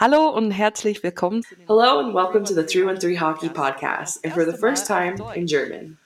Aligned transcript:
Hallo 0.00 0.30
und 0.30 0.50
herzlich 0.50 1.02
willkommen. 1.02 1.42
Hello 1.68 1.98
and 1.98 2.14
welcome 2.14 2.42
to 2.42 2.54
the 2.54 2.62
313 2.62 3.16
Hockey 3.16 3.50
Podcast, 3.50 4.18
and 4.24 4.32
for 4.32 4.46
the 4.46 4.56
first 4.56 4.86
time 4.86 5.16
in 5.36 5.46
German. 5.46 5.98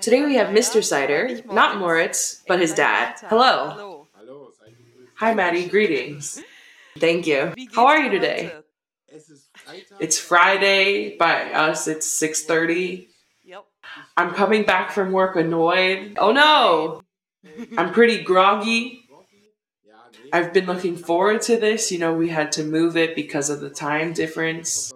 Today 0.00 0.24
we 0.24 0.36
have 0.36 0.54
Mr. 0.54 0.80
Seider, 0.80 1.44
not 1.52 1.78
Moritz, 1.78 2.44
but 2.46 2.60
his 2.60 2.72
dad. 2.72 3.16
Hello. 3.28 4.06
Hi, 5.16 5.34
Maddie. 5.34 5.66
Greetings. 5.66 6.40
Thank 6.96 7.26
you. 7.26 7.52
How 7.74 7.88
are 7.88 7.98
you 7.98 8.08
today? 8.08 8.52
It's 9.98 10.20
Friday. 10.20 11.16
By 11.16 11.50
us, 11.52 11.88
it's 11.88 12.06
6.30. 12.22 13.08
Yep. 13.42 13.64
I'm 14.16 14.32
coming 14.32 14.62
back 14.62 14.92
from 14.92 15.10
work 15.10 15.34
annoyed. 15.34 16.18
Oh 16.20 16.30
no! 16.30 17.02
I'm 17.76 17.92
pretty 17.92 18.22
groggy. 18.22 19.01
I've 20.32 20.52
been 20.52 20.66
looking 20.66 20.96
forward 20.96 21.42
to 21.42 21.56
this. 21.56 21.92
You 21.92 21.98
know, 21.98 22.14
we 22.14 22.30
had 22.30 22.52
to 22.52 22.64
move 22.64 22.96
it 22.96 23.14
because 23.14 23.50
of 23.50 23.60
the 23.60 23.70
time 23.70 24.12
difference. 24.12 24.92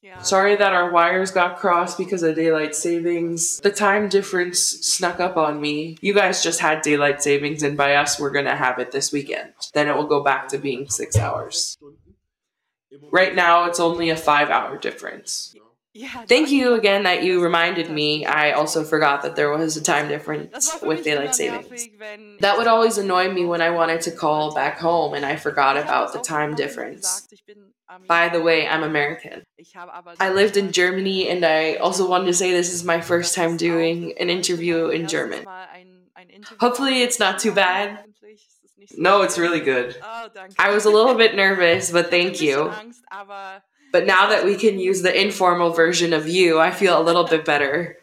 Ja. 0.00 0.20
Sorry 0.20 0.54
that 0.56 0.72
our 0.72 0.90
wires 0.90 1.30
got 1.30 1.58
crossed 1.58 1.96
because 1.96 2.22
of 2.22 2.36
daylight 2.36 2.74
savings. 2.74 3.58
The 3.60 3.70
time 3.70 4.08
difference 4.08 4.60
snuck 4.60 5.18
up 5.18 5.36
on 5.36 5.60
me. 5.60 5.96
You 6.02 6.12
guys 6.12 6.42
just 6.42 6.60
had 6.60 6.82
daylight 6.82 7.22
savings, 7.22 7.62
and 7.62 7.76
by 7.76 7.94
us, 7.94 8.20
we're 8.20 8.30
gonna 8.30 8.56
have 8.56 8.78
it 8.78 8.92
this 8.92 9.12
weekend. 9.12 9.52
Then 9.72 9.88
it 9.88 9.96
will 9.96 10.06
go 10.06 10.22
back 10.22 10.48
to 10.48 10.58
being 10.58 10.88
six 10.90 11.16
hours. 11.16 11.78
Right 13.10 13.34
now, 13.34 13.64
it's 13.64 13.80
only 13.80 14.10
a 14.10 14.16
five 14.16 14.50
hour 14.50 14.76
difference. 14.76 15.54
Ja, 15.96 16.08
Thank 16.26 16.50
you 16.50 16.74
again 16.74 17.04
that 17.04 17.22
you 17.22 17.40
reminded 17.40 17.88
me. 17.88 18.26
I 18.26 18.50
also 18.50 18.82
forgot 18.82 19.22
that 19.22 19.36
there 19.36 19.50
was 19.56 19.76
a 19.76 19.80
time 19.80 20.08
difference 20.08 20.76
with 20.82 21.04
daylight 21.04 21.36
savings. 21.36 21.88
That 22.40 22.58
would 22.58 22.66
always 22.66 22.98
annoy 22.98 23.30
me 23.30 23.44
when 23.44 23.60
I 23.60 23.70
wanted 23.70 24.00
to 24.02 24.10
call 24.10 24.52
back 24.52 24.80
home 24.80 25.14
and 25.14 25.24
I 25.24 25.36
forgot 25.36 25.76
about 25.76 26.12
the 26.12 26.18
time 26.18 26.56
difference. 26.56 27.06
gesagt, 27.06 27.32
ich 27.32 27.46
bin 27.46 27.74
By 28.08 28.28
the 28.28 28.40
way, 28.42 28.66
I'm 28.66 28.82
American. 28.82 29.44
Ich 29.56 29.76
habe 29.76 29.92
aber 29.92 30.14
I 30.18 30.30
lived 30.30 30.56
in 30.56 30.72
Germany 30.72 31.28
and 31.28 31.44
I 31.44 31.76
also 31.76 32.08
wanted 32.08 32.26
to 32.26 32.34
say 32.34 32.50
this 32.50 32.72
is 32.72 32.82
my 32.82 33.00
first 33.00 33.36
time 33.36 33.56
doing 33.56 34.14
an 34.18 34.30
interview 34.30 34.88
in 34.88 35.06
German. 35.06 35.44
Hopefully 36.58 37.02
it's 37.02 37.20
not 37.20 37.38
too 37.38 37.52
bad. 37.52 38.00
No, 38.96 39.22
it's 39.22 39.38
really 39.38 39.60
good. 39.60 39.96
Oh. 40.02 40.28
I 40.58 40.70
was 40.70 40.86
a 40.86 40.90
little 40.90 41.14
bit 41.14 41.36
nervous, 41.36 41.92
but 41.92 42.10
thank 42.10 42.40
you. 42.40 42.72
Angst, 43.94 44.00
aber 44.00 44.00
But 44.00 44.06
now 44.06 44.28
that 44.28 44.44
we 44.44 44.56
can 44.56 44.78
use 44.78 45.02
the 45.02 45.12
informal 45.12 45.70
version 45.70 46.12
of 46.12 46.26
you, 46.28 46.58
I 46.60 46.70
feel 46.70 46.98
a 46.98 47.02
little 47.02 47.24
bit 47.24 47.44
better. 47.44 47.96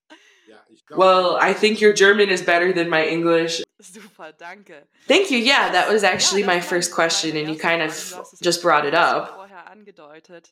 Well, 0.93 1.37
I 1.41 1.53
think 1.53 1.79
your 1.79 1.93
German 1.93 2.29
is 2.29 2.41
better 2.41 2.73
than 2.73 2.89
my 2.89 3.05
English. 3.05 3.61
super, 3.81 4.31
danke. 4.37 4.83
Thank 5.07 5.31
you. 5.31 5.37
Yeah, 5.37 5.71
that 5.71 5.87
was 5.89 6.03
actually 6.03 6.43
my 6.43 6.59
first 6.61 6.91
question, 6.93 7.37
and 7.37 7.49
you 7.49 7.57
kind 7.57 7.81
of 7.81 7.91
Du 7.91 8.15
hast 8.17 8.33
es 8.33 8.39
just 8.39 8.61
brought 8.61 8.85
it 8.85 8.93
up. 8.93 9.35
vorher 9.37 9.65
angedeutet. 9.71 10.51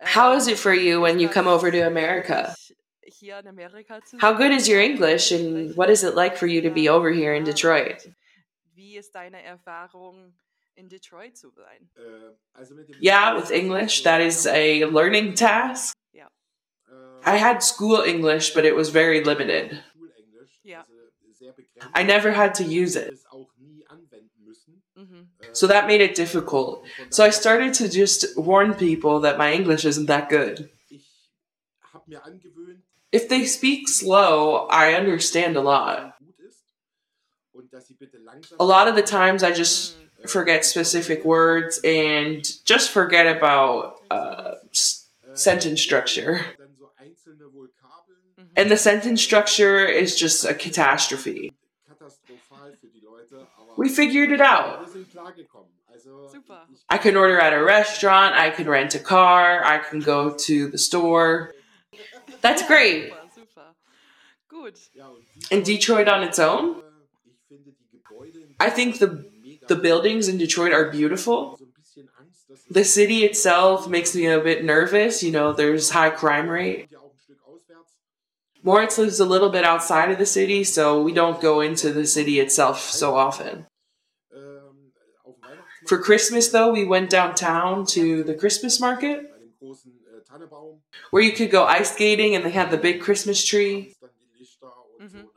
How 0.00 0.32
Ähm, 0.32 0.38
is 0.38 0.48
it 0.48 0.56
ähm, 0.56 0.58
for 0.58 0.72
you 0.74 1.00
when 1.00 1.20
you 1.20 1.28
come 1.28 1.46
over 1.46 1.70
to 1.70 1.80
America? 1.86 2.54
ich 3.02 3.16
hier 3.20 3.38
in 3.38 3.46
Amerika 3.46 4.00
zu 4.04 4.18
How 4.20 4.32
good 4.32 4.50
is 4.52 4.68
your 4.68 4.80
English, 4.80 5.30
and 5.32 5.76
what 5.76 5.90
is 5.90 6.02
it 6.02 6.14
like 6.14 6.36
for 6.36 6.46
you 6.46 6.62
to 6.62 6.70
be 6.70 6.88
over 6.88 7.10
here 7.12 7.34
in 7.34 7.44
Detroit? 7.44 8.08
Wie 8.74 8.96
ist 8.96 9.14
deine 9.14 9.42
Erfahrung 9.42 10.32
in 10.76 10.88
Detroit 10.88 11.36
zu 11.36 11.50
sein? 11.50 11.88
Yeah, 13.00 13.34
with 13.34 13.50
English, 13.50 14.02
that 14.02 14.20
is 14.20 14.46
a 14.46 14.84
learning 14.84 15.34
task. 15.34 15.94
Ja. 16.12 16.28
I 17.24 17.36
had 17.36 17.62
school 17.62 18.02
English, 18.02 18.54
but 18.54 18.64
it 18.64 18.74
was 18.74 18.90
very 18.90 19.22
limited. 19.22 19.82
Ja. 20.62 20.84
I 21.94 22.02
never 22.02 22.32
had 22.32 22.54
to 22.54 22.64
use 22.64 22.96
it. 22.96 23.14
Mhm. 24.96 25.26
So 25.52 25.66
that 25.66 25.86
made 25.86 26.00
it 26.00 26.14
difficult. 26.14 26.86
So 27.10 27.24
I 27.24 27.30
started 27.30 27.74
to 27.74 27.88
just 27.88 28.36
warn 28.36 28.74
people 28.74 29.20
that 29.20 29.38
my 29.38 29.52
English 29.52 29.84
isn't 29.84 30.06
that 30.06 30.28
good. 30.28 30.70
If 33.12 33.28
they 33.28 33.46
speak 33.46 33.88
slow, 33.88 34.66
I 34.68 34.94
understand 34.94 35.56
a 35.56 35.60
lot. 35.60 36.14
A 38.58 38.64
lot 38.64 38.88
of 38.88 38.94
the 38.94 39.02
times 39.02 39.42
I 39.42 39.52
just 39.52 39.96
forget 40.26 40.64
specific 40.64 41.24
words 41.24 41.80
and 41.84 42.44
just 42.64 42.90
forget 42.90 43.36
about 43.36 44.00
uh, 44.10 44.54
s- 44.70 45.08
sentence 45.34 45.80
structure. 45.80 46.40
And 48.56 48.70
the 48.70 48.76
sentence 48.76 49.22
structure 49.22 49.84
is 49.84 50.16
just 50.16 50.44
a 50.44 50.54
catastrophe. 50.54 51.52
We 53.76 53.88
figured 53.88 54.30
it 54.30 54.40
out. 54.40 54.88
I 56.88 56.98
can 56.98 57.16
order 57.16 57.40
at 57.40 57.52
a 57.52 57.62
restaurant, 57.62 58.34
I 58.34 58.50
can 58.50 58.68
rent 58.68 58.94
a 58.94 58.98
car, 58.98 59.64
I 59.64 59.78
can 59.78 60.00
go 60.00 60.34
to 60.34 60.68
the 60.68 60.78
store. 60.78 61.52
That's 62.40 62.62
great. 62.66 63.12
And 65.50 65.64
Detroit 65.64 66.08
on 66.08 66.22
its 66.22 66.38
own, 66.38 66.82
I 68.60 68.70
think 68.70 68.98
the 68.98 69.28
the 69.68 69.76
buildings 69.76 70.28
in 70.28 70.38
Detroit 70.38 70.72
are 70.72 70.90
beautiful. 70.90 71.58
The 72.70 72.84
city 72.84 73.24
itself 73.24 73.88
makes 73.88 74.14
me 74.14 74.26
a 74.26 74.40
bit 74.40 74.64
nervous. 74.64 75.22
You 75.22 75.32
know, 75.32 75.52
there's 75.52 75.90
high 75.90 76.10
crime 76.10 76.48
rate. 76.48 76.88
Moritz 78.62 78.96
lives 78.96 79.20
a 79.20 79.26
little 79.26 79.50
bit 79.50 79.64
outside 79.64 80.10
of 80.10 80.18
the 80.18 80.26
city, 80.26 80.64
so 80.64 81.02
we 81.02 81.12
don't 81.12 81.40
go 81.40 81.60
into 81.60 81.92
the 81.92 82.06
city 82.06 82.40
itself 82.40 82.80
so 82.80 83.14
often. 83.14 83.66
For 85.86 85.98
Christmas, 85.98 86.48
though, 86.48 86.72
we 86.72 86.84
went 86.84 87.10
downtown 87.10 87.84
to 87.88 88.22
the 88.24 88.34
Christmas 88.34 88.80
market 88.80 89.30
where 91.10 91.22
you 91.22 91.32
could 91.32 91.50
go 91.50 91.64
ice 91.64 91.92
skating 91.92 92.34
and 92.34 92.44
they 92.44 92.50
had 92.50 92.70
the 92.70 92.78
big 92.78 93.00
Christmas 93.02 93.44
tree. 93.44 93.94
Mhm. 95.00 95.28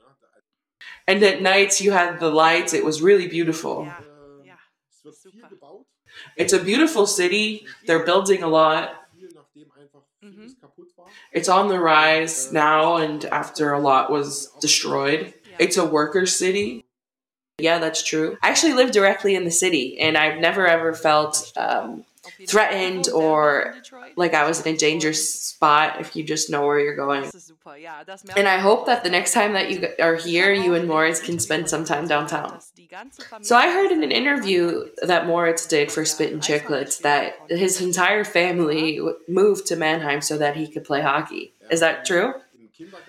And 1.06 1.22
at 1.24 1.42
nights, 1.42 1.82
you 1.82 1.92
had 1.92 2.20
the 2.20 2.30
lights. 2.30 2.74
It 2.74 2.86
was 2.86 3.02
really 3.02 3.28
beautiful. 3.28 3.86
Super. 3.86 4.07
It's 6.38 6.54
a 6.54 6.60
beautiful 6.64 7.08
city. 7.08 7.66
They're 7.86 8.06
building 8.06 8.44
a 8.44 8.48
lot. 8.48 8.94
Mhm. 10.24 10.56
It's 11.32 11.50
on 11.50 11.68
the 11.68 11.80
rise 11.80 12.52
now, 12.52 12.98
and 12.98 13.26
after 13.26 13.74
a 13.74 13.80
lot 13.80 14.12
was 14.12 14.48
destroyed. 14.62 15.34
It's 15.60 15.78
a 15.78 15.86
worker 15.86 16.26
city. 16.26 16.86
Yeah, 17.60 17.80
that's 17.80 18.04
true. 18.04 18.38
I 18.44 18.50
actually 18.50 18.74
live 18.74 18.92
directly 18.92 19.34
in 19.36 19.44
the 19.44 19.52
city, 19.52 20.00
and 20.00 20.16
I've 20.18 20.40
never 20.40 20.68
ever 20.68 20.94
felt 20.94 21.52
um, 21.58 22.06
threatened 22.46 23.08
Fall. 23.08 23.22
Wohnst 23.22 23.90
selber 23.90 24.04
or 24.04 24.14
like 24.16 24.34
I 24.34 24.48
was 24.48 24.64
in 24.66 24.76
a 24.76 24.78
dangerous 24.78 25.34
spot 25.34 26.00
if 26.00 26.16
you 26.16 26.24
just 26.24 26.50
know 26.50 26.66
where 26.68 26.80
you're 26.80 26.96
going. 26.96 27.24
Das 27.24 27.34
ist 27.34 27.48
super. 27.48 27.76
Ja, 27.78 28.04
das 28.04 28.24
merkt 28.24 28.38
And 28.38 28.48
I 28.48 28.60
hope 28.60 28.86
that 28.86 29.04
the 29.04 29.10
next 29.10 29.34
time 29.34 29.54
that 29.54 29.72
you 29.72 29.88
are 30.00 30.16
here, 30.16 30.52
you 30.54 30.76
and 30.76 30.88
Moritz 30.88 31.20
can 31.20 31.40
spend 31.40 31.68
some 31.68 31.84
time 31.84 32.08
downtown. 32.08 32.60
So 33.42 33.56
I 33.56 33.72
heard 33.72 33.92
in 33.92 34.04
an 34.04 34.12
interview 34.12 34.86
that 35.02 35.28
Moritz 35.28 35.66
did 35.66 35.92
for 35.92 36.06
Spit 36.06 36.32
and 36.32 36.42
Chicklets 36.42 37.02
that 37.02 37.36
his 37.50 37.82
entire 37.82 38.24
family 38.24 39.00
moved 39.28 39.68
to 39.68 39.76
Mannheim 39.76 40.22
so 40.22 40.38
that 40.38 40.56
he 40.56 40.68
could 40.68 40.84
play 40.84 41.02
hockey. 41.02 41.54
Is 41.70 41.80
that 41.82 42.06
true? 42.06 42.34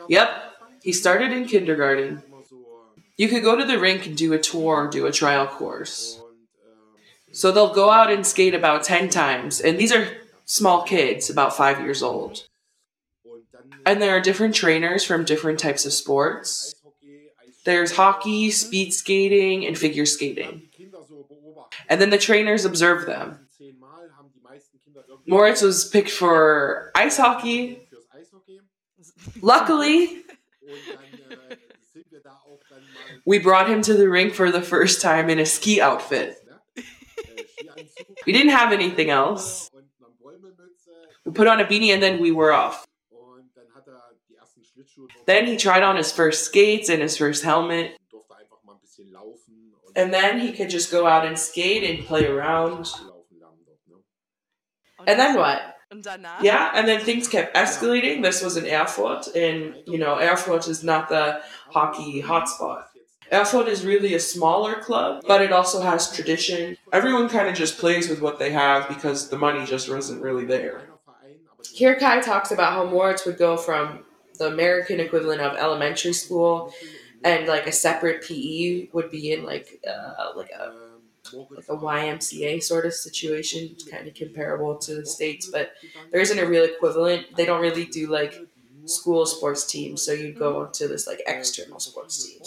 Yep. 0.09 0.29
He 0.83 0.93
started 0.93 1.33
in 1.33 1.47
kindergarten. 1.47 2.23
You 3.17 3.29
could 3.29 3.43
go 3.43 3.57
to 3.57 3.65
the 3.65 3.79
rink 3.79 4.07
and 4.07 4.17
do 4.17 4.33
a 4.33 4.39
tour 4.39 4.85
or 4.85 4.89
do 4.89 5.07
a 5.07 5.13
trial 5.13 5.47
course. 5.47 6.21
So 7.33 7.53
they'll 7.53 7.75
go 7.75 7.91
out 7.91 8.11
and 8.11 8.27
skate 8.27 8.55
about 8.55 8.85
10 8.85 9.11
times. 9.11 9.61
And 9.61 9.79
these 9.79 9.93
are 9.93 10.09
small 10.45 10.83
kids, 10.83 11.29
about 11.29 11.57
five 11.57 11.81
years 11.81 12.03
old. 12.03 12.45
And 13.85 14.03
there 14.03 14.17
are 14.17 14.21
different 14.21 14.55
trainers 14.55 15.05
from 15.05 15.25
different 15.25 15.59
types 15.59 15.87
of 15.87 15.93
sports. 15.93 16.75
There's 17.69 17.95
hockey, 17.95 18.51
speed 18.51 18.95
skating, 18.95 19.67
and 19.67 19.77
figure 19.77 20.07
skating. 20.07 20.71
And 21.87 22.01
then 22.01 22.09
the 22.09 22.17
trainers 22.17 22.65
observe 22.65 23.05
them. 23.05 23.47
Moritz 25.27 25.61
was 25.61 25.87
picked 25.87 26.09
for 26.09 26.91
ice 26.95 27.19
hockey. 27.19 27.81
Luckily, 29.43 30.23
we 33.27 33.39
brought 33.39 33.69
him 33.69 33.83
to 33.83 33.93
the 33.93 34.09
rink 34.09 34.33
for 34.33 34.51
the 34.51 34.63
first 34.63 35.03
time 35.03 35.29
in 35.29 35.39
a 35.39 35.45
ski 35.45 35.79
outfit. 35.79 36.39
We 38.25 38.33
didn't 38.33 38.53
have 38.53 38.73
anything 38.73 39.11
else. 39.11 39.71
We 41.27 41.33
put 41.33 41.47
on 41.47 41.61
a 41.61 41.67
beanie 41.67 41.93
and 41.93 42.03
then 42.03 42.19
we 42.19 42.33
were 42.33 42.51
off. 42.51 42.88
Then 45.27 45.47
he 45.47 45.57
tried 45.57 45.83
on 45.83 45.97
his 45.97 46.13
first 46.13 46.45
skates 46.45 46.89
and 46.89 47.03
his 47.03 47.17
first 47.17 47.45
helmet. 47.45 47.97
And 49.97 50.15
then 50.15 50.39
he 50.39 50.53
could 50.53 50.71
just 50.71 50.91
go 50.91 51.07
out 51.07 51.27
and 51.27 51.39
skate 51.39 51.85
and 51.85 52.07
play 52.07 52.27
around. 52.27 52.89
And 55.07 55.19
then 55.19 55.37
what? 55.37 55.61
Yeah, 56.43 56.71
and 56.75 56.87
then 56.87 57.01
things 57.01 57.29
kept 57.29 57.57
escalating. 57.57 58.23
This 58.23 58.43
was 58.43 58.59
in 58.59 58.67
Erfurt, 58.67 59.35
and 59.35 59.75
you 59.87 59.99
know, 59.99 60.19
Erfurt 60.21 60.69
is 60.69 60.85
not 60.85 61.09
the 61.09 61.41
hockey 61.71 62.23
hotspot. 62.23 62.85
Erfurt 63.33 63.69
is 63.69 63.85
really 63.85 64.15
a 64.15 64.21
smaller 64.21 64.77
club, 64.77 65.25
but 65.27 65.41
it 65.41 65.51
also 65.53 65.81
has 65.81 66.13
tradition. 66.13 66.77
Everyone 66.93 67.29
kind 67.29 67.49
of 67.49 67.55
just 67.55 67.79
plays 67.79 68.09
with 68.09 68.21
what 68.21 68.39
they 68.39 68.51
have 68.51 68.89
because 68.89 69.31
the 69.31 69.39
money 69.39 69.65
just 69.65 69.89
wasn't 69.89 70.23
really 70.23 70.45
there. 70.45 70.83
Here, 71.73 71.97
Kai 71.97 72.21
talks 72.21 72.51
about 72.51 72.73
how 72.73 72.85
Moritz 72.85 73.25
would 73.25 73.39
go 73.39 73.57
from 73.57 74.05
the 74.39 74.47
American 74.47 75.01
equivalent 75.01 75.41
of 75.41 75.57
elementary 75.57 76.13
school 76.13 76.73
and 77.25 77.47
like 77.47 77.67
a 77.67 77.73
separate 77.73 78.23
PE 78.23 78.89
would 78.93 79.11
be 79.11 79.33
in 79.33 79.45
like 79.45 79.81
uh, 79.89 80.33
like 80.37 80.51
a 80.51 80.73
like 81.51 81.69
a 81.69 81.77
YMCA 81.77 82.59
sort 82.61 82.87
of 82.87 82.95
situation, 82.95 83.77
kind 83.91 84.09
of 84.09 84.15
comparable 84.15 84.77
to 84.79 84.95
the 84.95 85.07
states, 85.07 85.49
but 85.51 85.73
there 86.11 86.21
isn't 86.21 86.39
a 86.39 86.47
real 86.47 86.65
equivalent. 86.65 87.37
They 87.37 87.45
don't 87.45 87.61
really 87.61 87.85
do 87.85 88.07
like 88.09 88.35
school 88.87 89.27
sports 89.27 89.67
teams, 89.67 90.03
so 90.03 90.13
you 90.13 90.33
go 90.33 90.67
to 90.67 90.89
this 90.89 91.07
like 91.07 91.21
external 91.27 91.81
sports 91.81 92.25
team. 92.25 92.41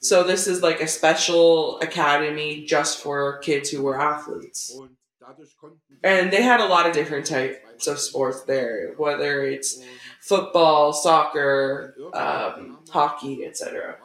So 0.00 0.22
this 0.24 0.46
is 0.46 0.62
like 0.62 0.80
a 0.80 0.86
special 0.88 1.78
academy 1.80 2.64
just 2.64 2.98
for 2.98 3.38
kids 3.38 3.70
who 3.70 3.82
were 3.82 4.00
athletes. 4.00 4.78
And 6.02 6.30
they 6.32 6.42
had 6.42 6.60
a 6.60 6.66
lot 6.66 6.86
of 6.86 6.92
different 6.92 7.26
types 7.26 7.86
of 7.86 7.98
sports 7.98 8.42
there, 8.42 8.94
whether 8.96 9.44
it's 9.44 9.82
football, 10.20 10.92
soccer, 10.92 11.94
um, 12.14 12.78
hockey, 12.90 13.44
etc. 13.44 13.96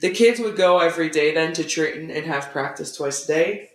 The 0.00 0.10
kids 0.10 0.40
would 0.40 0.56
go 0.56 0.78
every 0.78 1.10
day 1.10 1.34
then 1.34 1.52
to 1.54 1.64
train 1.64 2.10
and 2.10 2.26
have 2.26 2.50
practice 2.50 2.96
twice 2.96 3.24
a 3.24 3.26
day. 3.28 3.70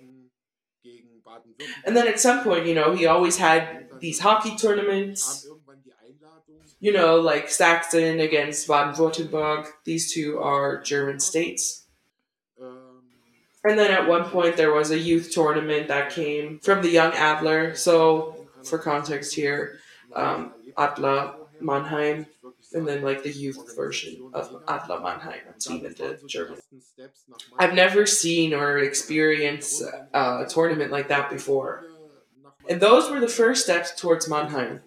And 1.86 1.96
then 1.96 2.08
at 2.08 2.20
some 2.20 2.44
point, 2.44 2.66
you 2.66 2.76
know, 2.76 2.94
he 2.94 3.06
always 3.06 3.38
had 3.38 3.88
these 4.00 4.20
hockey 4.20 4.56
tournaments. 4.56 5.48
You 6.80 6.92
know, 6.92 7.18
like 7.18 7.50
Saxon 7.50 8.20
against 8.20 8.68
Baden 8.68 8.96
Württemberg. 8.96 9.68
These 9.86 10.12
two 10.12 10.40
are 10.40 10.82
German 10.82 11.20
states. 11.20 11.86
And 13.64 13.78
then 13.78 13.92
at 13.92 14.08
one 14.08 14.26
point, 14.26 14.58
there 14.58 14.74
was 14.74 14.90
a 14.90 14.98
youth 14.98 15.32
tournament 15.32 15.88
that 15.90 16.10
came 16.10 16.60
from 16.60 16.82
the 16.82 16.90
Young 16.90 17.14
Adler. 17.14 17.76
So, 17.76 18.48
for 18.64 18.80
context 18.80 19.36
here, 19.36 19.78
um, 20.16 20.54
Adler 20.78 21.34
Mannheim, 21.60 22.26
and 22.74 22.88
then 22.88 23.02
like 23.02 23.24
the 23.24 23.32
youth 23.32 23.76
version 23.76 24.32
of 24.34 24.64
Adler 24.68 25.00
Mannheim, 25.00 25.42
in 25.70 25.84
the 25.84 26.20
German. 26.28 26.60
I've 27.58 27.74
never 27.74 28.06
seen 28.06 28.54
or 28.54 28.80
experienced 28.80 29.84
uh, 30.14 30.44
a 30.46 30.50
tournament 30.50 30.92
like 30.92 31.10
that 31.10 31.30
before. 31.30 31.86
And 32.70 32.80
those 32.80 33.10
were 33.10 33.20
the 33.20 33.28
first 33.28 33.64
steps 33.64 33.92
towards 34.00 34.30
Mannheim. 34.30 34.82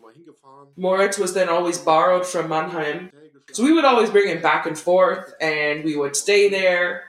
Moritz 0.76 1.18
was 1.18 1.34
then 1.34 1.48
always 1.48 1.78
borrowed 1.78 2.26
from 2.26 2.48
Mannheim. 2.48 3.10
So 3.52 3.62
we 3.62 3.72
would 3.72 3.84
always 3.84 4.10
bring 4.10 4.28
him 4.28 4.42
back 4.42 4.66
and 4.66 4.78
forth, 4.78 5.34
and 5.40 5.84
we 5.84 5.96
would 5.96 6.16
stay 6.16 6.48
there. 6.48 7.04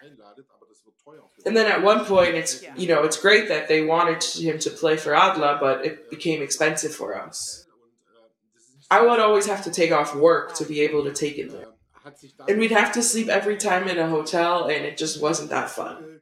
And 1.46 1.56
then 1.56 1.72
at 1.72 1.84
one 1.84 2.06
point, 2.06 2.36
it's 2.36 2.64
you 2.76 2.88
know 2.88 3.04
it's 3.04 3.20
great 3.20 3.48
that 3.50 3.68
they 3.68 3.84
wanted 3.84 4.24
him 4.24 4.60
to 4.60 4.70
play 4.70 4.98
for 4.98 5.16
Adler, 5.16 5.58
but 5.60 5.86
it 5.86 6.10
became 6.10 6.42
expensive 6.42 6.94
for 6.94 7.20
us. 7.20 7.65
I 8.90 9.06
would 9.06 9.20
always 9.20 9.48
have 9.48 9.64
to 9.64 9.72
take 9.72 9.92
off 9.92 10.16
work 10.16 10.56
to 10.56 10.66
be 10.66 10.82
able 10.82 11.04
to 11.04 11.14
take 11.14 11.38
it 11.38 11.52
there. 11.52 11.68
And 12.48 12.60
we'd 12.60 12.72
have 12.72 12.92
to 12.94 13.02
sleep 13.02 13.30
every 13.30 13.58
time 13.58 13.88
in 13.88 13.98
a 13.98 14.08
hotel, 14.08 14.66
and 14.66 14.86
it 14.86 14.98
just 14.98 15.22
wasn't 15.22 15.50
that 15.50 15.70
fun. 15.70 16.20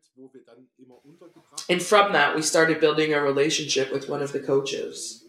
And 1.70 1.82
from 1.82 2.14
that, 2.14 2.36
we 2.36 2.42
started 2.42 2.80
building 2.80 3.14
a 3.14 3.22
relationship 3.22 3.92
with 3.92 4.10
one 4.10 4.22
of 4.22 4.32
the 4.32 4.40
coaches. 4.40 5.24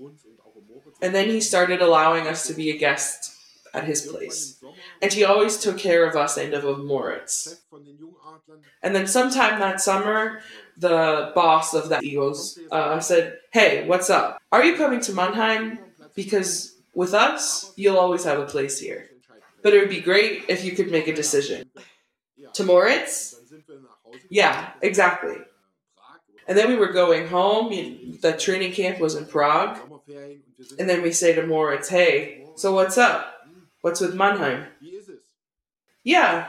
And 1.03 1.15
then 1.15 1.29
he 1.29 1.41
started 1.41 1.83
allowing 1.83 2.27
us 2.27 2.47
to 2.47 2.55
be 2.55 2.71
a 2.71 2.79
guest 2.79 3.33
at 3.73 3.85
his 3.85 4.03
place. 4.03 4.63
And 5.03 5.13
he 5.13 5.25
always 5.25 5.59
took 5.59 5.79
care 5.79 6.09
of 6.09 6.17
us 6.17 6.37
and 6.37 6.55
of 6.55 6.85
Moritz. 6.85 7.63
And 8.83 8.95
then 8.95 9.07
sometime 9.07 9.59
that 9.61 9.81
summer, 9.81 10.41
the 10.77 11.33
boss 11.35 11.75
of 11.75 11.89
the 11.89 12.01
Eagles 12.01 12.59
uh, 12.71 13.01
said, 13.01 13.39
Hey, 13.53 13.87
what's 13.87 14.11
up? 14.11 14.39
Are 14.53 14.65
you 14.65 14.77
coming 14.77 15.01
to 15.01 15.13
Mannheim? 15.13 15.79
Because 16.15 16.74
with 16.95 17.15
us, 17.15 17.73
you'll 17.77 17.99
always 17.99 18.25
have 18.25 18.39
a 18.39 18.47
place 18.47 18.79
here. 18.79 19.11
But 19.63 19.75
it 19.75 19.81
would 19.81 19.91
be 19.91 20.01
great 20.01 20.45
if 20.49 20.65
you 20.65 20.73
could 20.73 20.91
make 20.91 21.09
a 21.09 21.15
decision. 21.15 21.71
To 22.55 22.65
Moritz? 22.65 23.37
Yeah, 24.29 24.73
exactly. 24.83 25.37
And 26.47 26.59
then 26.59 26.69
we 26.69 26.77
were 26.77 26.93
going 26.93 27.29
home. 27.29 27.71
The 28.21 28.33
training 28.33 28.73
camp 28.73 29.01
was 29.01 29.15
in 29.15 29.27
Prague. 29.27 29.79
And 30.79 30.89
then 30.89 31.03
we 31.03 31.13
say 31.13 31.35
to 31.35 31.47
Moritz, 31.47 31.89
hey, 31.89 32.47
so 32.57 32.75
what's 32.75 32.99
up? 32.99 33.35
What's 33.81 34.01
with 34.01 34.15
Mannheim? 34.15 34.67
Yeah, 36.03 36.49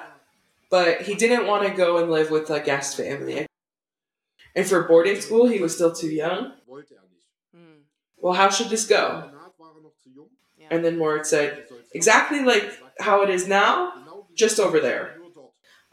but 0.69 1.03
he 1.03 1.15
didn't 1.15 1.48
want 1.48 1.65
to 1.65 1.74
go 1.74 1.98
and 1.98 2.12
live 2.12 2.30
with 2.30 2.50
a 2.50 2.59
guest 2.59 2.98
family. 2.98 3.45
And 4.53 4.65
for 4.65 4.83
boarding 4.83 5.19
school, 5.19 5.48
he 5.48 5.59
was 5.59 5.74
still 5.74 5.94
too 5.94 6.09
young. 6.09 6.53
Hmm. 7.53 7.83
Well, 8.18 8.33
how 8.33 8.50
should 8.50 8.69
this 8.69 8.86
go? 8.86 9.31
And 10.69 10.83
then 10.83 10.97
Moritz 10.97 11.29
said, 11.29 11.65
exactly 11.94 12.41
like 12.44 12.71
how 13.00 13.23
it 13.23 13.29
is 13.29 13.47
now, 13.47 13.94
just 14.35 14.59
over 14.59 14.79
there. 14.79 15.17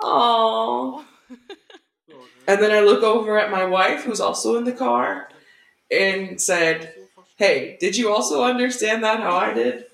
Oh. 0.01 1.05
and 2.49 2.61
then 2.61 2.71
I 2.73 2.81
look 2.81 3.03
over 3.03 3.39
at 3.39 3.51
my 3.51 3.65
wife, 3.65 4.05
who's 4.05 4.21
also 4.21 4.57
in 4.57 4.65
the 4.65 4.73
car, 4.73 5.29
and 5.91 6.41
said, 6.41 6.95
Hey, 7.37 7.77
did 7.81 7.97
you 7.97 8.13
also 8.13 8.45
understand 8.45 9.05
that 9.05 9.21
how 9.21 9.37
I 9.37 9.53
did? 9.55 9.85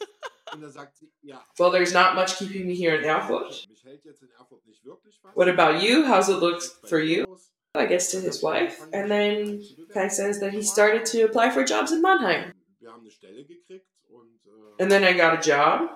well, 1.59 1.71
there's 1.71 1.93
not 1.93 2.15
much 2.15 2.37
keeping 2.37 2.67
me 2.67 2.75
here 2.75 2.95
in 2.97 3.05
Erfurt. 3.05 3.67
What 5.35 5.49
about 5.49 5.83
you? 5.83 6.05
How's 6.05 6.29
it 6.29 6.39
look 6.39 6.63
for 6.89 6.99
you? 6.99 7.39
I 7.75 7.87
guess 7.87 8.11
to 8.13 8.21
his 8.21 8.43
wife. 8.43 8.81
And 8.93 9.11
then 9.11 9.63
Kai 9.93 10.09
says 10.09 10.41
that 10.41 10.53
he 10.53 10.63
started 10.63 11.05
to 11.07 11.23
apply 11.23 11.51
for 11.51 11.65
jobs 11.65 11.93
in 11.93 12.03
Mannheim. 12.03 12.53
And 14.79 14.91
then 14.91 15.05
I 15.05 15.13
got 15.13 15.39
a 15.39 15.43
job. 15.43 15.91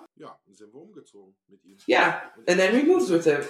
Yeah, 1.86 2.20
and 2.46 2.58
then 2.58 2.74
we 2.74 2.82
moved 2.82 3.10
with 3.10 3.24
him. 3.24 3.44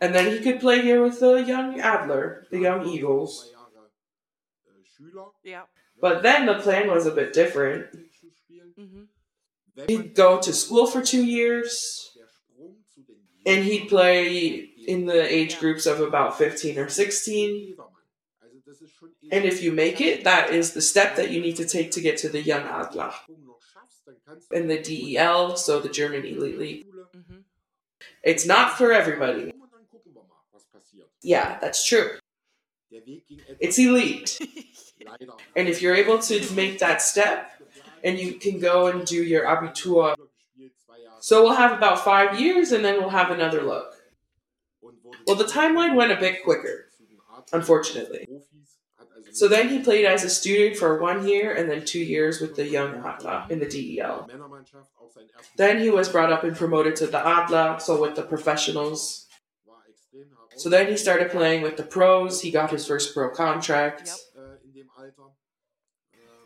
And 0.00 0.14
then 0.14 0.32
he 0.32 0.40
could 0.40 0.60
play 0.60 0.82
here 0.82 1.02
with 1.02 1.20
the 1.20 1.34
young 1.36 1.80
Adler, 1.80 2.46
the 2.50 2.58
young 2.58 2.86
Eagles. 2.86 3.52
Yeah. 5.44 5.62
But 6.00 6.22
then 6.22 6.46
the 6.46 6.54
plan 6.54 6.88
was 6.88 7.06
a 7.06 7.12
bit 7.12 7.32
different. 7.32 7.86
Mm-hmm. 8.78 9.02
He'd 9.86 10.14
go 10.14 10.40
to 10.40 10.52
school 10.52 10.86
for 10.86 11.02
two 11.02 11.24
years, 11.24 12.10
and 13.46 13.64
he'd 13.64 13.88
play 13.88 14.70
in 14.86 15.06
the 15.06 15.32
age 15.32 15.58
groups 15.60 15.86
of 15.86 16.00
about 16.00 16.36
15 16.36 16.78
or 16.78 16.88
16. 16.88 17.76
And 19.32 19.46
if 19.46 19.62
you 19.62 19.72
make 19.72 20.00
it, 20.00 20.24
that 20.24 20.50
is 20.50 20.74
the 20.74 20.82
step 20.82 21.16
that 21.16 21.30
you 21.30 21.40
need 21.40 21.56
to 21.56 21.64
take 21.64 21.90
to 21.92 22.02
get 22.02 22.18
to 22.18 22.28
the 22.28 22.42
Young 22.42 22.62
Adler. 22.62 23.12
And 24.52 24.70
the 24.70 24.78
DEL, 24.78 25.56
so 25.56 25.80
the 25.80 25.88
German 25.88 26.26
Elite 26.26 26.58
League. 26.58 26.86
Mm-hmm. 27.16 27.38
It's 28.22 28.46
not 28.46 28.76
for 28.76 28.92
everybody. 28.92 29.54
Yeah, 31.22 31.58
that's 31.60 31.86
true. 31.86 32.10
It's 33.58 33.78
elite. 33.78 34.38
and 35.56 35.68
if 35.68 35.80
you're 35.80 35.94
able 35.94 36.18
to 36.18 36.54
make 36.54 36.78
that 36.80 37.00
step, 37.00 37.52
and 38.04 38.18
you 38.18 38.34
can 38.34 38.58
go 38.58 38.88
and 38.88 39.06
do 39.06 39.22
your 39.22 39.46
Abitur. 39.46 40.14
So 41.20 41.42
we'll 41.42 41.54
have 41.54 41.72
about 41.72 42.04
five 42.04 42.38
years, 42.38 42.72
and 42.72 42.84
then 42.84 43.00
we'll 43.00 43.10
have 43.10 43.30
another 43.30 43.62
look. 43.62 43.94
Well, 45.26 45.36
the 45.36 45.44
timeline 45.44 45.94
went 45.94 46.12
a 46.12 46.16
bit 46.16 46.42
quicker, 46.42 46.88
unfortunately. 47.52 48.26
So 49.32 49.48
then 49.48 49.68
he 49.70 49.78
played 49.78 50.04
as 50.04 50.24
a 50.24 50.30
student 50.30 50.76
for 50.76 51.00
one 51.00 51.26
year 51.26 51.54
and 51.54 51.70
then 51.70 51.84
two 51.84 52.00
years 52.00 52.40
with 52.40 52.54
the 52.54 52.68
young 52.68 53.02
Adler 53.04 53.46
in 53.48 53.58
the 53.60 53.66
DEL. 53.66 54.28
Then 55.56 55.80
he 55.80 55.90
was 55.90 56.08
brought 56.08 56.32
up 56.32 56.44
and 56.44 56.56
promoted 56.56 56.96
to 56.96 57.06
the 57.06 57.26
Adler, 57.26 57.78
so 57.80 58.00
with 58.00 58.14
the 58.14 58.22
professionals. 58.22 59.26
So 60.56 60.68
then 60.68 60.88
he 60.88 60.96
started 60.96 61.30
playing 61.30 61.62
with 61.62 61.76
the 61.76 61.82
pros. 61.82 62.42
He 62.42 62.50
got 62.50 62.70
his 62.70 62.86
first 62.86 63.14
pro 63.14 63.30
contract. 63.30 64.12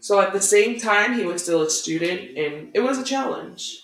So 0.00 0.20
at 0.20 0.32
the 0.32 0.40
same 0.40 0.78
time, 0.78 1.14
he 1.14 1.24
was 1.24 1.42
still 1.42 1.62
a 1.62 1.70
student, 1.70 2.38
and 2.38 2.70
it 2.74 2.80
was 2.80 2.98
a 2.98 3.04
challenge. 3.04 3.82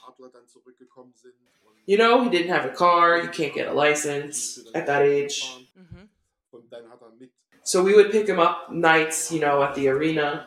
You 1.84 1.98
know, 1.98 2.22
he 2.22 2.30
didn't 2.30 2.52
have 2.52 2.64
a 2.64 2.70
car, 2.70 3.18
you 3.18 3.28
can't 3.28 3.52
get 3.52 3.66
a 3.66 3.72
license 3.72 4.60
at 4.72 4.86
that 4.86 5.02
age. 5.02 5.44
Mm-hmm. 5.76 6.04
So 7.64 7.82
we 7.82 7.94
would 7.94 8.10
pick 8.10 8.28
him 8.28 8.40
up 8.40 8.72
nights, 8.72 9.30
you 9.30 9.40
know, 9.40 9.62
at 9.62 9.74
the 9.74 9.88
arena. 9.88 10.46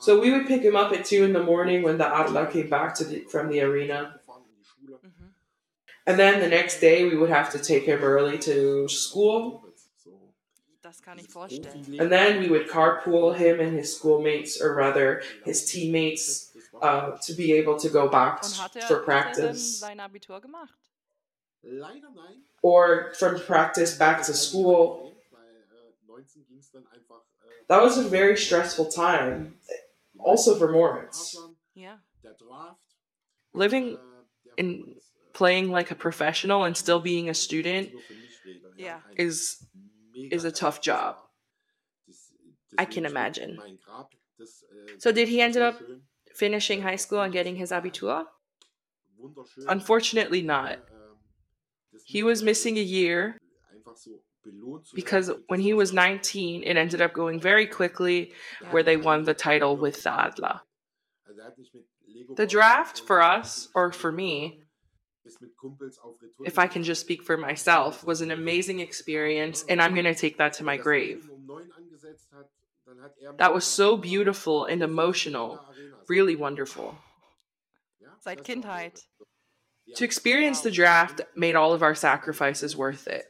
So 0.00 0.20
we 0.20 0.30
would 0.32 0.46
pick 0.46 0.62
him 0.62 0.76
up 0.76 0.92
at 0.92 1.04
two 1.04 1.24
in 1.24 1.32
the 1.32 1.42
morning 1.42 1.82
when 1.82 1.96
the 1.96 2.06
Adler 2.06 2.46
came 2.46 2.68
back 2.68 2.94
to 2.96 3.04
the, 3.04 3.20
from 3.30 3.48
the 3.48 3.60
arena. 3.60 4.20
Mm-hmm. 4.28 5.26
And 6.06 6.18
then 6.18 6.40
the 6.40 6.48
next 6.48 6.80
day 6.80 7.04
we 7.04 7.16
would 7.16 7.30
have 7.30 7.50
to 7.52 7.58
take 7.58 7.84
him 7.84 8.00
early 8.02 8.38
to 8.40 8.88
school. 8.88 9.64
And 11.98 12.12
then 12.12 12.40
we 12.40 12.48
would 12.48 12.68
carpool 12.68 13.34
him 13.34 13.60
and 13.60 13.76
his 13.76 13.96
schoolmates, 13.96 14.60
or 14.60 14.74
rather 14.74 15.22
his 15.44 15.70
teammates, 15.70 16.52
uh, 16.82 17.12
to 17.22 17.32
be 17.32 17.52
able 17.52 17.78
to 17.78 17.88
go 17.88 18.08
back 18.08 18.42
Und 18.42 18.58
hat 18.58 18.76
er, 18.76 18.82
for 18.82 18.94
hat 18.94 19.00
er 19.00 19.04
practice 19.04 19.80
sein 19.80 20.00
Abitur 20.00 20.40
gemacht? 20.40 20.74
Or 22.62 23.12
from 23.14 23.40
practice 23.40 23.96
back 23.96 24.22
to 24.24 24.34
school. 24.34 25.13
Weil, 26.14 26.22
äh, 26.22 26.24
19 26.24 26.46
dann 26.72 26.86
einfach, 26.88 27.22
äh, 27.42 27.64
That 27.68 27.82
was 27.82 27.98
a 27.98 28.08
very 28.08 28.36
stressful 28.36 28.88
time, 28.88 29.54
also 30.18 30.56
for 30.56 30.70
Moritz. 30.70 31.36
Ja. 31.74 32.00
Der 32.22 32.34
Draft, 32.34 32.80
Living 33.52 33.94
äh, 33.94 33.98
der 34.44 34.52
in 34.56 34.84
für 34.84 34.90
uns, 34.92 35.12
äh, 35.12 35.32
playing 35.32 35.70
like 35.70 35.90
a 35.90 35.94
professional 35.94 36.64
and 36.64 36.76
still 36.76 37.00
being 37.00 37.28
a 37.28 37.34
student 37.34 37.92
nur 37.92 38.02
für 38.02 38.14
mich 38.14 38.44
rede, 38.44 38.72
er 38.76 38.84
Ja. 38.84 39.04
ein 39.08 39.16
is 39.16 39.66
is 40.30 40.44
a 40.44 40.52
tough 40.52 40.80
job. 40.82 41.16
I 42.78 42.84
can 42.86 43.04
imagine. 43.04 43.54
steht 43.54 43.58
mein 43.58 43.78
Grab, 43.78 44.10
das, 44.38 44.62
äh, 44.62 44.98
So 44.98 45.12
did 45.12 45.28
he 45.28 45.40
ended 45.40 45.62
so 45.62 45.68
up 45.68 45.82
finishing 46.32 46.82
high 46.82 46.98
school 46.98 47.20
and 47.20 47.32
getting 47.32 47.56
his 47.56 47.72
Abitur? 47.72 48.26
Unfortunately 49.68 50.42
not. 50.42 50.72
Äh, 50.72 50.74
ähm, 50.74 51.18
das 51.92 52.02
He 52.04 52.22
was 52.22 52.42
missing 52.42 52.78
a 52.78 52.82
year 52.82 53.36
einfach 54.44 54.50
so 54.50 54.50
belohnt 54.50 54.86
zu 54.86 54.96
because 54.96 55.32
when 55.48 55.60
he 55.60 55.74
was 55.74 55.92
19, 55.92 56.62
it 56.62 56.76
ended 56.76 57.00
up 57.00 57.12
going 57.12 57.40
very 57.40 57.66
quickly 57.66 58.32
where 58.70 58.82
they 58.82 58.96
won 58.96 59.24
the 59.24 59.34
title 59.34 59.76
with 59.76 60.02
the 60.02 60.10
Adler. 60.10 60.60
Also 61.26 61.42
hat 61.42 61.58
nicht 61.58 61.74
mit 61.74 61.84
Lego 62.06 62.34
The 62.34 62.46
draft 62.46 63.00
for 63.00 63.22
us, 63.22 63.68
or 63.74 63.92
for 63.92 64.12
me, 64.12 64.60
ist 65.24 65.40
mit 65.40 65.56
Kumpels 65.56 65.98
auf 65.98 66.20
Retour 66.20 66.46
if 66.46 66.58
I 66.58 66.66
can 66.66 66.82
just 66.82 67.00
speak 67.00 67.22
for 67.22 67.36
myself, 67.36 68.04
was 68.04 68.20
an 68.20 68.30
amazing 68.30 68.80
experience, 68.80 69.64
and 69.68 69.80
I'm 69.80 69.94
going 69.94 70.04
to 70.04 70.14
take 70.14 70.38
that 70.38 70.54
to 70.54 70.64
my 70.64 70.76
grave. 70.76 71.28
That 73.38 73.54
was 73.54 73.64
so 73.64 73.96
beautiful 73.96 74.66
and 74.66 74.82
emotional, 74.82 75.60
really 76.08 76.36
wonderful. 76.36 76.96
Seit 78.20 78.44
Kindheit. 78.44 79.02
To 79.96 80.04
experience 80.04 80.60
the 80.62 80.70
draft 80.70 81.20
made 81.36 81.56
all 81.56 81.72
of 81.72 81.82
our 81.82 81.94
sacrifices 81.94 82.76
worth 82.76 83.06
it. 83.06 83.24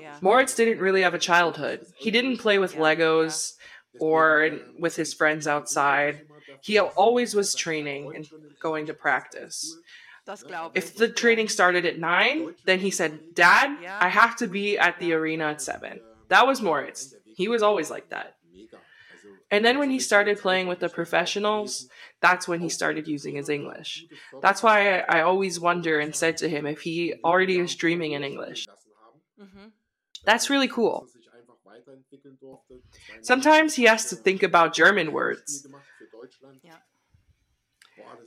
Ja. 0.00 0.18
Moritz 0.20 0.54
didn't 0.54 0.80
really 0.80 1.02
have 1.02 1.14
a 1.14 1.18
childhood. 1.18 1.86
He 1.96 2.10
didn't 2.10 2.38
play 2.38 2.58
with 2.58 2.76
Legos 2.76 3.54
or 4.00 4.50
with 4.78 4.96
his 4.96 5.14
friends 5.14 5.46
outside. 5.46 6.26
He 6.60 6.78
always 6.78 7.34
was 7.34 7.54
training 7.54 8.14
and 8.14 8.28
going 8.60 8.86
to 8.86 8.94
practice. 8.94 9.76
Das 10.26 10.42
glaube 10.42 10.72
ich. 10.74 10.82
If 10.82 10.96
the 10.96 11.08
training 11.08 11.48
started 11.48 11.86
at 11.86 11.98
9, 11.98 12.54
then 12.64 12.80
he 12.80 12.90
said, 12.90 13.34
Dad, 13.34 13.78
I 14.00 14.08
have 14.08 14.36
to 14.36 14.48
be 14.48 14.76
at 14.76 14.98
the 14.98 15.12
arena 15.12 15.50
at 15.50 15.62
7. 15.62 16.00
That 16.28 16.46
was 16.46 16.60
Moritz. 16.60 17.14
He 17.24 17.48
was 17.48 17.62
always 17.62 17.90
like 17.90 18.10
that. 18.10 18.36
And 19.48 19.64
then 19.64 19.78
when 19.78 19.90
he 19.90 20.00
started 20.00 20.40
playing 20.40 20.66
with 20.66 20.80
the 20.80 20.88
professionals, 20.88 21.88
that's 22.20 22.48
when 22.48 22.60
he 22.60 22.68
started 22.68 23.06
using 23.06 23.36
his 23.36 23.48
English. 23.48 24.04
That's 24.42 24.60
why 24.60 24.98
I, 24.98 25.18
I 25.18 25.22
always 25.22 25.60
wonder 25.60 26.00
and 26.00 26.16
said 26.16 26.36
to 26.38 26.48
him 26.48 26.66
if 26.66 26.80
he 26.80 27.14
already 27.22 27.60
is 27.60 27.76
dreaming 27.76 28.12
in 28.12 28.24
English. 28.24 28.66
Mhm. 29.38 29.72
That's 30.24 30.50
really 30.50 30.68
cool. 30.68 31.06
Sometimes 33.22 33.74
he 33.74 33.84
has 33.84 34.08
to 34.10 34.16
think 34.16 34.42
about 34.42 34.74
German 34.74 35.12
words. 35.12 35.66
Ja. 36.62 36.74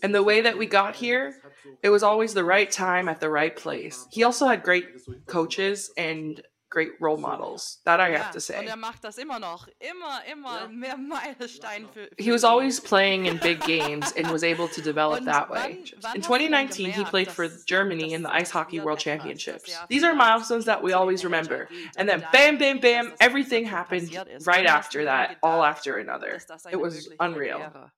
And 0.01 0.16
the 0.16 0.24
way 0.24 0.42
that 0.42 0.58
we 0.58 0.66
got 0.66 0.96
here, 0.96 1.36
it 1.84 1.89
was 1.89 2.04
always 2.04 2.34
the 2.34 2.44
right 2.44 2.72
time 2.72 3.08
at 3.10 3.20
the 3.20 3.30
right 3.30 3.56
place. 3.56 4.08
He 4.12 4.24
also 4.24 4.48
had 4.48 4.63
great 4.63 4.86
coaches 5.28 5.92
and 5.98 6.42
great 6.69 6.91
role 7.01 7.17
models. 7.17 7.81
That 7.85 7.99
I 7.99 8.11
Ja, 8.13 8.19
have 8.19 8.31
to 8.31 8.38
Und 8.38 8.41
say. 8.41 8.65
er 8.65 8.75
macht 8.75 9.03
das 9.03 9.17
immer 9.17 9.39
noch. 9.39 9.67
Immer, 9.79 10.21
immer 10.31 10.61
Ja. 10.61 10.67
mehr 10.67 10.97
Meilenstein 10.97 11.88
für, 11.93 12.07
für 12.07 12.23
He 12.23 12.31
was 12.31 12.43
always 12.43 12.79
playing 12.79 13.25
in 13.25 13.38
big 13.39 13.59
games 13.65 14.13
and 14.15 14.31
was 14.31 14.43
able 14.43 14.67
to 14.69 14.81
develop 14.81 15.19
Und 15.19 15.25
that 15.25 15.49
way. 15.49 15.55
wann- 15.55 15.63
wann 15.63 15.77
In 15.77 16.03
hast 16.03 16.15
du 16.15 16.21
2019, 16.21 16.91
he 16.93 17.03
played 17.05 17.29
for 17.31 17.47
dass- 17.47 17.65
Germany 17.65 18.13
in 18.13 18.21
the 18.23 18.29
Ice 18.31 18.51
Hockey 18.53 18.79
World 18.79 18.99
Championships. 18.99 19.71
These 19.89 20.03
are 20.05 20.13
milestones 20.13 20.65
that 20.65 20.83
we 20.83 20.93
always 20.93 21.23
remember. 21.23 21.67
And 21.97 22.07
then 22.07 22.23
bam, 22.31 22.57
bam, 22.57 22.79
bam, 22.79 23.13
everything 23.19 23.65
happened 23.65 24.09
right 24.45 24.65
after 24.67 25.05
that, 25.05 25.38
all 25.41 25.63
after 25.63 25.97
another. 25.97 26.39
It 26.71 26.77
was 26.79 27.09
unreal. 27.19 27.89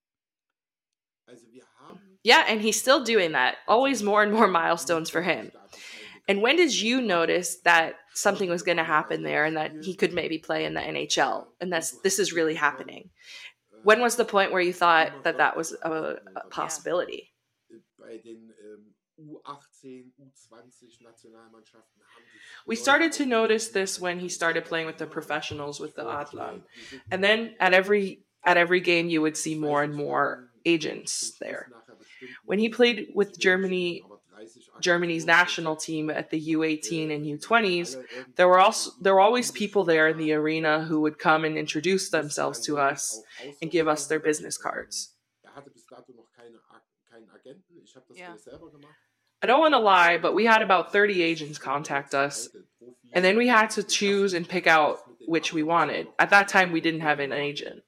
Yeah, 2.23 2.45
and 2.47 2.61
he's 2.61 2.79
still 2.79 3.03
doing 3.03 3.31
that. 3.31 3.55
Always 3.67 4.03
more 4.03 4.21
and 4.21 4.31
more 4.31 4.47
milestones 4.47 5.09
for 5.09 5.21
him. 5.23 5.51
And 6.31 6.41
when 6.41 6.55
did 6.55 6.73
you 6.73 7.01
notice 7.01 7.57
that 7.65 7.95
something 8.13 8.49
was 8.49 8.63
going 8.63 8.77
to 8.77 8.85
happen 8.85 9.21
there 9.21 9.43
and 9.43 9.57
that 9.57 9.73
he 9.83 9.93
could 9.93 10.13
maybe 10.13 10.37
play 10.37 10.63
in 10.63 10.73
the 10.73 10.79
NHL 10.79 11.47
and 11.59 11.73
that's 11.73 11.99
this 12.03 12.19
is 12.19 12.31
really 12.31 12.55
happening? 12.55 13.09
When 13.83 13.99
was 13.99 14.15
the 14.15 14.23
point 14.23 14.53
where 14.53 14.61
you 14.61 14.71
thought 14.71 15.25
that 15.25 15.39
that 15.39 15.57
was 15.57 15.75
a, 15.83 15.91
a 16.37 16.47
possibility? 16.49 17.33
Ähm, 17.59 18.95
U18, 19.19 20.13
U20 20.17 21.03
Nationalmannschaften 21.03 22.01
haben 22.01 22.23
sich 22.31 22.65
We 22.65 22.77
started 22.77 23.11
to 23.11 23.25
notice 23.25 23.67
this 23.67 23.99
when 23.99 24.17
he 24.17 24.29
started 24.29 24.63
playing 24.63 24.87
with 24.87 24.99
the 24.99 25.07
professionals 25.07 25.81
with 25.81 25.95
the 25.95 26.07
Adler. 26.07 26.61
And 27.11 27.21
then 27.21 27.55
at 27.59 27.73
every 27.73 28.23
at 28.45 28.55
every 28.55 28.79
game 28.79 29.09
you 29.09 29.21
would 29.21 29.35
see 29.35 29.55
more 29.55 29.83
and 29.83 29.93
more 29.93 30.49
agents 30.63 31.33
there. 31.41 31.67
When 32.45 32.57
he 32.57 32.69
played 32.69 33.11
with 33.13 33.37
Germany 33.37 34.03
Germany's 34.81 35.25
national 35.25 35.75
team 35.75 36.09
at 36.09 36.29
the 36.29 36.39
U18 36.55 37.13
and 37.13 37.25
U20s, 37.25 37.95
there 38.35 38.47
were 38.47 38.59
also 38.59 38.91
there 39.01 39.13
were 39.13 39.21
always 39.21 39.51
people 39.51 39.83
there 39.83 40.07
in 40.07 40.17
the 40.17 40.33
arena 40.33 40.83
who 40.85 41.01
would 41.01 41.17
come 41.19 41.45
and 41.45 41.57
introduce 41.57 42.09
themselves 42.09 42.59
to 42.65 42.77
us 42.77 43.21
and 43.61 43.71
give 43.71 43.87
us 43.87 44.07
their 44.07 44.19
business 44.19 44.57
cards. 44.57 45.15
Hatte 45.55 45.69
bis 45.73 45.85
dato 45.89 46.13
noch 46.15 46.29
keine, 46.37 46.57
Ag- 46.73 46.81
keinen 47.11 47.29
Agenten. 47.29 47.81
Ich 47.83 47.95
habe 47.95 48.05
das 48.09 48.17
Ja. 48.17 48.29
alles 48.29 48.43
selber 48.43 48.69
gemacht. 48.71 48.95
I 49.43 49.47
don't 49.47 49.59
want 49.59 49.73
to 49.73 49.79
lie, 49.79 50.17
but 50.17 50.33
we 50.35 50.45
had 50.45 50.61
about 50.61 50.91
30 50.93 51.23
agents 51.23 51.57
contact 51.59 52.13
us, 52.13 52.49
and 53.13 53.25
then 53.25 53.35
we 53.37 53.47
had 53.47 53.69
to 53.71 53.81
choose 53.83 54.33
and 54.35 54.47
pick 54.47 54.67
out 54.67 54.99
which 55.27 55.51
we 55.51 55.63
wanted. 55.63 56.07
At 56.19 56.29
that 56.29 56.47
time, 56.47 56.71
we 56.71 56.79
didn't 56.79 57.01
have 57.01 57.19
an 57.19 57.31
agent. 57.33 57.81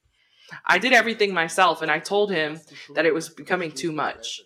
I 0.66 0.80
did 0.80 0.94
everything 0.94 1.32
myself, 1.34 1.82
and 1.84 1.92
I 1.92 2.00
told 2.00 2.32
him 2.32 2.60
that 2.96 3.06
it 3.06 3.14
was 3.14 3.30
becoming 3.30 3.72
too 3.72 3.92
much. 3.92 4.42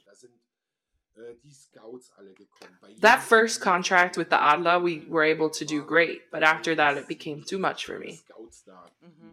That 3.02 3.22
first 3.22 3.62
contract 3.62 4.18
with 4.18 4.30
the 4.30 4.42
Adler, 4.42 4.80
we 4.80 5.06
were 5.08 5.24
able 5.24 5.50
to 5.52 5.66
do 5.66 5.84
great, 5.84 6.22
but 6.32 6.44
after 6.44 6.76
that, 6.76 6.98
it 6.98 7.08
became 7.08 7.44
too 7.44 7.58
much 7.58 7.86
for 7.86 8.00
me. 8.00 8.22
Mm-hmm. 9.06 9.28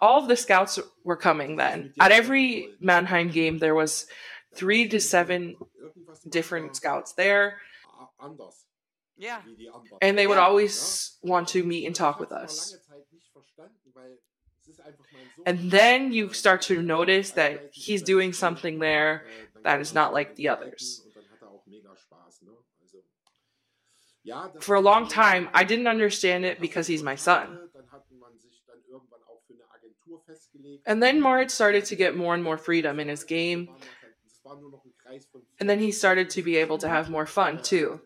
All 0.00 0.22
of 0.22 0.28
the 0.28 0.36
scouts 0.36 0.78
were 1.04 1.16
coming 1.16 1.56
then. 1.56 1.92
At 2.00 2.12
every 2.12 2.70
Mannheim 2.80 3.30
game, 3.30 3.58
there 3.58 3.74
was 3.74 4.06
three 4.54 4.88
to 4.88 5.00
seven 5.00 5.56
different 6.28 6.76
scouts 6.76 7.12
there, 7.12 7.56
Ja. 9.18 9.38
and 10.02 10.18
they 10.18 10.26
would 10.26 10.38
always 10.38 11.16
want 11.22 11.48
to 11.48 11.64
meet 11.64 11.86
and 11.86 11.94
talk 11.96 12.20
with 12.20 12.32
us. 12.32 12.76
And 15.46 15.70
then 15.70 16.12
you 16.12 16.32
start 16.32 16.62
to 16.62 16.82
notice 16.82 17.30
that 17.32 17.70
he's 17.72 18.02
doing 18.02 18.32
something 18.32 18.78
there 18.78 19.24
that 19.66 19.80
is 19.80 19.92
not 19.92 20.12
like 20.12 20.36
the 20.36 20.48
others. 20.48 21.02
For 24.60 24.74
a 24.74 24.80
long 24.80 25.08
time, 25.08 25.48
I 25.52 25.64
didn't 25.64 25.88
understand 25.88 26.44
it 26.44 26.60
because 26.60 26.86
he's 26.86 27.02
my 27.02 27.16
son. 27.16 27.58
And 30.86 31.02
then 31.02 31.20
Moritz 31.20 31.52
started 31.52 31.84
to 31.86 31.96
get 31.96 32.16
more 32.16 32.32
and 32.34 32.42
more 32.42 32.58
freedom 32.58 33.00
in 33.00 33.08
his 33.08 33.24
game, 33.24 33.68
and 35.58 35.68
then 35.68 35.80
he 35.80 35.90
started 35.90 36.30
to 36.30 36.42
be 36.42 36.56
able 36.56 36.78
to 36.78 36.88
have 36.88 37.10
more 37.10 37.26
fun 37.26 37.62
too. 37.62 38.00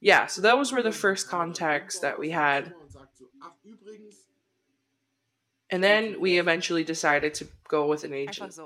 Yeah, 0.00 0.26
so 0.26 0.40
those 0.40 0.72
were 0.72 0.82
the 0.82 0.92
first 0.92 1.28
contacts 1.28 1.98
that 2.00 2.18
we 2.18 2.30
had. 2.30 2.72
And 5.70 5.82
then 5.82 6.20
we 6.20 6.38
eventually 6.38 6.84
decided 6.84 7.34
to 7.34 7.48
go 7.68 7.86
with 7.86 8.04
an 8.04 8.12
agent. 8.12 8.58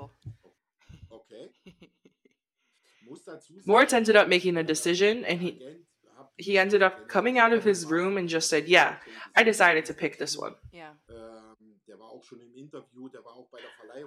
So. 3.37 3.53
Moritz 3.65 3.93
ended 3.93 4.15
up 4.15 4.27
making 4.27 4.57
a 4.57 4.63
decision, 4.63 5.25
and 5.25 5.41
he 5.41 5.59
he 6.37 6.57
ended 6.57 6.81
up 6.81 7.07
coming 7.07 7.37
out 7.37 7.53
of 7.53 7.63
his 7.63 7.85
room 7.85 8.17
and 8.17 8.29
just 8.29 8.49
said, 8.49 8.67
"Yeah, 8.67 8.95
I 9.35 9.43
decided 9.43 9.85
to 9.85 9.93
pick 9.93 10.17
this 10.17 10.37
one." 10.37 10.55
Yeah. 10.71 10.91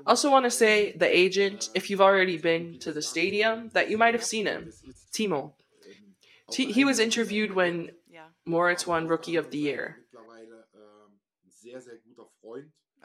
Also, 0.07 0.31
want 0.31 0.45
to 0.45 0.51
say 0.51 0.93
the 0.93 1.17
agent, 1.17 1.71
if 1.75 1.91
you've 1.91 2.01
already 2.01 2.39
been 2.39 2.79
to 2.81 2.93
the 2.93 3.03
stadium, 3.03 3.71
that 3.73 3.91
you 3.91 3.99
might 3.99 4.15
have 4.15 4.25
seen 4.25 4.47
him, 4.47 4.73
Timo. 5.13 5.53
T- 6.51 6.73
he 6.73 6.85
was 6.85 6.99
interviewed 6.99 7.55
when 7.55 7.91
Ja. 8.11 8.25
Moritz 8.45 8.87
won 8.87 9.09
Rookie 9.09 9.37
of 9.37 9.51
the 9.51 9.59
Year. 9.59 9.99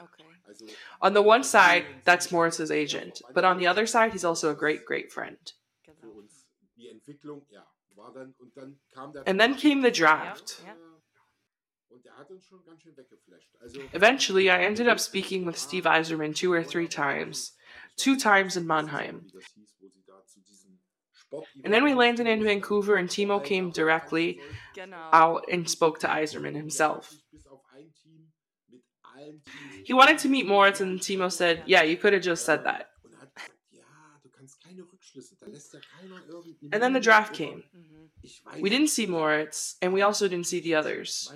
Okay. 0.00 0.72
On 1.00 1.12
the 1.14 1.22
one 1.22 1.42
side, 1.42 1.84
that's 2.04 2.30
Moritz's 2.30 2.70
agent, 2.70 3.20
but 3.34 3.44
on 3.44 3.58
the 3.58 3.66
other 3.66 3.86
side, 3.86 4.12
he's 4.12 4.24
also 4.24 4.50
a 4.50 4.54
great, 4.54 4.84
great 4.84 5.10
friend. 5.10 5.38
Genau. 7.50 9.22
And 9.26 9.40
then 9.40 9.54
came 9.54 9.82
the 9.82 9.90
draft. 9.90 10.62
Ja. 10.64 10.74
Eventually, 13.92 14.50
I 14.50 14.62
ended 14.62 14.88
up 14.88 15.00
speaking 15.00 15.44
with 15.46 15.58
Steve 15.58 15.84
Yzerman 15.84 16.34
two 16.34 16.52
or 16.52 16.62
three 16.62 16.86
times, 16.88 17.52
two 17.96 18.16
times 18.16 18.56
in 18.56 18.66
Mannheim. 18.66 19.26
And 21.64 21.72
then 21.72 21.84
we 21.84 21.94
landed 21.94 22.26
in 22.26 22.42
Vancouver, 22.42 22.96
and 22.96 23.08
Timo 23.08 23.42
came 23.42 23.70
directly 23.70 24.40
out 25.12 25.44
and 25.50 25.68
spoke 25.68 25.98
to 26.00 26.06
Yzerman 26.06 26.54
himself. 26.54 27.14
He 29.84 29.92
wanted 29.92 30.18
to 30.18 30.28
meet 30.28 30.46
Moritz, 30.46 30.80
and 30.80 31.00
Timo 31.00 31.30
said, 31.30 31.62
Yeah, 31.66 31.82
you 31.82 31.96
could 31.96 32.12
have 32.12 32.22
just 32.22 32.44
said 32.44 32.64
that. 32.64 32.87
And 36.72 36.82
then 36.82 36.92
the 36.92 37.00
draft 37.00 37.34
came. 37.34 37.62
We 38.60 38.70
didn't 38.70 38.88
see 38.88 39.06
Moritz, 39.06 39.76
and 39.80 39.92
we 39.92 40.02
also 40.02 40.28
didn't 40.28 40.46
see 40.46 40.60
the 40.60 40.74
others. 40.74 41.30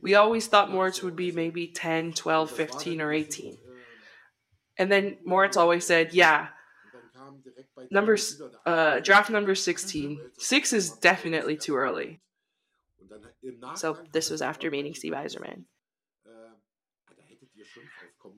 We 0.00 0.14
always 0.14 0.46
thought 0.46 0.70
Moritz 0.70 1.02
would 1.02 1.16
be 1.16 1.32
maybe 1.32 1.68
10, 1.68 2.12
12, 2.12 2.50
15, 2.50 3.00
or 3.00 3.12
18. 3.12 3.56
And 4.78 4.90
then 4.90 5.18
Moritz 5.24 5.56
always 5.56 5.84
said, 5.84 6.14
Yeah, 6.14 6.48
number, 7.90 8.16
uh, 8.66 9.00
draft 9.00 9.30
number 9.30 9.54
16. 9.54 10.20
Six 10.38 10.72
is 10.72 10.90
definitely 10.90 11.56
too 11.56 11.76
early. 11.76 12.20
So 13.74 13.98
this 14.12 14.30
was 14.30 14.42
after 14.42 14.70
meeting 14.70 14.94
Steve 14.94 15.12
Yzerman. 15.12 15.64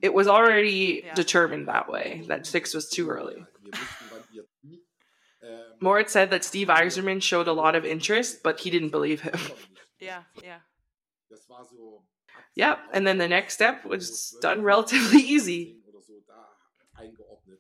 It 0.03 0.13
was 0.13 0.27
already 0.27 1.05
determined 1.15 1.69
that 1.69 1.89
way, 1.89 2.25
that 2.27 2.45
six 2.45 2.75
was 2.75 2.89
too 2.91 3.09
early. 3.09 3.47
Moritz 5.81 6.13
said 6.13 6.31
that 6.31 6.45
Steve 6.45 6.69
Yzerman 6.69 7.23
showed 7.23 7.49
a 7.49 7.53
lot 7.53 7.75
of 7.75 7.85
interest, 7.85 8.43
but 8.43 8.61
he 8.61 8.71
didn't 8.71 8.91
believe 8.91 9.23
him. 9.23 9.39
Yeah, 10.01 10.23
yeah. 10.43 10.59
Yep, 12.57 12.79
and 12.93 13.07
then 13.07 13.19
the 13.19 13.29
next 13.29 13.55
step 13.55 13.85
was 13.85 14.37
done 14.43 14.63
relatively 14.63 15.21
easy. 15.23 15.77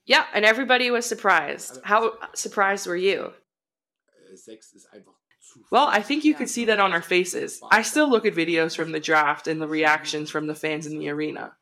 Yeah, 0.06 0.26
and 0.34 0.44
everybody 0.44 0.90
was 0.90 1.06
surprised. 1.06 1.78
How 1.84 2.14
surprised 2.34 2.88
were 2.88 2.96
you? 2.96 3.32
Well, 5.70 5.86
I 5.86 6.02
think 6.02 6.24
you 6.24 6.34
could 6.34 6.50
see 6.50 6.64
that 6.64 6.80
on 6.80 6.92
our 6.92 7.00
faces. 7.00 7.60
I 7.70 7.82
still 7.82 8.10
look 8.10 8.26
at 8.26 8.34
videos 8.34 8.74
from 8.74 8.90
the 8.90 8.98
draft 8.98 9.46
and 9.46 9.62
the 9.62 9.68
reactions 9.68 10.28
from 10.28 10.48
the 10.48 10.56
fans 10.56 10.86
in 10.86 10.98
the 10.98 11.10
arena. 11.10 11.52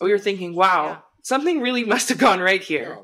Oh, 0.00 0.06
we 0.06 0.12
were 0.12 0.18
thinking, 0.18 0.54
wow, 0.54 1.02
something 1.22 1.60
really 1.60 1.84
must 1.94 2.08
have 2.08 2.18
gone 2.18 2.40
right 2.40 2.62
here. 2.62 2.98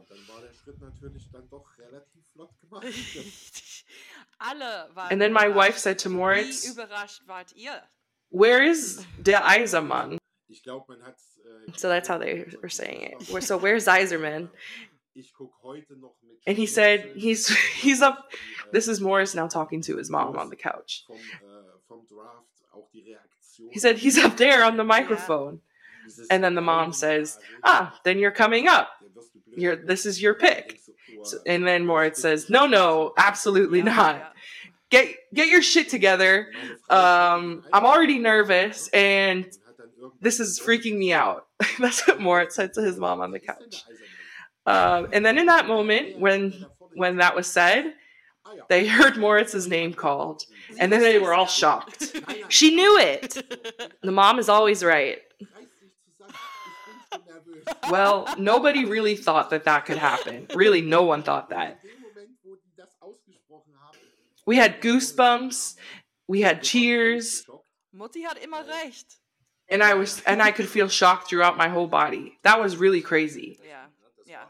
And 5.10 5.20
then 5.22 5.32
my 5.32 5.48
wife 5.48 5.78
said 5.78 5.98
to 6.00 6.08
Moritz, 6.08 6.76
Where 8.30 8.62
is 8.62 9.06
der 9.22 9.40
Yzerman? 9.40 10.18
So 11.76 11.88
that's 11.88 12.08
how 12.08 12.18
they 12.18 12.44
were 12.62 12.68
saying 12.68 13.14
it. 13.20 13.42
So 13.42 13.56
where's 13.56 13.86
Yzerman? 13.86 14.50
And 16.46 16.58
he 16.58 16.66
said 16.66 17.12
he's 17.16 17.48
he's 17.80 18.02
up. 18.02 18.30
This 18.72 18.88
is 18.88 19.00
Moritz 19.00 19.34
now 19.34 19.46
talking 19.46 19.80
to 19.82 19.96
his 19.96 20.10
mom 20.10 20.36
on 20.36 20.50
the 20.50 20.56
couch. 20.56 21.04
He 23.70 23.78
said 23.78 23.98
he's 23.98 24.18
up 24.18 24.36
there 24.36 24.64
on 24.64 24.76
the 24.76 24.84
microphone, 24.84 25.60
and 26.30 26.42
then 26.42 26.54
the 26.54 26.61
mom 26.61 26.92
says, 26.92 27.38
"Ah, 27.62 27.99
then 28.04 28.18
you're 28.18 28.30
coming 28.30 28.68
up. 28.68 28.90
You're 29.56 29.76
this 29.76 30.06
is 30.06 30.20
your 30.20 30.34
pick." 30.34 30.80
So, 31.23 31.38
and 31.46 31.66
then 31.66 31.87
Moritz 31.87 32.20
says, 32.20 32.50
"No, 32.50 32.66
no, 32.66 33.12
absolutely 33.16 33.82
not. 33.82 34.34
Get 34.90 35.14
get 35.32 35.49
your 35.49 35.62
shit 35.62 35.88
together. 35.88 36.49
Um, 36.90 37.64
I'm 37.73 37.84
already 37.84 38.18
nervous, 38.18 38.88
and 38.88 39.46
this 40.20 40.40
is 40.40 40.61
freaking 40.61 40.99
me 40.99 41.12
out." 41.12 41.46
That's 41.78 42.06
what 42.06 42.20
Moritz 42.20 42.54
said 42.56 42.75
to 42.75 42.82
his 42.82 42.99
mom 42.99 43.20
on 43.20 43.30
the 43.30 43.40
couch. 43.40 43.84
Um, 44.66 45.08
and 45.12 45.25
then 45.25 45.38
in 45.38 45.46
that 45.46 45.66
moment, 45.66 46.18
when 46.18 46.66
when 46.94 47.16
that 47.16 47.34
was 47.34 47.46
said, 47.46 47.94
they 48.68 48.87
heard 48.87 49.16
Moritz's 49.16 49.68
name 49.68 49.92
called, 49.92 50.44
and 50.78 50.92
then 50.92 51.00
they 51.00 51.18
were 51.18 51.34
all 51.34 51.46
shocked. 51.46 52.12
She 52.49 52.75
knew 52.75 52.99
it. 52.99 53.42
The 54.02 54.12
mom 54.12 54.38
is 54.38 54.50
always 54.50 54.84
right. 54.84 55.18
Well, 57.90 58.29
nobody 58.38 58.85
really 58.85 59.16
thought 59.16 59.50
that 59.50 59.64
that 59.64 59.87
could 59.87 59.98
happen. 59.98 60.46
Really, 60.55 60.81
no 60.81 61.03
one 61.03 61.22
thought 61.22 61.50
that. 61.50 61.81
We 64.46 64.57
had 64.57 64.81
goosebumps. 64.81 65.77
We 66.29 66.42
had 66.42 66.62
cheers. 66.62 67.44
Mutti 67.94 68.22
hat 68.22 68.38
immer 68.42 68.64
recht. 68.64 69.16
And 69.68 69.83
I 69.83 69.94
was 69.94 70.22
and 70.27 70.42
I 70.42 70.50
could 70.50 70.68
feel 70.68 70.88
shock 70.88 71.29
throughout 71.29 71.57
my 71.57 71.68
whole 71.68 71.87
body. 71.87 72.38
That 72.42 72.61
was 72.61 72.77
really 72.77 73.00
crazy. 73.00 73.59
Yeah, 73.66 73.87
yeah. 74.27 74.44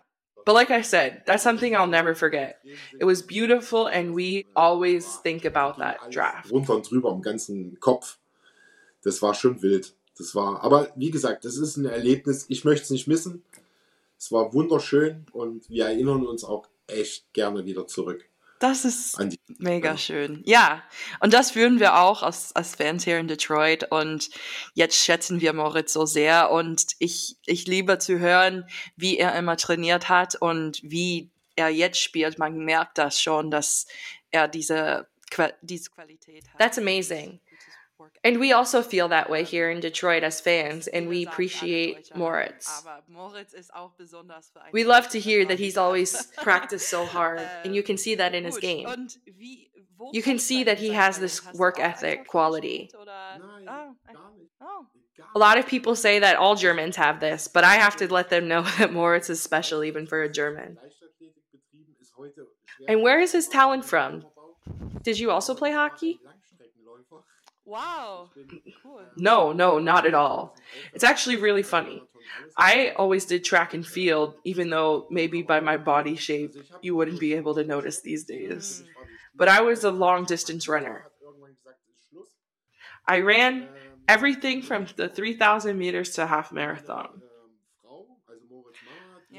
But 0.44 0.54
like 0.54 0.70
I 0.70 0.82
said, 0.82 1.22
that's 1.26 1.42
something 1.42 1.76
I'll 1.76 1.86
never 1.86 2.14
forget. 2.14 2.58
It 2.98 3.04
was 3.04 3.22
beautiful 3.22 3.86
and 3.86 4.12
we 4.14 4.46
always 4.56 5.16
think 5.16 5.44
about 5.44 5.78
that 5.78 6.10
draft. 6.10 6.50
Runter 6.50 6.74
und 6.74 6.88
drüber 6.88 7.12
am 7.12 7.22
ganzen 7.22 7.78
Kopf. 7.78 8.18
Das 9.04 9.22
war 9.22 9.34
schon 9.34 9.62
wild. 9.62 9.92
Das 10.16 10.34
war, 10.34 10.62
aber 10.62 10.92
wie 10.96 11.10
gesagt, 11.10 11.44
das 11.44 11.56
ist 11.56 11.76
ein 11.76 11.86
Erlebnis. 11.86 12.46
Ich 12.48 12.64
möchte 12.64 12.84
es 12.84 12.90
nicht 12.90 13.06
missen. 13.06 13.42
Es 14.18 14.30
war 14.30 14.52
wunderschön 14.54 15.26
und 15.32 15.68
wir 15.68 15.86
erinnern 15.86 16.24
uns 16.26 16.44
auch 16.44 16.66
echt 16.86 17.32
gerne 17.32 17.64
wieder 17.64 17.86
zurück. 17.86 18.24
Das 18.60 18.84
ist 18.84 19.18
An 19.18 19.30
die- 19.30 19.40
mega 19.58 19.98
schön. 19.98 20.42
Ja, 20.46 20.82
und 21.20 21.34
das 21.34 21.50
fühlen 21.50 21.80
wir 21.80 21.98
auch 21.98 22.22
als, 22.22 22.54
als 22.54 22.76
Fans 22.76 23.04
hier 23.04 23.18
in 23.18 23.26
Detroit. 23.28 23.90
Und 23.90 24.30
jetzt 24.74 24.96
schätzen 24.96 25.40
wir 25.40 25.52
Moritz 25.52 25.92
so 25.92 26.06
sehr. 26.06 26.50
Und 26.50 26.86
ich, 27.00 27.36
ich 27.44 27.66
liebe 27.66 27.98
zu 27.98 28.18
hören, 28.20 28.64
wie 28.96 29.18
er 29.18 29.34
immer 29.36 29.56
trainiert 29.56 30.08
hat 30.08 30.36
und 30.36 30.80
wie 30.84 31.30
er 31.56 31.68
jetzt 31.68 31.98
spielt. 32.00 32.38
Man 32.38 32.56
merkt 32.64 32.96
das 32.96 33.20
schon, 33.20 33.50
dass 33.50 33.86
er 34.30 34.48
diese, 34.48 35.08
diese 35.60 35.90
Qualität 35.90 36.44
hat. 36.50 36.58
That's 36.60 36.78
amazing. 36.78 37.40
Gutes 37.94 37.98
Work 37.98 38.18
And 38.24 38.38
we 38.40 38.52
also 38.52 38.82
feel 38.82 39.08
that 39.08 39.30
way 39.30 39.44
here 39.44 39.70
in 39.70 39.80
Detroit 39.80 40.22
as 40.22 40.40
fans, 40.40 40.86
and 40.88 41.08
we 41.08 41.24
appreciate 41.26 42.14
Moritz. 42.14 42.82
Aber 42.84 43.02
Moritz 43.08 43.52
ist 43.54 43.72
auch 43.74 43.92
besonders 43.96 44.50
für 44.52 44.60
einen 44.62 44.72
We 44.72 44.84
love 44.84 45.08
to 45.10 45.18
hear 45.18 45.44
that 45.46 45.58
he's 45.58 45.76
always 45.76 46.28
practiced 46.42 46.88
so 46.88 47.04
hard, 47.12 47.40
and 47.64 47.74
you 47.74 47.82
can 47.82 47.96
see 47.96 48.14
that 48.16 48.34
in 48.34 48.44
his 48.44 48.58
game. 48.58 48.86
Und 48.86 49.18
wie, 49.26 49.70
wo 49.96 50.10
You 50.12 50.22
can 50.22 50.38
see 50.38 50.64
that 50.64 50.78
he 50.78 50.90
has 50.94 51.18
this 51.18 51.42
work 51.54 51.78
ethic 51.78 52.26
quality. 52.26 52.88
verschult 52.90 53.02
Oder? 53.02 53.38
Nein, 53.38 53.68
Ah, 53.68 53.94
gar 54.12 54.32
nicht. 54.36 54.50
oh. 54.60 54.86
Gar 55.16 55.26
A 55.34 55.38
lot 55.38 55.58
of 55.58 55.66
people 55.66 55.94
say 55.94 56.18
that 56.18 56.36
all 56.36 56.56
Germans 56.56 56.96
have 56.96 57.20
this, 57.20 57.48
but 57.48 57.62
I 57.64 57.76
have 57.76 57.96
to 57.96 58.12
let 58.12 58.28
them 58.30 58.48
know 58.48 58.62
that 58.78 58.92
Moritz 58.92 59.30
is 59.30 59.40
special 59.42 59.84
even 59.84 60.06
for 60.06 60.22
a 60.22 60.28
German. 60.28 60.76
Leichtathletikbetrieben 60.82 61.94
ist 62.00 62.12
heute 62.16 62.48
schwer- 62.66 62.88
And 62.92 63.02
where 63.04 63.20
is 63.20 63.32
his 63.32 63.48
talent 63.48 63.84
from? 63.84 64.24
Did 65.04 65.18
you 65.18 65.30
also 65.30 65.54
play 65.54 65.70
hockey? 65.72 66.18
Langstreckenläufer. 67.66 67.66
Wow, 67.66 68.30
cool. 68.82 69.00
No, 69.16 69.52
no, 69.52 69.78
not 69.78 70.06
at 70.06 70.14
all. 70.14 70.56
It's 70.92 71.04
actually 71.04 71.36
really 71.36 71.62
funny. 71.62 72.02
I 72.56 72.92
always 72.96 73.26
did 73.26 73.44
track 73.44 73.74
and 73.74 73.86
field, 73.86 74.34
even 74.44 74.70
though 74.70 75.06
maybe 75.10 75.42
by 75.42 75.60
my 75.60 75.76
body 75.76 76.16
shape 76.16 76.52
you 76.82 76.94
wouldn't 76.94 77.20
be 77.20 77.34
able 77.34 77.54
to 77.54 77.64
notice 77.64 78.00
these 78.00 78.24
days. 78.24 78.82
But 79.34 79.48
I 79.48 79.60
was 79.60 79.84
a 79.84 79.90
long 79.90 80.24
distance 80.24 80.68
runner. 80.68 81.06
I 83.06 83.20
ran 83.20 83.68
everything 84.08 84.62
from 84.62 84.86
the 84.96 85.08
3,000 85.08 85.76
meters 85.76 86.10
to 86.10 86.26
half 86.26 86.52
marathon. 86.52 87.22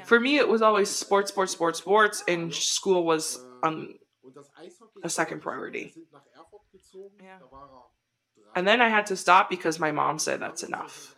For 0.03 0.19
me, 0.19 0.37
it 0.37 0.47
was 0.47 0.61
always 0.61 0.89
sports, 0.89 1.31
sports, 1.31 1.53
sports, 1.53 1.79
sports, 1.79 2.23
and 2.27 2.53
school 2.53 3.05
was 3.05 3.39
um, 3.63 3.95
a 5.03 5.09
second 5.09 5.41
priority. 5.41 5.93
Ja. 7.23 7.94
And 8.55 8.67
then 8.67 8.81
I 8.81 8.89
had 8.89 9.07
to 9.07 9.17
stop 9.17 9.49
because 9.49 9.79
my 9.79 9.91
mom 9.91 10.17
said 10.17 10.39
that's 10.39 10.63
enough. 10.63 11.13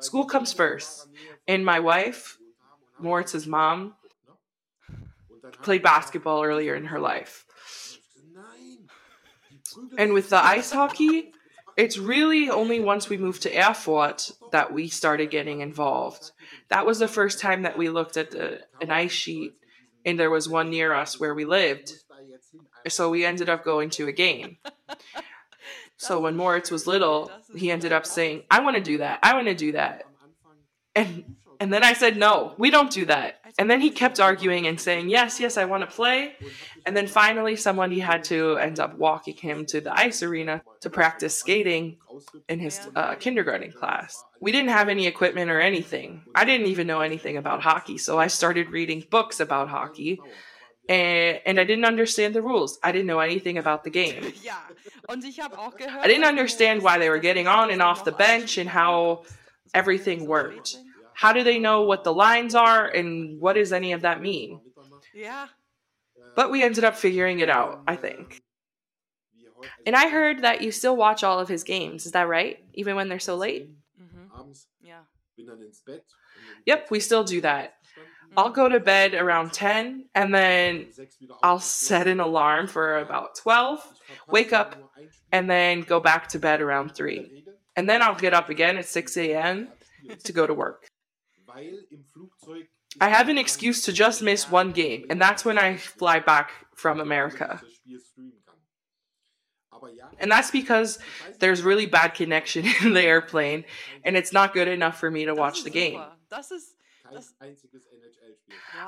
School 0.00 0.26
comes 0.26 0.52
first, 0.52 1.08
and 1.48 1.64
my 1.64 1.80
wife, 1.80 2.38
Moritz's 2.98 3.46
mom, 3.46 3.94
played 5.62 5.82
basketball 5.82 6.44
earlier 6.44 6.74
in 6.74 6.86
her 6.86 7.00
life. 7.00 7.44
And 9.98 10.12
with 10.12 10.30
the 10.30 10.42
ice 10.42 10.70
hockey, 10.70 11.32
it's 11.76 11.98
really 11.98 12.48
only 12.50 12.80
once 12.80 13.08
we 13.08 13.16
moved 13.16 13.42
to 13.42 13.50
Erfurt 13.50 14.30
that 14.52 14.72
we 14.72 14.88
started 14.88 15.30
getting 15.30 15.60
involved. 15.60 16.30
That 16.68 16.86
was 16.86 16.98
the 16.98 17.08
first 17.08 17.40
time 17.40 17.62
that 17.62 17.76
we 17.76 17.88
looked 17.88 18.16
at 18.16 18.30
the, 18.30 18.60
an 18.80 18.90
ice 18.90 19.12
sheet, 19.12 19.54
and 20.04 20.18
there 20.18 20.30
was 20.30 20.48
one 20.48 20.70
near 20.70 20.94
us 20.94 21.18
where 21.18 21.34
we 21.34 21.44
lived. 21.44 21.92
So 22.88 23.10
we 23.10 23.24
ended 23.24 23.48
up 23.48 23.64
going 23.64 23.90
to 23.90 24.06
a 24.06 24.12
game. 24.12 24.58
So 25.96 26.20
when 26.20 26.36
Moritz 26.36 26.70
was 26.70 26.86
little, 26.86 27.30
he 27.54 27.70
ended 27.70 27.92
up 27.92 28.06
saying, 28.06 28.42
I 28.50 28.60
want 28.60 28.76
to 28.76 28.82
do 28.82 28.98
that. 28.98 29.20
I 29.22 29.34
want 29.34 29.46
to 29.46 29.54
do 29.54 29.72
that. 29.72 30.04
And 30.94 31.36
and 31.60 31.72
then 31.72 31.84
I 31.84 31.92
said, 31.92 32.16
No, 32.16 32.54
we 32.58 32.70
don't 32.70 32.90
do 32.90 33.06
that. 33.06 33.40
And 33.58 33.70
then 33.70 33.80
he 33.80 33.90
kept 33.90 34.20
arguing 34.20 34.66
and 34.66 34.80
saying, 34.80 35.08
Yes, 35.08 35.40
yes, 35.40 35.56
I 35.56 35.64
want 35.64 35.88
to 35.88 35.94
play. 35.94 36.34
And 36.86 36.96
then 36.96 37.06
finally, 37.06 37.56
someone 37.56 37.90
he 37.90 38.00
had 38.00 38.24
to 38.24 38.56
end 38.58 38.80
up 38.80 38.98
walking 38.98 39.36
him 39.36 39.64
to 39.66 39.80
the 39.80 39.96
ice 39.98 40.22
arena 40.22 40.62
to 40.80 40.90
practice 40.90 41.36
skating 41.36 41.96
in 42.48 42.58
his 42.58 42.80
uh, 42.94 43.14
kindergarten 43.14 43.72
class. 43.72 44.22
We 44.40 44.52
didn't 44.52 44.70
have 44.70 44.88
any 44.88 45.06
equipment 45.06 45.50
or 45.50 45.60
anything. 45.60 46.24
I 46.34 46.44
didn't 46.44 46.66
even 46.66 46.86
know 46.86 47.00
anything 47.00 47.36
about 47.36 47.62
hockey, 47.62 47.98
so 47.98 48.18
I 48.18 48.26
started 48.26 48.70
reading 48.70 49.04
books 49.10 49.40
about 49.40 49.68
hockey. 49.68 50.20
And, 50.88 51.40
and 51.46 51.60
I 51.60 51.64
didn't 51.64 51.84
understand 51.84 52.34
the 52.34 52.42
rules. 52.42 52.78
I 52.82 52.92
didn't 52.92 53.06
know 53.06 53.20
anything 53.20 53.58
about 53.58 53.84
the 53.84 53.90
game. 53.90 54.32
I 56.02 56.06
didn't 56.06 56.24
understand 56.24 56.82
why 56.82 56.98
they 56.98 57.10
were 57.10 57.18
getting 57.18 57.46
on 57.46 57.70
and 57.70 57.82
off 57.82 58.04
the 58.04 58.12
bench 58.12 58.58
and 58.58 58.68
how 58.68 59.24
everything 59.72 60.26
worked. 60.26 60.76
How 61.14 61.32
do 61.32 61.44
they 61.44 61.58
know 61.58 61.82
what 61.82 62.04
the 62.04 62.12
lines 62.12 62.54
are 62.54 62.86
and 62.86 63.40
what 63.40 63.54
does 63.54 63.72
any 63.72 63.92
of 63.92 64.02
that 64.02 64.20
mean? 64.20 64.60
Yeah. 65.14 65.48
But 66.34 66.50
we 66.50 66.62
ended 66.62 66.84
up 66.84 66.96
figuring 66.96 67.40
it 67.40 67.48
out, 67.48 67.82
I 67.86 67.96
think. 67.96 68.42
And 69.86 69.94
I 69.94 70.08
heard 70.08 70.42
that 70.42 70.62
you 70.62 70.72
still 70.72 70.96
watch 70.96 71.22
all 71.24 71.38
of 71.38 71.48
his 71.48 71.64
games. 71.64 72.06
Is 72.06 72.12
that 72.12 72.28
right? 72.28 72.58
Even 72.74 72.96
when 72.96 73.08
they're 73.08 73.18
so 73.18 73.36
late? 73.36 73.70
Mm-hmm. 74.00 74.52
Yeah. 74.82 75.00
Yep, 76.66 76.90
we 76.90 77.00
still 77.00 77.24
do 77.24 77.40
that. 77.42 77.74
I'll 78.36 78.50
go 78.50 78.68
to 78.68 78.80
bed 78.80 79.14
around 79.14 79.52
10 79.52 80.06
and 80.14 80.34
then 80.34 80.86
I'll 81.42 81.60
set 81.60 82.06
an 82.06 82.20
alarm 82.20 82.66
for 82.66 82.98
about 82.98 83.36
12, 83.36 83.80
wake 84.28 84.52
up, 84.52 84.76
and 85.32 85.48
then 85.48 85.82
go 85.82 86.00
back 86.00 86.28
to 86.28 86.38
bed 86.38 86.60
around 86.60 86.94
3. 86.94 87.44
And 87.76 87.88
then 87.88 88.02
I'll 88.02 88.14
get 88.14 88.34
up 88.34 88.48
again 88.48 88.76
at 88.76 88.86
6 88.86 89.16
a.m. 89.16 89.68
to 90.24 90.32
go 90.32 90.46
to 90.46 90.54
work. 90.54 90.86
I 93.00 93.08
have 93.08 93.28
an 93.28 93.38
excuse 93.38 93.82
to 93.82 93.92
just 93.92 94.22
miss 94.22 94.50
one 94.50 94.70
game, 94.72 95.06
and 95.10 95.20
that's 95.20 95.44
when 95.44 95.58
I 95.58 95.76
fly 95.76 96.20
back 96.20 96.50
from 96.76 97.00
America. 97.00 97.60
And 100.18 100.30
that's 100.30 100.50
because 100.50 100.98
there's 101.40 101.62
really 101.62 101.86
bad 101.86 102.14
connection 102.14 102.64
in 102.82 102.94
the 102.94 103.02
airplane, 103.02 103.64
and 104.04 104.16
it's 104.16 104.32
not 104.32 104.54
good 104.54 104.68
enough 104.68 104.98
for 104.98 105.10
me 105.10 105.24
to 105.24 105.34
watch 105.34 105.64
the 105.64 105.70
game. 105.70 106.00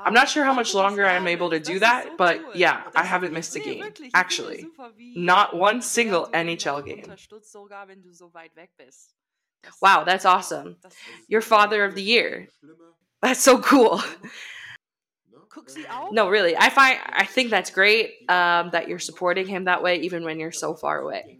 I'm 0.03 0.13
not 0.13 0.27
sure 0.29 0.43
how 0.43 0.53
much 0.53 0.73
longer 0.73 1.05
I'm 1.05 1.27
able 1.27 1.49
to 1.51 1.59
do 1.59 1.79
that, 1.79 2.17
but 2.17 2.55
yeah, 2.55 2.83
I 2.95 3.03
haven't 3.03 3.33
missed 3.33 3.55
a 3.55 3.59
game. 3.59 3.83
Actually, 4.13 4.65
not 4.99 5.55
one 5.55 5.81
single 5.81 6.27
NHL 6.27 6.85
game. 6.85 7.05
Wow, 9.81 10.03
that's 10.03 10.25
awesome. 10.25 10.77
You're 11.27 11.41
father 11.41 11.83
of 11.83 11.95
the 11.95 12.03
year. 12.03 12.47
That's 13.21 13.41
so 13.41 13.59
cool. 13.59 14.01
No, 16.11 16.29
really. 16.29 16.55
I 16.55 16.69
find 16.69 16.99
I 17.07 17.25
think 17.25 17.49
that's 17.49 17.71
great 17.71 18.29
um, 18.29 18.69
that 18.71 18.87
you're 18.87 18.99
supporting 18.99 19.47
him 19.47 19.65
that 19.65 19.81
way, 19.81 19.97
even 20.01 20.23
when 20.23 20.39
you're 20.39 20.51
so 20.51 20.75
far 20.75 20.99
away. 20.99 21.39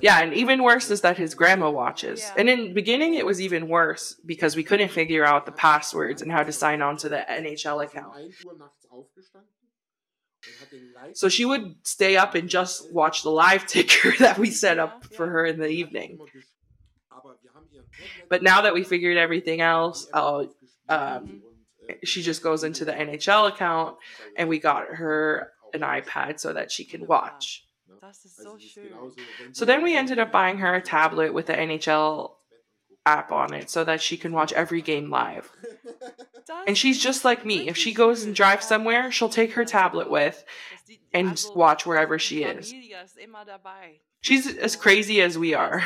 Yeah, 0.00 0.20
and 0.20 0.34
even 0.34 0.62
worse 0.62 0.90
is 0.90 1.00
that 1.02 1.16
his 1.16 1.34
grandma 1.34 1.70
watches. 1.70 2.30
And 2.36 2.48
in 2.48 2.68
the 2.68 2.72
beginning, 2.72 3.14
it 3.14 3.24
was 3.24 3.40
even 3.40 3.68
worse 3.68 4.16
because 4.26 4.56
we 4.56 4.64
couldn't 4.64 4.90
figure 4.90 5.24
out 5.24 5.46
the 5.46 5.52
passwords 5.52 6.22
and 6.22 6.30
how 6.30 6.42
to 6.42 6.52
sign 6.52 6.82
on 6.82 6.96
to 6.98 7.08
the 7.08 7.24
NHL 7.28 7.84
account. 7.84 8.12
So 11.14 11.28
she 11.28 11.44
would 11.44 11.76
stay 11.82 12.16
up 12.16 12.34
and 12.34 12.48
just 12.48 12.92
watch 12.92 13.22
the 13.22 13.30
live 13.30 13.66
ticker 13.74 14.12
that 14.18 14.38
we 14.38 14.50
set 14.50 14.78
up 14.78 15.04
for 15.14 15.26
her 15.26 15.46
in 15.46 15.58
the 15.58 15.68
evening. 15.68 16.18
But 18.28 18.42
now 18.42 18.62
that 18.62 18.74
we 18.74 18.82
figured 18.82 19.16
everything 19.16 19.60
else 19.60 20.08
out, 20.12 20.50
uh, 20.88 20.92
um, 21.18 21.26
mhm. 21.26 21.40
eh, 21.88 21.94
she 22.04 22.22
just 22.22 22.42
goes 22.42 22.64
into 22.64 22.84
the 22.84 22.92
NHL 22.92 23.48
account 23.48 23.96
and 24.36 24.48
we 24.48 24.58
got 24.58 24.86
her 24.88 25.52
an 25.72 25.80
iPad 25.80 26.40
so 26.40 26.52
that 26.52 26.72
she 26.72 26.84
can 26.84 27.06
watch. 27.06 27.64
So 29.52 29.64
then 29.64 29.82
we 29.82 29.96
ended 29.96 30.18
up 30.18 30.30
buying 30.32 30.58
her 30.58 30.74
a 30.74 30.82
tablet 30.82 31.32
with 31.32 31.46
the 31.46 31.54
NHL 31.54 32.32
app 33.06 33.32
on 33.32 33.52
it 33.52 33.70
so 33.70 33.84
that 33.84 34.00
she 34.00 34.16
can 34.16 34.32
watch 34.32 34.52
every 34.52 34.82
game 34.82 35.10
live. 35.10 35.50
And 36.66 36.76
she's 36.76 37.02
just 37.02 37.24
like 37.24 37.46
me. 37.46 37.68
If 37.68 37.76
she 37.76 37.94
goes 37.94 38.22
and 38.22 38.34
drives 38.34 38.66
somewhere, 38.66 39.10
she'll 39.10 39.30
take 39.30 39.52
her 39.52 39.64
tablet 39.64 40.10
with 40.10 40.44
and 41.12 41.42
watch 41.54 41.86
wherever 41.86 42.18
she 42.18 42.42
is. 42.42 42.72
She's 44.20 44.54
as 44.56 44.76
crazy 44.76 45.22
as 45.22 45.38
we 45.38 45.54
are. 45.54 45.82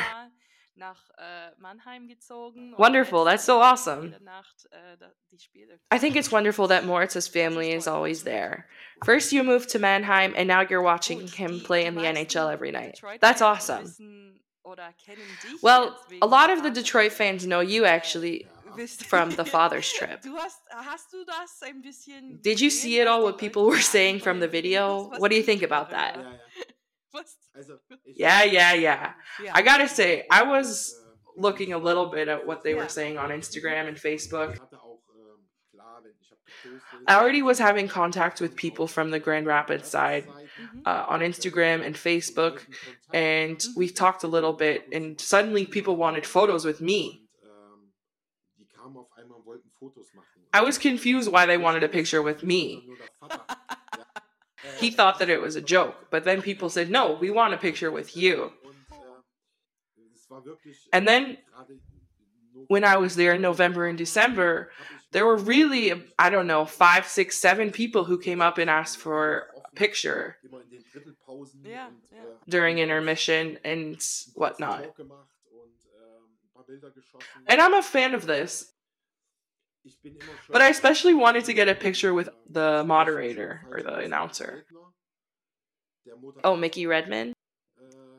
Wonderful. 2.77 3.25
That's 3.25 3.43
so 3.43 3.59
awesome. 3.59 4.13
I 5.91 5.97
think 5.97 6.15
it's 6.15 6.31
wonderful 6.31 6.67
that 6.67 6.85
Moritz's 6.85 7.27
family 7.27 7.71
is 7.71 7.87
always 7.87 8.23
there. 8.23 8.67
First, 9.05 9.31
you 9.31 9.43
moved 9.43 9.69
to 9.69 9.79
Mannheim, 9.79 10.33
and 10.35 10.47
now 10.47 10.61
you're 10.61 10.81
watching 10.81 11.27
him 11.27 11.59
play 11.59 11.85
in 11.85 11.95
the 11.95 12.01
NHL 12.01 12.51
every 12.51 12.71
night. 12.71 12.99
That's 13.21 13.41
awesome. 13.41 13.85
Well, 15.61 15.97
a 16.21 16.27
lot 16.27 16.49
of 16.49 16.63
the 16.63 16.69
Detroit 16.69 17.11
fans 17.11 17.45
know 17.47 17.59
you 17.59 17.85
actually 17.85 18.45
from 19.03 19.31
the 19.31 19.43
father's 19.45 19.91
trip. 19.97 20.21
Did 22.41 22.61
you 22.61 22.69
see 22.69 22.99
it 22.99 23.07
all 23.07 23.23
what 23.23 23.37
people 23.37 23.65
were 23.65 23.79
saying 23.95 24.19
from 24.19 24.39
the 24.39 24.47
video? 24.47 25.11
What 25.17 25.29
do 25.31 25.35
you 25.37 25.43
think 25.43 25.63
about 25.63 25.89
that? 25.91 26.17
Yeah, 28.05 28.43
yeah, 28.43 28.73
yeah. 28.73 29.13
I 29.53 29.61
gotta 29.61 29.87
say, 29.87 30.25
I 30.29 30.43
was 30.43 30.95
looking 31.37 31.73
a 31.73 31.77
little 31.77 32.07
bit 32.07 32.27
at 32.27 32.45
what 32.45 32.63
they 32.63 32.73
were 32.73 32.87
saying 32.89 33.17
on 33.17 33.29
Instagram 33.29 33.87
and 33.87 33.97
Facebook. 33.97 34.57
I 37.07 37.15
already 37.15 37.41
was 37.41 37.59
having 37.59 37.87
contact 37.87 38.41
with 38.41 38.55
people 38.55 38.87
from 38.87 39.11
the 39.11 39.19
Grand 39.19 39.45
Rapids 39.45 39.87
side 39.87 40.27
mm-hmm. 40.27 40.79
uh, 40.85 41.05
on 41.07 41.21
Instagram 41.21 41.85
and 41.85 41.95
Facebook, 41.95 42.61
and 43.13 43.57
mm-hmm. 43.57 43.79
we 43.79 43.89
talked 43.89 44.23
a 44.23 44.27
little 44.27 44.53
bit, 44.53 44.87
and 44.91 45.19
suddenly 45.21 45.65
people 45.65 45.95
wanted 45.95 46.25
photos 46.25 46.65
with 46.65 46.81
me. 46.81 47.23
I 50.51 50.61
was 50.61 50.77
confused 50.77 51.31
why 51.31 51.45
they 51.45 51.57
wanted 51.57 51.83
a 51.83 51.89
picture 51.89 52.21
with 52.21 52.43
me. 52.43 52.89
He 54.77 54.89
thought 54.91 55.19
that 55.19 55.29
it 55.29 55.41
was 55.41 55.55
a 55.55 55.61
joke, 55.61 56.07
but 56.09 56.23
then 56.23 56.41
people 56.41 56.69
said, 56.69 56.89
no, 56.89 57.13
we 57.13 57.29
want 57.31 57.53
a 57.53 57.57
picture 57.57 57.91
with 57.91 58.15
you. 58.15 58.51
And 60.93 61.07
then 61.07 61.37
when 62.67 62.83
I 62.83 62.97
was 62.97 63.15
there 63.15 63.33
in 63.33 63.41
November 63.41 63.87
and 63.87 63.97
December, 63.97 64.71
there 65.11 65.25
were 65.25 65.37
really, 65.37 66.03
I 66.19 66.29
don't 66.29 66.47
know, 66.47 66.65
five, 66.65 67.07
six, 67.07 67.37
seven 67.37 67.71
people 67.71 68.03
who 68.03 68.19
came 68.19 68.41
up 68.41 68.57
and 68.57 68.69
asked 68.69 68.97
for 68.97 69.47
a 69.65 69.75
picture 69.75 70.37
yeah, 71.63 71.87
yeah. 72.11 72.19
during 72.47 72.77
intermission 72.77 73.57
and 73.63 73.99
whatnot. 74.35 74.85
And 77.47 77.59
I'm 77.59 77.73
a 77.73 77.81
fan 77.81 78.13
of 78.13 78.27
this. 78.27 78.71
But 80.49 80.61
I 80.61 80.69
especially 80.69 81.13
wanted 81.13 81.45
to 81.45 81.53
get 81.53 81.69
a 81.69 81.75
picture 81.75 82.13
with 82.13 82.29
the 82.49 82.83
moderator 82.83 83.61
or 83.69 83.81
the 83.81 83.95
announcer. 83.95 84.65
Oh, 86.43 86.55
Mickey 86.55 86.85
Redmond? 86.85 87.33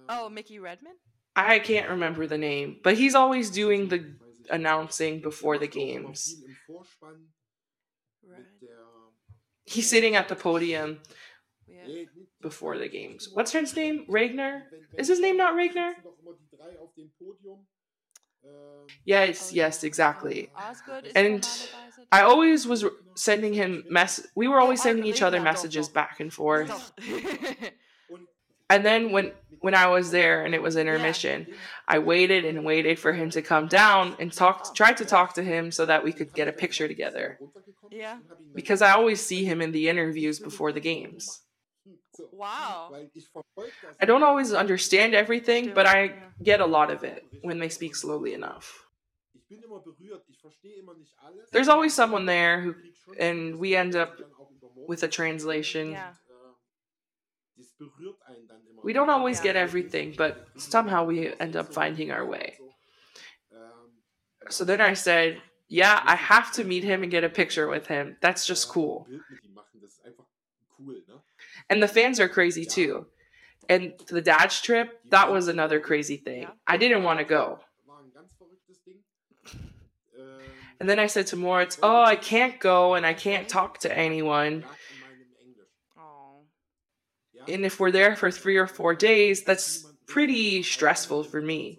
Oh, 0.08 0.28
Mickey 0.28 0.58
Redmond? 0.58 0.96
I 1.36 1.58
can't 1.58 1.90
remember 1.90 2.26
the 2.26 2.38
name, 2.38 2.80
but 2.82 2.96
he's 2.98 3.14
always 3.14 3.50
doing 3.50 3.88
the 3.88 4.16
announcing 4.50 5.20
before 5.20 5.58
the 5.58 5.68
games. 5.68 6.34
He's 9.64 9.88
sitting 9.88 10.16
at 10.16 10.28
the 10.28 10.34
podium 10.34 11.00
before 12.42 12.78
the 12.78 12.88
games. 12.88 13.28
What's 13.32 13.52
his 13.52 13.76
name? 13.76 14.06
Regner? 14.08 14.62
Is 14.98 15.08
his 15.08 15.20
name 15.20 15.36
not 15.36 15.54
Regner? 15.54 15.92
Yes, 19.04 19.52
yes, 19.52 19.84
exactly. 19.84 20.50
And 21.14 21.48
I 22.12 22.22
always 22.22 22.66
was 22.66 22.84
sending 23.14 23.52
him 23.52 23.84
mess. 23.88 24.26
We 24.34 24.48
were 24.48 24.60
always 24.60 24.82
sending 24.82 25.06
each 25.06 25.22
other 25.22 25.40
messages 25.40 25.88
back 25.88 26.20
and 26.20 26.32
forth. 26.32 26.92
And 28.68 28.84
then 28.84 29.10
when 29.10 29.32
when 29.60 29.74
I 29.74 29.88
was 29.88 30.10
there 30.10 30.44
and 30.44 30.54
it 30.54 30.62
was 30.62 30.76
intermission, 30.76 31.46
I 31.86 31.98
waited 31.98 32.44
and 32.44 32.64
waited 32.64 32.98
for 32.98 33.12
him 33.12 33.28
to 33.30 33.42
come 33.42 33.66
down 33.66 34.16
and 34.18 34.32
talk 34.32 34.74
tried 34.74 34.96
to 34.98 35.04
talk 35.04 35.34
to 35.34 35.42
him 35.42 35.70
so 35.70 35.86
that 35.86 36.04
we 36.04 36.12
could 36.12 36.32
get 36.32 36.48
a 36.48 36.52
picture 36.52 36.88
together. 36.88 37.38
Yeah. 37.90 38.18
Because 38.54 38.80
I 38.80 38.92
always 38.92 39.20
see 39.20 39.44
him 39.44 39.60
in 39.60 39.72
the 39.72 39.88
interviews 39.88 40.38
before 40.38 40.72
the 40.72 40.80
games. 40.80 41.42
Wow. 42.32 42.92
I 44.00 44.04
don't 44.04 44.22
always 44.22 44.52
understand 44.52 45.14
everything, 45.14 45.72
but 45.74 45.86
I 45.86 46.14
get 46.42 46.60
a 46.60 46.66
lot 46.66 46.90
of 46.90 47.04
it 47.04 47.24
when 47.42 47.58
they 47.58 47.68
speak 47.68 47.94
slowly 47.94 48.34
enough. 48.34 48.86
There's 51.52 51.68
always 51.68 51.94
someone 51.94 52.26
there 52.26 52.60
who 52.60 52.74
and 53.18 53.58
we 53.58 53.74
end 53.74 53.96
up 53.96 54.16
with 54.86 55.02
a 55.02 55.08
translation. 55.08 55.92
Yeah. 55.92 56.12
We 58.82 58.92
don't 58.92 59.10
always 59.10 59.40
get 59.40 59.56
everything, 59.56 60.14
but 60.16 60.46
somehow 60.56 61.04
we 61.04 61.32
end 61.38 61.56
up 61.56 61.72
finding 61.72 62.10
our 62.10 62.24
way. 62.24 62.56
So 64.48 64.64
then 64.64 64.80
I 64.80 64.94
said, 64.94 65.40
yeah, 65.68 66.02
I 66.04 66.16
have 66.16 66.52
to 66.52 66.64
meet 66.64 66.82
him 66.84 67.02
and 67.02 67.10
get 67.10 67.24
a 67.24 67.28
picture 67.28 67.68
with 67.68 67.86
him. 67.86 68.16
That's 68.20 68.46
just 68.46 68.68
cool. 68.68 69.06
And 71.70 71.82
the 71.82 71.88
fans 71.88 72.18
are 72.20 72.28
crazy 72.28 72.66
too. 72.66 73.06
And 73.68 73.94
the 74.08 74.20
dad's 74.20 74.60
trip, 74.60 74.98
that 75.10 75.30
was 75.30 75.46
another 75.46 75.78
crazy 75.78 76.16
thing. 76.16 76.48
I 76.66 76.76
didn't 76.76 77.04
want 77.04 77.20
to 77.20 77.24
go. 77.24 77.60
And 80.80 80.88
then 80.88 80.98
I 80.98 81.06
said 81.06 81.28
to 81.28 81.36
Moritz, 81.36 81.78
Oh, 81.82 82.02
I 82.02 82.16
can't 82.16 82.58
go 82.58 82.94
and 82.94 83.06
I 83.06 83.14
can't 83.14 83.48
talk 83.48 83.78
to 83.80 83.96
anyone. 83.96 84.64
And 87.48 87.64
if 87.64 87.78
we're 87.78 87.90
there 87.90 88.16
for 88.16 88.30
three 88.30 88.56
or 88.56 88.66
four 88.66 88.94
days, 88.94 89.44
that's 89.44 89.86
pretty 90.06 90.62
stressful 90.62 91.24
for 91.24 91.40
me. 91.40 91.78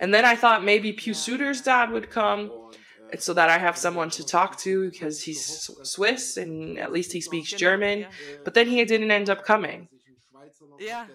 And 0.00 0.12
then 0.12 0.24
I 0.24 0.36
thought 0.36 0.64
maybe 0.64 0.92
Pius 0.92 1.18
Suter's 1.18 1.60
dad 1.60 1.90
would 1.90 2.10
come 2.10 2.67
so 3.18 3.34
that 3.34 3.48
I 3.48 3.58
have 3.58 3.76
someone 3.76 4.10
to 4.10 4.24
talk 4.24 4.58
to 4.58 4.90
because 4.90 5.22
he's 5.22 5.70
Swiss 5.82 6.36
and 6.36 6.78
at 6.78 6.92
least 6.92 7.12
he 7.12 7.20
speaks 7.20 7.50
German. 7.50 8.06
But 8.44 8.54
then 8.54 8.66
he 8.68 8.84
didn't 8.84 9.10
end 9.10 9.30
up 9.30 9.44
coming. 9.44 9.88
Yeah. 10.78 11.06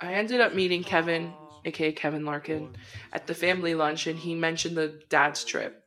I 0.00 0.14
ended 0.14 0.40
up 0.40 0.54
meeting 0.54 0.82
Kevin, 0.82 1.32
aka 1.64 1.92
Kevin 1.92 2.24
Larkin, 2.24 2.76
at 3.12 3.26
the 3.26 3.34
family 3.34 3.74
lunch 3.74 4.06
and 4.06 4.18
he 4.18 4.34
mentioned 4.34 4.76
the 4.76 5.00
dad's 5.08 5.44
trip. 5.44 5.82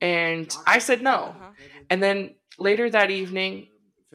And 0.00 0.54
I 0.66 0.78
said 0.78 1.02
no. 1.02 1.14
Uh-huh. 1.14 1.50
And 1.90 2.02
then 2.02 2.34
later 2.58 2.90
that 2.90 3.10
evening, 3.10 3.68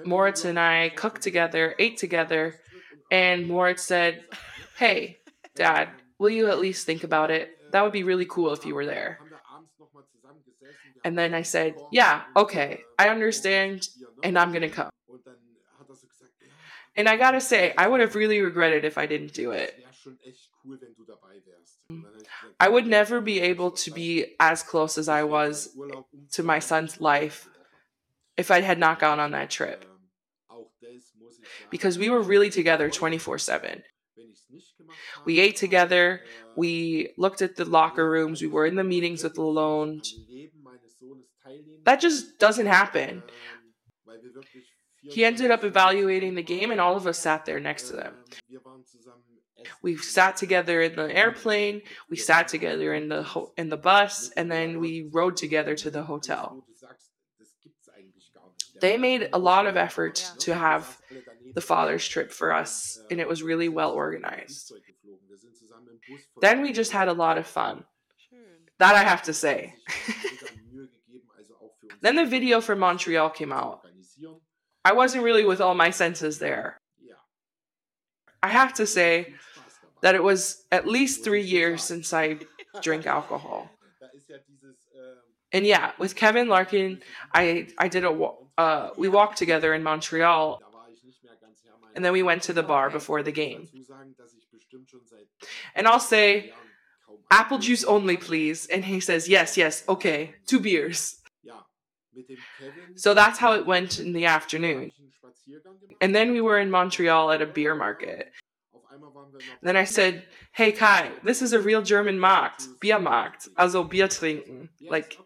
Moritz 0.06 0.46
and 0.46 0.60
I 0.60 0.90
cooked 0.90 1.22
together, 1.22 1.76
ate 1.80 1.98
together, 1.98 2.56
and 3.12 3.48
Moritz 3.48 3.84
said, 3.84 4.24
Hey, 4.78 5.18
Dad, 5.56 5.90
will 6.22 6.30
you 6.30 6.48
at 6.50 6.60
least 6.60 6.86
think 6.86 7.04
about 7.04 7.32
it? 7.32 7.50
That 7.72 7.82
would 7.82 7.92
be 7.92 8.04
really 8.04 8.26
cool 8.26 8.54
if 8.54 8.64
you 8.64 8.76
were 8.76 8.86
there. 8.86 9.20
And 11.04 11.18
then 11.18 11.34
I 11.34 11.42
said, 11.42 11.74
Yeah, 11.92 12.22
okay, 12.38 12.82
I 13.00 13.10
understand, 13.10 13.90
and 14.22 14.38
I'm 14.38 14.54
gonna 14.54 14.70
come. 14.70 14.92
And 16.96 17.10
I 17.10 17.18
gotta 17.18 17.42
say, 17.42 17.74
I 17.76 17.88
would 17.88 18.02
have 18.02 18.14
really 18.16 18.40
regretted 18.40 18.86
if 18.86 19.00
I 19.00 19.08
didn't 19.08 19.34
do 19.34 19.50
it. 19.52 19.74
I 22.60 22.70
would 22.70 22.86
never 22.86 23.20
be 23.20 23.42
able 23.42 23.72
to 23.72 23.90
be 23.90 24.36
as 24.40 24.62
close 24.62 25.00
as 25.00 25.10
I 25.10 25.24
was 25.24 25.76
to 26.34 26.44
my 26.44 26.60
son's 26.60 27.02
life 27.02 27.50
if 28.38 28.52
I 28.52 28.62
had 28.62 28.78
not 28.78 29.00
gone 29.00 29.20
on 29.20 29.32
that 29.32 29.50
trip 29.50 29.86
because 31.72 31.98
we 31.98 32.10
were 32.10 32.22
really 32.22 32.52
together 32.52 32.90
24 32.90 33.40
7. 33.40 33.84
We 35.26 35.40
ate 35.40 35.56
together, 35.56 36.22
we 36.56 37.14
looked 37.18 37.42
at 37.42 37.56
the 37.56 37.66
locker 37.66 38.10
rooms, 38.10 38.42
we 38.42 38.48
were 38.48 38.66
in 38.66 38.76
the 38.76 38.84
meetings 38.84 39.24
with 39.24 39.36
Lalonde. 39.36 40.08
That 41.84 42.00
just 42.00 42.40
doesn't 42.40 42.68
happen. 42.68 43.24
He 45.04 45.26
ended 45.26 45.50
up 45.52 45.64
evaluating 45.64 46.36
the 46.36 46.44
game, 46.44 46.72
and 46.72 46.80
all 46.80 46.96
of 46.96 47.08
us 47.08 47.18
sat 47.18 47.46
there 47.46 47.60
next 47.60 47.90
to 47.90 47.94
them. 47.94 48.14
We 49.82 49.98
sat 49.98 50.38
together 50.38 50.82
in 50.82 50.96
the 50.96 51.16
airplane, 51.16 51.82
we 52.10 52.18
sat 52.18 52.48
together 52.48 52.94
in 52.94 53.10
the 53.10 53.24
ho- 53.24 53.52
in 53.58 53.70
the 53.70 53.78
bus, 53.78 54.30
and 54.36 54.52
then 54.52 54.80
we 54.80 55.08
rode 55.12 55.38
together 55.38 55.76
to 55.76 55.92
the 55.92 56.04
hotel. 56.04 56.66
They 58.80 58.98
made 58.98 59.30
a 59.32 59.38
lot 59.38 59.68
of 59.68 59.78
effort 59.78 60.32
to 60.40 60.56
have 60.56 60.98
the 61.54 61.62
father's 61.62 62.08
trip 62.08 62.32
for 62.32 62.54
us, 62.54 63.00
and 63.10 63.20
it 63.20 63.28
was 63.28 63.44
really 63.44 63.70
well 63.70 63.92
organized. 63.92 64.74
Then 66.42 66.62
we 66.62 66.74
just 66.74 66.92
had 66.92 67.08
a 67.08 67.14
lot 67.14 67.38
of 67.38 67.48
fun. 67.48 67.84
That 68.80 68.96
I 68.96 69.04
have 69.04 69.24
to 69.24 69.34
say. 69.34 69.76
then 72.02 72.16
the 72.16 72.26
video 72.26 72.62
for 72.62 72.76
Montreal 72.76 73.30
came 73.30 73.52
out. 73.52 73.82
I 74.84 74.94
wasn't 74.94 75.24
really 75.24 75.46
with 75.46 75.62
all 75.62 75.76
my 75.76 75.92
senses 75.92 76.40
there. 76.40 76.78
I 78.42 78.48
have 78.48 78.74
to 78.76 78.88
say 78.88 79.36
that 80.02 80.16
it 80.16 80.24
was 80.24 80.66
at 80.72 80.88
least 80.88 81.24
three 81.24 81.44
years 81.44 81.84
since 81.84 82.12
I 82.12 82.40
drank 82.82 83.06
alcohol. 83.06 83.70
And 85.52 85.66
yeah, 85.66 85.92
with 86.00 86.16
Kevin 86.16 86.48
Larkin, 86.48 87.02
I 87.34 87.68
I 87.78 87.88
did 87.88 88.06
a 88.06 88.32
uh, 88.58 88.90
we 88.98 89.10
walked 89.10 89.38
together 89.38 89.74
in 89.74 89.84
Montreal 89.84 90.62
and 91.96 92.04
then 92.04 92.14
we 92.14 92.24
went 92.24 92.44
to 92.44 92.54
the 92.54 92.64
bar 92.64 92.90
before 92.90 93.24
the 93.24 93.32
game. 93.32 93.68
And 95.76 95.88
I'll 95.88 96.00
say, 96.00 96.54
apple 97.30 97.60
juice 97.60 97.84
only, 97.84 98.18
please. 98.18 98.68
And 98.68 98.86
he 98.86 99.00
says, 99.00 99.28
yes, 99.28 99.58
yes, 99.58 99.84
okay, 99.88 100.36
two 100.46 100.60
beers. 100.60 101.18
So 102.96 103.14
that's 103.14 103.40
how 103.40 103.54
it 103.54 103.66
went 103.66 104.00
in 104.00 104.14
the 104.14 104.26
afternoon. 104.26 104.92
And 106.02 106.16
then 106.16 106.32
we 106.32 106.42
were 106.42 106.60
in 106.60 106.72
Montreal 106.72 107.32
at 107.32 107.42
a 107.42 107.46
beer 107.46 107.76
market. 107.76 108.32
then 109.62 109.78
I 109.78 109.86
said, 109.86 110.24
hey 110.52 110.72
Kai, 110.72 111.12
this 111.24 111.42
is 111.42 111.54
a 111.54 111.60
real 111.60 111.82
German 111.82 112.20
Markt, 112.20 112.68
Biermarkt, 112.80 113.48
also 113.58 113.84
Bier 113.84 114.08
trinken. 114.08 114.70
Like, 114.90 115.18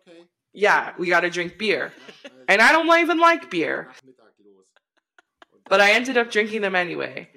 yeah, 0.53 0.93
we 0.97 1.09
gotta 1.09 1.29
drink 1.29 1.57
beer. 1.57 1.91
And 2.47 2.61
I 2.61 2.71
don't 2.71 2.99
even 2.99 3.19
like 3.19 3.49
beer. 3.49 3.89
But 5.69 5.81
I 5.81 5.91
ended 5.91 6.17
up 6.17 6.31
drinking 6.31 6.61
them 6.61 6.75
anyway. 6.75 7.29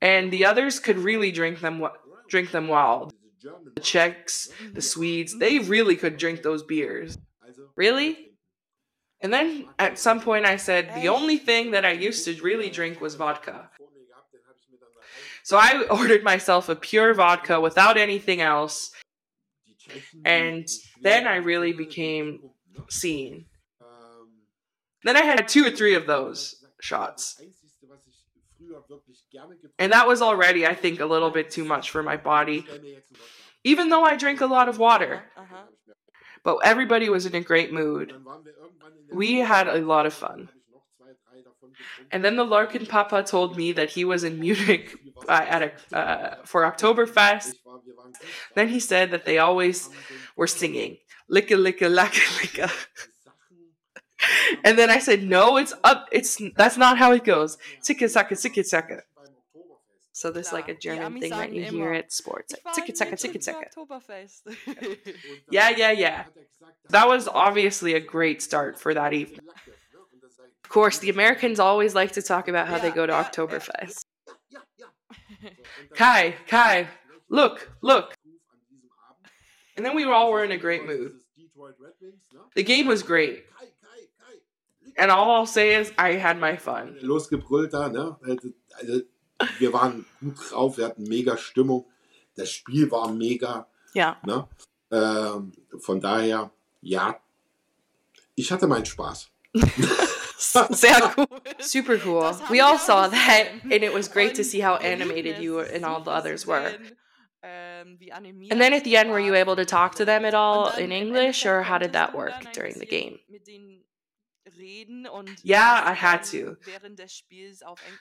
And 0.00 0.30
the 0.30 0.44
others 0.44 0.78
could 0.80 0.98
really 0.98 1.32
drink 1.32 1.60
them 1.60 1.86
drink 2.28 2.50
them 2.50 2.68
wild. 2.68 3.12
The 3.74 3.80
Czechs, 3.80 4.48
the 4.72 4.82
Swedes, 4.82 5.38
they 5.38 5.58
really 5.58 5.96
could 5.96 6.16
drink 6.16 6.42
those 6.42 6.62
beers. 6.62 7.16
Really? 7.76 8.32
And 9.20 9.32
then 9.32 9.66
at 9.78 9.98
some 9.98 10.20
point 10.20 10.44
I 10.44 10.56
said 10.56 10.92
the 10.94 11.08
only 11.08 11.38
thing 11.38 11.72
that 11.72 11.84
I 11.84 11.92
used 11.92 12.24
to 12.26 12.40
really 12.42 12.70
drink 12.70 13.00
was 13.00 13.14
vodka. 13.14 13.70
So 15.42 15.56
I 15.56 15.84
ordered 15.90 16.22
myself 16.22 16.68
a 16.68 16.76
pure 16.76 17.14
vodka 17.14 17.60
without 17.60 17.96
anything 17.96 18.40
else. 18.40 18.90
And 20.24 20.68
then 21.02 21.26
I 21.26 21.36
really 21.36 21.72
became 21.72 22.50
seen. 22.88 23.46
Then 25.04 25.16
I 25.16 25.22
had 25.22 25.48
two 25.48 25.64
or 25.64 25.70
three 25.70 25.94
of 25.94 26.06
those 26.06 26.56
shots. 26.80 27.40
And 29.78 29.92
that 29.92 30.06
was 30.06 30.20
already, 30.22 30.66
I 30.66 30.74
think, 30.74 31.00
a 31.00 31.06
little 31.06 31.30
bit 31.30 31.50
too 31.50 31.64
much 31.64 31.90
for 31.90 32.02
my 32.02 32.16
body, 32.16 32.66
even 33.64 33.88
though 33.88 34.04
I 34.04 34.16
drink 34.16 34.40
a 34.40 34.46
lot 34.46 34.68
of 34.68 34.78
water. 34.78 35.24
Uh-huh. 35.36 35.64
But 36.44 36.58
everybody 36.64 37.08
was 37.08 37.26
in 37.26 37.34
a 37.34 37.40
great 37.40 37.72
mood. 37.72 38.14
We 39.12 39.38
had 39.38 39.68
a 39.68 39.80
lot 39.80 40.06
of 40.06 40.14
fun. 40.14 40.50
And 42.10 42.24
then 42.24 42.36
the 42.36 42.44
Larkin 42.44 42.86
Papa 42.86 43.22
told 43.22 43.56
me 43.56 43.72
that 43.72 43.90
he 43.90 44.04
was 44.04 44.24
in 44.24 44.40
Munich 44.40 44.96
uh, 45.28 45.44
at 45.48 45.62
a, 45.62 45.96
uh, 45.96 46.36
for 46.44 46.62
Oktoberfest. 46.62 47.54
Then 48.54 48.68
he 48.68 48.80
said 48.80 49.10
that 49.10 49.24
they 49.24 49.38
always 49.38 49.90
were 50.36 50.46
singing 50.46 50.98
"Licka 51.30 51.56
licka 51.56 51.88
lacka 51.88 52.24
licka." 52.40 52.70
And 54.64 54.78
then 54.78 54.90
I 54.90 54.98
said, 54.98 55.22
"No, 55.22 55.56
it's 55.56 55.74
up. 55.84 56.06
It's 56.12 56.40
that's 56.56 56.76
not 56.76 56.98
how 56.98 57.12
it 57.12 57.24
goes. 57.24 57.58
Ticka 57.82 58.08
saka 58.08 58.34
ticka 58.36 58.64
saka." 58.64 59.02
So 60.12 60.32
there's 60.32 60.52
like 60.52 60.68
a 60.68 60.74
German 60.74 61.20
thing 61.20 61.30
that 61.30 61.52
you 61.52 61.62
hear 61.62 61.92
at 61.92 62.12
sports. 62.12 62.54
Ticka 62.74 62.96
saka 62.96 63.16
ticka 63.16 63.40
saka. 63.40 63.66
Yeah, 65.50 65.70
yeah, 65.70 65.92
yeah. 65.92 66.24
That 66.90 67.06
was 67.06 67.28
obviously 67.28 67.94
a 67.94 68.00
great 68.00 68.42
start 68.42 68.80
for 68.80 68.94
that 68.94 69.12
evening. 69.12 69.40
Of 70.64 70.70
course, 70.70 70.98
the 70.98 71.08
Americans 71.10 71.60
always 71.60 71.94
like 71.94 72.12
to 72.12 72.22
talk 72.22 72.48
about 72.48 72.66
how 72.68 72.78
they 72.78 72.90
go 72.90 73.06
to 73.06 73.12
Oktoberfest. 73.12 74.04
Kai, 75.94 76.34
Kai, 76.46 76.88
look, 77.30 77.70
look. 77.80 78.14
And 79.76 79.86
then 79.86 79.94
we 79.94 80.04
all 80.04 80.32
were 80.32 80.44
in 80.44 80.50
a 80.50 80.58
great 80.58 80.84
mood. 80.84 81.12
The 82.54 82.62
game 82.64 82.86
was 82.86 83.02
great. 83.02 83.44
And 84.98 85.10
all 85.12 85.30
I'll 85.30 85.46
say 85.46 85.76
is, 85.76 85.92
I 85.96 86.14
had 86.14 86.38
my 86.38 86.56
fun. 86.56 86.96
Losgebrüllt 87.00 87.72
da, 87.72 87.88
ne? 87.88 88.16
Also, 88.26 89.02
wir 89.58 89.72
waren 89.72 90.04
gut 90.20 90.50
drauf, 90.50 90.76
wir 90.76 90.86
hatten 90.86 91.04
mega 91.04 91.36
Stimmung. 91.36 91.86
Das 92.36 92.50
Spiel 92.50 92.90
war 92.90 93.12
mega. 93.12 93.68
Ja. 93.94 94.16
Ne? 94.26 94.48
Ähm, 94.90 95.52
von 95.78 96.00
daher, 96.00 96.50
ja, 96.80 97.20
ich 98.34 98.50
hatte 98.50 98.66
meinen 98.66 98.86
Spaß. 98.86 99.30
Sehr 100.70 101.14
cool. 101.16 101.26
Super 101.58 101.98
cool. 102.04 102.32
We 102.50 102.60
all 102.60 102.78
saw 102.78 103.08
that, 103.08 103.48
and 103.64 103.82
it 103.82 103.92
was 103.92 104.08
great 104.08 104.34
to 104.36 104.44
see 104.44 104.60
how 104.60 104.76
animated 104.76 105.38
you 105.38 105.60
and 105.60 105.84
all 105.84 106.02
the 106.02 106.10
others 106.10 106.46
were. 106.46 106.72
And 107.42 108.60
then 108.60 108.72
at 108.72 108.84
the 108.84 108.96
end, 108.96 109.10
were 109.10 109.20
you 109.20 109.34
able 109.34 109.56
to 109.56 109.64
talk 109.64 109.94
to 109.96 110.04
them 110.04 110.24
at 110.24 110.34
all 110.34 110.70
in 110.76 110.92
English, 110.92 111.46
or 111.46 111.62
how 111.62 111.78
did 111.78 111.92
that 111.92 112.14
work 112.14 112.52
during 112.52 112.78
the 112.78 112.86
game? 112.86 113.18
Yeah, 115.42 115.82
I 115.84 115.92
had 115.92 116.22
to. 116.24 116.56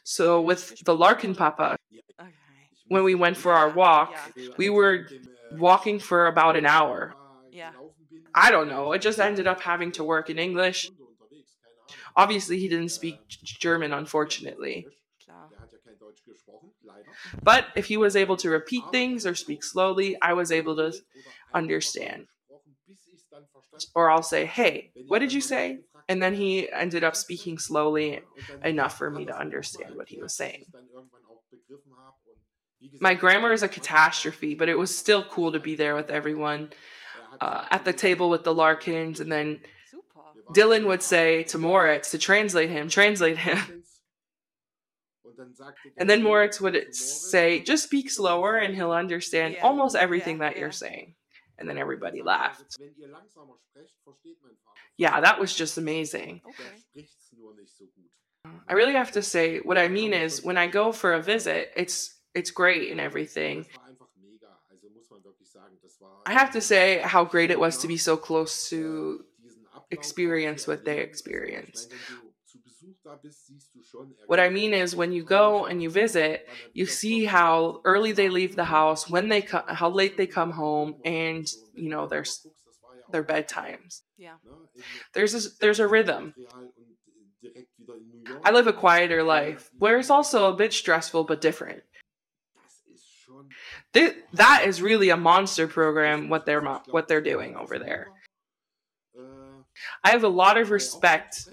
So 0.03 0.41
with 0.41 0.83
the 0.83 0.95
Larkin 0.95 1.35
Papa, 1.35 1.77
when 2.87 3.03
we 3.03 3.15
went 3.15 3.37
for 3.37 3.53
our 3.53 3.69
walk, 3.69 4.13
we 4.57 4.69
were 4.69 5.07
walking 5.51 5.99
for 5.99 6.27
about 6.27 6.55
an 6.55 6.65
hour. 6.65 7.13
Yeah. 7.51 7.71
I 8.33 8.51
don't 8.51 8.67
know. 8.67 8.91
It 8.91 9.01
just 9.01 9.19
ended 9.19 9.47
up 9.47 9.61
having 9.61 9.91
to 9.93 10.03
work 10.03 10.29
in 10.29 10.37
English. 10.37 10.89
Obviously, 12.15 12.59
he 12.59 12.67
didn't 12.67 12.89
speak 12.89 13.19
German, 13.43 13.93
unfortunately. 13.93 14.87
But 17.43 17.65
if 17.75 17.85
he 17.85 17.97
was 17.97 18.15
able 18.15 18.37
to 18.37 18.49
repeat 18.49 18.83
things 18.91 19.25
or 19.25 19.35
speak 19.35 19.63
slowly, 19.63 20.17
I 20.21 20.33
was 20.33 20.51
able 20.51 20.75
to 20.77 20.93
understand. 21.53 22.27
Or 23.93 24.09
I'll 24.09 24.23
say, 24.23 24.45
hey, 24.45 24.91
what 25.07 25.19
did 25.19 25.33
you 25.33 25.41
say? 25.41 25.79
And 26.09 26.21
then 26.21 26.33
he 26.33 26.71
ended 26.71 27.03
up 27.03 27.15
speaking 27.15 27.57
slowly 27.57 28.21
enough 28.63 28.97
for 28.97 29.09
me 29.11 29.25
to 29.25 29.37
understand 29.37 29.95
what 29.95 30.07
he 30.07 30.21
was 30.21 30.33
saying. 30.33 30.65
My 32.99 33.13
grammar 33.13 33.51
is 33.51 33.63
a 33.63 33.67
catastrophe, 33.67 34.55
but 34.55 34.69
it 34.69 34.77
was 34.77 34.95
still 34.95 35.23
cool 35.23 35.51
to 35.51 35.59
be 35.59 35.75
there 35.75 35.95
with 35.95 36.09
everyone 36.09 36.69
uh, 37.41 37.65
at 37.71 37.85
the 37.85 37.93
table 37.93 38.29
with 38.29 38.43
the 38.43 38.53
Larkins. 38.53 39.19
And 39.19 39.31
then 39.31 39.59
Dylan 40.53 40.85
would 40.87 41.03
say 41.03 41.43
to 41.43 41.57
Moritz 41.57 42.11
to 42.11 42.17
translate 42.17 42.69
him, 42.69 42.89
translate 42.89 43.37
him. 43.37 43.83
And 45.97 46.09
then 46.09 46.23
Moritz 46.23 46.59
would 46.59 46.95
say, 46.95 47.59
just 47.59 47.83
speak 47.83 48.09
slower 48.09 48.57
and 48.57 48.73
he'll 48.73 48.91
understand 48.91 49.53
Yeah. 49.53 49.61
almost 49.61 49.95
everything 49.95 50.37
Yeah, 50.37 50.49
that 50.49 50.57
you're 50.57 50.71
saying. 50.71 51.15
And 51.59 51.69
then 51.69 51.77
everybody 51.77 52.21
laughed. 52.23 52.77
Yeah, 54.97 55.21
that 55.21 55.39
was 55.39 55.53
just 55.53 55.77
amazing. 55.77 56.41
Okay. 56.45 57.07
I 58.67 58.73
really 58.73 58.93
have 58.93 59.11
to 59.11 59.21
say, 59.21 59.59
what 59.59 59.77
I 59.77 59.87
mean 59.87 60.13
is, 60.13 60.43
when 60.43 60.57
I 60.57 60.67
go 60.67 60.91
for 60.91 61.13
a 61.13 61.21
visit, 61.21 61.71
it's 61.75 62.15
it's 62.33 62.51
great 62.51 62.91
and 62.91 62.99
everything. 62.99 63.65
I 66.25 66.33
have 66.33 66.51
to 66.51 66.61
say 66.61 66.99
how 66.99 67.23
great 67.23 67.51
it 67.51 67.59
was 67.59 67.77
to 67.79 67.87
be 67.87 67.97
so 67.97 68.17
close 68.17 68.69
to 68.69 69.23
experience 69.91 70.67
what 70.67 70.83
they 70.85 70.99
experienced. 70.99 71.91
What 74.27 74.39
I 74.39 74.49
mean 74.49 74.73
is, 74.73 74.95
when 74.95 75.11
you 75.11 75.23
go 75.23 75.65
and 75.65 75.81
you 75.81 75.89
visit, 75.89 76.47
you 76.73 76.85
see 76.85 77.25
how 77.25 77.81
early 77.85 78.11
they 78.11 78.29
leave 78.29 78.55
the 78.55 78.65
house, 78.65 79.09
when 79.09 79.29
they 79.29 79.41
come, 79.41 79.63
how 79.67 79.89
late 79.89 80.17
they 80.17 80.27
come 80.27 80.51
home, 80.51 80.95
and 81.05 81.47
you 81.73 81.89
know 81.89 82.07
their 82.07 82.25
their 83.11 83.23
bedtimes. 83.23 84.01
Yeah. 84.17 84.35
There's 85.13 85.33
a, 85.33 85.49
there's 85.59 85.79
a 85.79 85.87
rhythm. 85.87 86.33
I 88.43 88.51
live 88.51 88.67
a 88.67 88.73
quieter 88.73 89.23
life, 89.23 89.69
where 89.77 89.97
it's 89.97 90.09
also 90.09 90.51
a 90.51 90.55
bit 90.55 90.73
stressful 90.73 91.23
but 91.25 91.41
different. 91.41 91.83
Th- 93.93 94.15
that 94.33 94.63
is 94.65 94.81
really 94.81 95.09
a 95.09 95.17
monster 95.17 95.67
program. 95.67 96.29
What 96.29 96.45
they're 96.45 96.61
mo- 96.61 96.81
what 96.89 97.07
they're 97.07 97.21
doing 97.21 97.55
over 97.55 97.79
there. 97.79 98.07
I 100.03 100.09
have 100.09 100.23
a 100.23 100.29
lot 100.29 100.57
of 100.57 100.71
respect. 100.71 101.47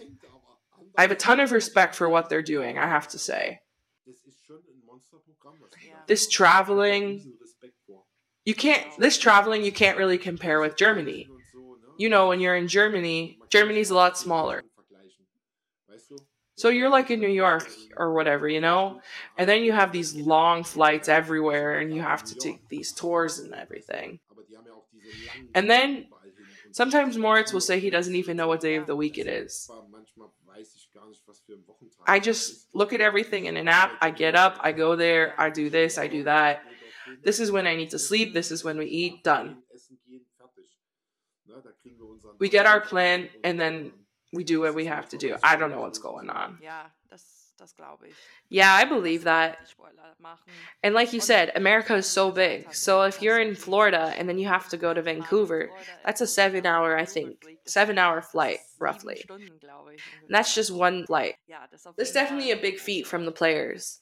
I 0.97 1.03
have 1.03 1.11
a 1.11 1.17
ton 1.17 1.41
of 1.41 1.53
respect 1.53 1.95
for 1.95 2.09
what 2.09 2.29
they're 2.29 2.43
doing. 2.43 2.79
I 2.79 2.87
have 2.87 3.09
to 3.09 3.19
say. 3.19 3.61
This 6.07 6.29
traveling, 6.29 7.33
you 8.45 8.55
can't. 8.55 8.85
This 8.99 9.19
traveling, 9.19 9.65
you 9.65 9.73
can't 9.73 9.99
really 9.99 10.19
compare 10.19 10.61
with 10.61 10.77
Germany. 10.77 11.29
You 11.97 12.09
know, 12.09 12.29
when 12.29 12.41
you're 12.41 12.57
in 12.57 12.69
Germany, 12.69 13.39
Germany's 13.51 13.91
a 13.91 13.95
lot 13.95 14.19
smaller. 14.19 14.63
So 16.57 16.69
you're 16.69 16.91
like 16.91 17.11
in 17.11 17.21
New 17.21 17.31
York 17.31 17.69
or 17.97 18.15
whatever, 18.15 18.49
you 18.49 18.61
know? 18.61 19.01
And 19.37 19.49
then 19.49 19.65
you 19.65 19.73
have 19.73 19.91
these 19.91 20.15
long 20.15 20.63
flights 20.63 21.09
everywhere 21.09 21.81
and 21.81 21.93
you 21.93 22.01
have 22.01 22.23
to 22.25 22.35
take 22.37 22.69
these 22.69 22.93
tours 22.93 23.41
and 23.41 23.53
everything. 23.55 24.21
And 25.55 25.69
then 25.69 26.07
Sometimes 26.75 27.17
Moritz 27.17 27.53
will 27.53 27.61
say 27.61 27.79
he 27.79 27.89
doesn't 27.89 28.17
even 28.17 28.37
know 28.37 28.49
what 28.49 28.61
day 28.61 28.75
of 28.75 28.89
the 28.89 28.97
week 28.97 29.17
it 29.17 29.29
is. 29.29 29.71
I 32.05 32.19
just 32.19 32.67
look 32.75 32.93
at 32.93 33.01
everything 33.01 33.45
in 33.45 33.57
an 33.57 33.69
app. 33.69 33.93
I 34.01 34.11
get 34.11 34.35
up, 34.35 34.59
I 34.61 34.73
go 34.73 34.97
there, 34.97 35.35
I 35.39 35.51
do 35.51 35.71
this, 35.71 35.99
I 35.99 36.09
do 36.09 36.25
that. 36.25 36.63
This 37.23 37.39
is 37.39 37.53
when 37.53 37.69
I 37.69 37.77
need 37.77 37.91
to 37.91 37.99
sleep, 38.01 38.35
this 38.35 38.51
is 38.51 38.65
when 38.65 38.77
we 38.77 38.87
eat, 38.87 39.23
done. 39.23 39.59
We 42.39 42.49
get 42.49 42.67
our 42.67 42.81
plan 42.81 43.29
and 43.43 43.59
then 43.59 43.93
we 44.33 44.45
do 44.45 44.61
what 44.61 44.75
we 44.75 44.87
have 44.87 45.09
to 45.11 45.17
do. 45.17 45.37
I 45.43 45.57
don't 45.57 45.71
know 45.71 45.81
what's 45.81 45.99
going 45.99 46.29
on. 46.29 46.59
Ja, 46.63 46.87
das, 47.11 47.53
das 47.59 47.73
glaube 47.73 48.09
ich. 48.09 48.15
Yeah, 48.51 48.73
I 48.73 48.85
believe 48.85 49.25
that. 49.25 49.59
Die 49.61 49.67
Sportler 49.67 50.21
machen. 50.21 50.53
And 50.83 50.95
like 50.95 51.13
you 51.13 51.21
said, 51.21 51.53
America 51.55 51.95
is 51.95 52.07
so 52.07 52.31
big. 52.31 52.75
So 52.75 53.03
if 53.03 53.23
you're 53.23 53.39
in 53.39 53.55
Florida 53.55 54.13
and 54.19 54.29
then 54.29 54.39
you 54.39 54.49
have 54.49 54.69
to 54.71 54.77
go 54.77 54.93
to 54.93 55.03
Vancouver, 55.03 55.71
that's 56.05 56.21
a 56.21 56.27
seven 56.27 56.67
hour, 56.67 56.97
I 56.97 57.05
think, 57.05 57.45
seven 57.67 57.99
hour 57.99 58.21
flight, 58.21 58.59
roughly. 58.79 59.23
Stunden, 59.25 59.59
glaube 59.61 59.95
ich, 59.95 60.03
And 60.27 60.35
that's 60.35 60.55
just 60.55 60.71
one 60.71 61.07
flight. 61.07 61.37
Ja, 61.47 61.67
das 61.71 61.81
ist 61.81 61.87
auf 61.87 61.97
That's 61.97 62.13
definitely 62.13 62.51
a 62.51 62.57
big 62.57 62.79
feat 62.79 63.07
from 63.07 63.25
the 63.25 63.33
players. 63.33 64.01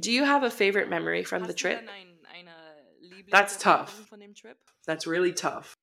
Do 0.00 0.10
you 0.10 0.24
have 0.24 0.42
a 0.42 0.50
favorite 0.50 0.88
memory 0.90 1.22
from 1.22 1.46
the 1.46 1.54
trip? 1.54 1.78
denn 1.78 1.88
ein, 1.88 2.18
eine 2.34 2.50
That's 3.30 3.56
tough. 3.56 3.94
Lieblingserinnerung 3.94 4.08
Von 4.08 4.20
dem 4.20 4.34
Trip? 4.34 4.58
That's 4.86 5.06
really 5.06 5.32
tough. 5.32 5.76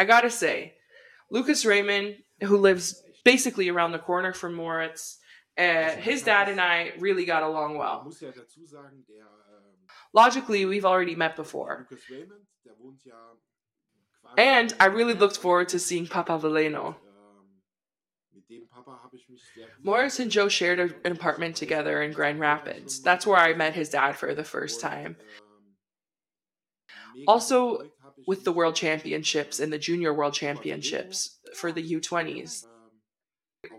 I 0.00 0.04
gotta 0.04 0.30
say, 0.30 0.72
Lucas 1.30 1.66
Raymond, 1.66 2.16
who 2.42 2.56
lives 2.56 3.02
basically 3.22 3.68
around 3.68 3.92
the 3.92 3.98
corner 3.98 4.32
from 4.32 4.54
Moritz, 4.54 5.18
uh, 5.58 5.90
his 5.90 6.22
dad 6.22 6.48
and 6.48 6.58
I 6.58 6.92
really 6.98 7.26
got 7.26 7.42
along 7.42 7.76
well. 7.76 8.10
Logically, 10.14 10.64
we've 10.64 10.86
already 10.86 11.14
met 11.14 11.36
before. 11.36 11.86
And 14.38 14.72
I 14.80 14.86
really 14.86 15.12
looked 15.12 15.36
forward 15.36 15.68
to 15.68 15.78
seeing 15.78 16.06
Papa 16.06 16.38
Veleno. 16.38 16.96
Moritz 19.82 20.18
and 20.18 20.30
Joe 20.30 20.48
shared 20.48 20.80
an 21.04 21.12
apartment 21.12 21.56
together 21.56 22.00
in 22.02 22.12
Grand 22.12 22.40
Rapids. 22.40 23.02
That's 23.02 23.26
where 23.26 23.36
I 23.36 23.52
met 23.52 23.74
his 23.74 23.90
dad 23.90 24.16
for 24.16 24.34
the 24.34 24.44
first 24.44 24.80
time. 24.80 25.18
Also, 27.26 27.90
with 28.26 28.44
the 28.44 28.52
World 28.52 28.74
Championships 28.74 29.60
and 29.60 29.72
the 29.72 29.78
Junior 29.78 30.12
World 30.14 30.34
Championships 30.34 31.38
for 31.54 31.72
the 31.72 31.82
U20s. 31.82 32.66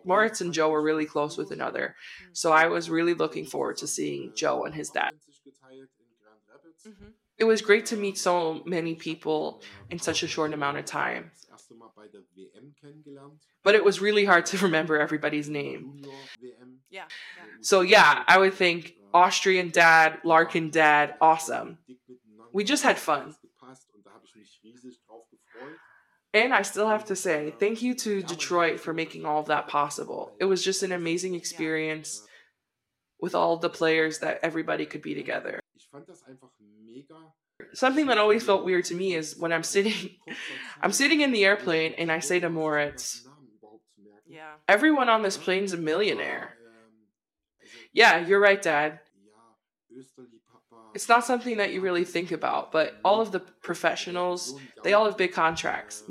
Moritz 0.06 0.42
and 0.42 0.54
Joe 0.54 0.70
were 0.70 0.82
really 0.82 1.06
close 1.06 1.38
with 1.38 1.52
another, 1.52 1.96
so 2.34 2.52
I 2.52 2.68
was 2.68 2.90
really 2.90 3.14
looking 3.16 3.46
forward 3.46 3.78
to 3.78 3.88
seeing 3.88 4.32
Joe 4.36 4.64
and 4.66 4.76
his 4.76 4.90
dad. 4.90 5.12
Mhm. 6.86 7.14
It 7.38 7.46
was 7.46 7.62
great 7.62 7.88
to 7.88 7.96
meet 7.98 8.18
so 8.18 8.62
many 8.66 8.94
people 8.94 9.64
in 9.90 9.98
such 10.00 10.22
a 10.22 10.28
short 10.28 10.54
amount 10.54 10.78
of 10.78 10.86
time, 10.86 11.32
but 13.64 13.74
it 13.76 13.84
was 13.84 14.00
really 14.00 14.26
hard 14.26 14.46
to 14.48 14.58
remember 14.66 15.00
everybody's 15.00 15.50
name. 15.50 16.02
Ja. 16.90 17.04
So, 17.62 17.82
yeah, 17.82 18.24
I 18.28 18.38
would 18.38 18.54
think 18.54 18.96
Austrian 19.14 19.70
dad, 19.70 20.20
Larkin 20.24 20.70
dad, 20.70 21.16
awesome. 21.22 21.78
We 22.54 22.64
just 22.64 22.84
had 22.84 22.98
fun. 23.00 23.36
And 26.34 26.54
I 26.54 26.62
still 26.62 26.88
have 26.88 27.06
to 27.06 27.16
say, 27.16 27.54
thank 27.60 27.82
you 27.82 27.94
to 27.96 28.24
Detroit 28.24 28.80
for 28.80 28.94
making 28.94 29.26
all 29.26 29.42
of 29.42 29.48
that 29.48 29.68
possible. 29.68 30.32
It 30.40 30.46
was 30.46 30.64
just 30.64 30.82
an 30.82 30.94
amazing 30.94 31.36
experience 31.36 32.24
with 33.20 33.36
all 33.36 33.58
the 33.58 33.70
players 33.70 34.20
that 34.20 34.40
everybody 34.42 34.86
could 34.86 35.02
be 35.02 35.14
together. 35.14 35.60
Something 37.74 38.08
that 38.08 38.18
always 38.18 38.44
felt 38.44 38.66
weird 38.66 38.86
to 38.86 38.96
me 38.96 39.14
is 39.14 39.38
when 39.38 39.54
I'm 39.54 39.64
sitting 39.64 40.12
I'm 40.82 40.92
sitting 40.92 41.22
in 41.22 41.32
the 41.32 41.46
airplane 41.46 41.94
and 41.98 42.12
I 42.12 42.20
say 42.20 42.40
to 42.40 42.50
Moritz, 42.50 43.28
Ja. 44.28 44.42
everyone 44.68 45.10
on 45.10 45.22
this 45.22 45.38
plane's 45.38 45.74
a 45.74 45.78
millionaire. 45.78 46.56
Yeah, 47.94 48.26
you're 48.26 48.40
right, 48.40 48.62
Dad. 48.62 49.00
It's 50.94 51.08
not 51.08 51.26
something 51.26 51.58
that 51.58 51.74
you 51.74 51.82
really 51.82 52.06
think 52.06 52.32
about, 52.32 52.72
but 52.72 52.96
all 53.04 53.22
of 53.22 53.32
the 53.32 53.40
professionals, 53.40 54.54
they 54.84 54.94
all 54.94 55.06
have 55.06 55.18
big 55.18 55.34
contracts. 55.34 56.04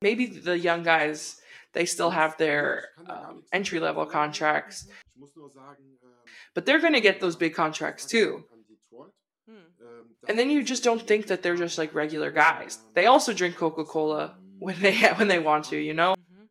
Maybe 0.00 0.26
the 0.26 0.58
young 0.58 0.82
guys, 0.82 1.40
they 1.72 1.84
still 1.84 2.10
have 2.10 2.36
their 2.38 2.90
um, 3.08 3.42
entry 3.52 3.80
level 3.80 4.06
contracts, 4.06 4.86
but 6.54 6.66
they're 6.66 6.80
going 6.80 6.92
to 6.94 7.00
get 7.00 7.20
those 7.20 7.36
big 7.36 7.54
contracts 7.54 8.06
too. 8.06 8.44
And 10.28 10.38
then 10.38 10.50
you 10.50 10.62
just 10.62 10.84
don't 10.84 11.02
think 11.06 11.26
that 11.28 11.42
they're 11.42 11.56
just 11.56 11.78
like 11.78 11.94
regular 11.94 12.30
guys. 12.30 12.78
They 12.94 13.06
also 13.06 13.32
drink 13.32 13.56
Coca 13.56 13.84
Cola 13.84 14.34
when 14.58 14.80
they 14.80 14.94
when 15.18 15.28
they 15.28 15.38
want 15.40 15.64
to, 15.66 15.76
you 15.76 15.94
know. 15.94 16.14
Mhm. 16.14 16.48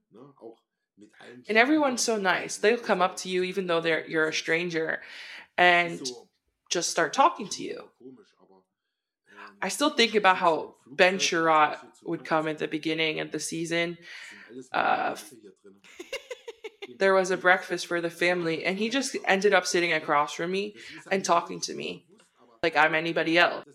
And 1.50 1.58
everyone's 1.58 2.02
so 2.02 2.18
nice. 2.18 2.58
They'll 2.58 2.78
come 2.78 3.02
up 3.02 3.16
to 3.18 3.30
you 3.30 3.44
even 3.44 3.68
though 3.68 3.80
they're 3.82 4.06
you're 4.08 4.28
a 4.28 4.34
stranger, 4.34 5.02
and 5.58 6.00
just 6.70 6.90
start 6.92 7.14
talking 7.14 7.48
to 7.50 7.64
you. 7.64 7.90
I 9.62 9.70
still 9.70 9.90
think 9.90 10.16
about 10.16 10.38
how 10.38 10.76
Ben 10.86 11.18
Chiarot 11.18 11.78
would 12.06 12.24
come 12.24 12.48
at 12.48 12.60
the 12.60 12.68
beginning 12.68 13.20
of 13.20 13.32
the 13.32 13.40
season. 13.40 13.98
Uh, 14.72 15.16
there 17.00 17.14
was 17.14 17.32
a 17.32 17.38
breakfast 17.38 17.88
for 17.88 18.02
the 18.02 18.10
family, 18.10 18.66
and 18.66 18.78
he 18.78 18.90
just 18.90 19.16
ended 19.26 19.54
up 19.54 19.66
sitting 19.66 19.94
across 19.94 20.34
from 20.34 20.52
me 20.52 20.76
and 21.12 21.24
talking 21.24 21.60
to 21.62 21.74
me 21.74 22.06
like 22.64 22.76
I'm 22.76 22.96
anybody 22.96 23.38
else. 23.38 23.66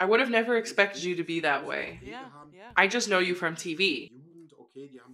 I 0.00 0.06
would 0.06 0.20
have 0.20 0.30
never 0.30 0.56
expected 0.56 1.04
you 1.04 1.16
to 1.16 1.24
be 1.24 1.40
that 1.40 1.66
way. 1.66 2.00
Yeah, 2.02 2.24
yeah. 2.52 2.70
I 2.76 2.88
just 2.88 3.08
know 3.08 3.20
you 3.20 3.34
from 3.34 3.54
TV. 3.54 4.10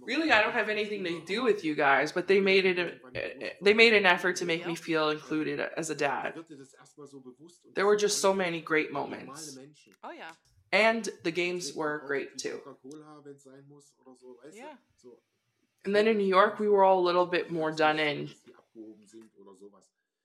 Really, 0.01 0.31
I 0.31 0.41
don't 0.41 0.53
have 0.53 0.69
anything 0.69 1.03
to 1.03 1.23
do 1.25 1.43
with 1.43 1.63
you 1.63 1.75
guys, 1.75 2.11
but 2.11 2.27
they 2.27 2.39
made 2.39 2.65
it. 2.65 2.79
A, 2.79 2.87
eh, 3.15 3.29
eh, 3.41 3.49
they 3.61 3.73
made 3.73 3.93
an 3.93 4.05
effort 4.05 4.37
to 4.37 4.45
make 4.45 4.65
me 4.65 4.75
feel 4.75 5.09
included 5.09 5.59
as 5.77 5.89
a 5.89 5.95
dad. 5.95 6.33
There 7.75 7.85
were 7.85 7.95
just 7.95 8.19
so 8.21 8.33
many 8.33 8.61
great 8.61 8.91
moments, 8.91 9.57
Oh 10.03 10.11
yeah. 10.11 10.31
and 10.71 11.07
the 11.23 11.31
games 11.31 11.73
were 11.73 12.03
great 12.07 12.37
too. 12.37 12.59
Yeah. 14.53 14.73
And 15.85 15.95
then 15.95 16.07
in 16.07 16.17
New 16.17 16.27
York, 16.27 16.59
we 16.59 16.67
were 16.69 16.83
all 16.83 16.99
a 16.99 17.05
little 17.05 17.25
bit 17.25 17.51
more 17.51 17.71
done 17.71 17.99
in. 17.99 18.29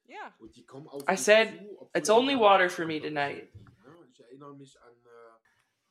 Yeah. 0.08 0.30
I 1.06 1.14
said, 1.14 1.66
"It's 1.94 2.08
only 2.10 2.36
water 2.36 2.68
for 2.68 2.86
me 2.86 3.00
tonight. 3.00 3.50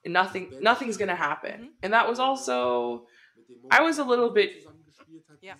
And 0.04 0.14
nothing, 0.14 0.54
nothing's 0.62 0.98
gonna 0.98 1.16
happen." 1.16 1.52
Mm-hmm. 1.52 1.84
And 1.84 1.94
that 1.94 2.08
was 2.08 2.20
also, 2.20 3.08
I 3.72 3.82
was 3.82 3.98
a 4.00 4.04
little 4.04 4.30
bit 4.30 4.66
Yeah. 5.42 5.56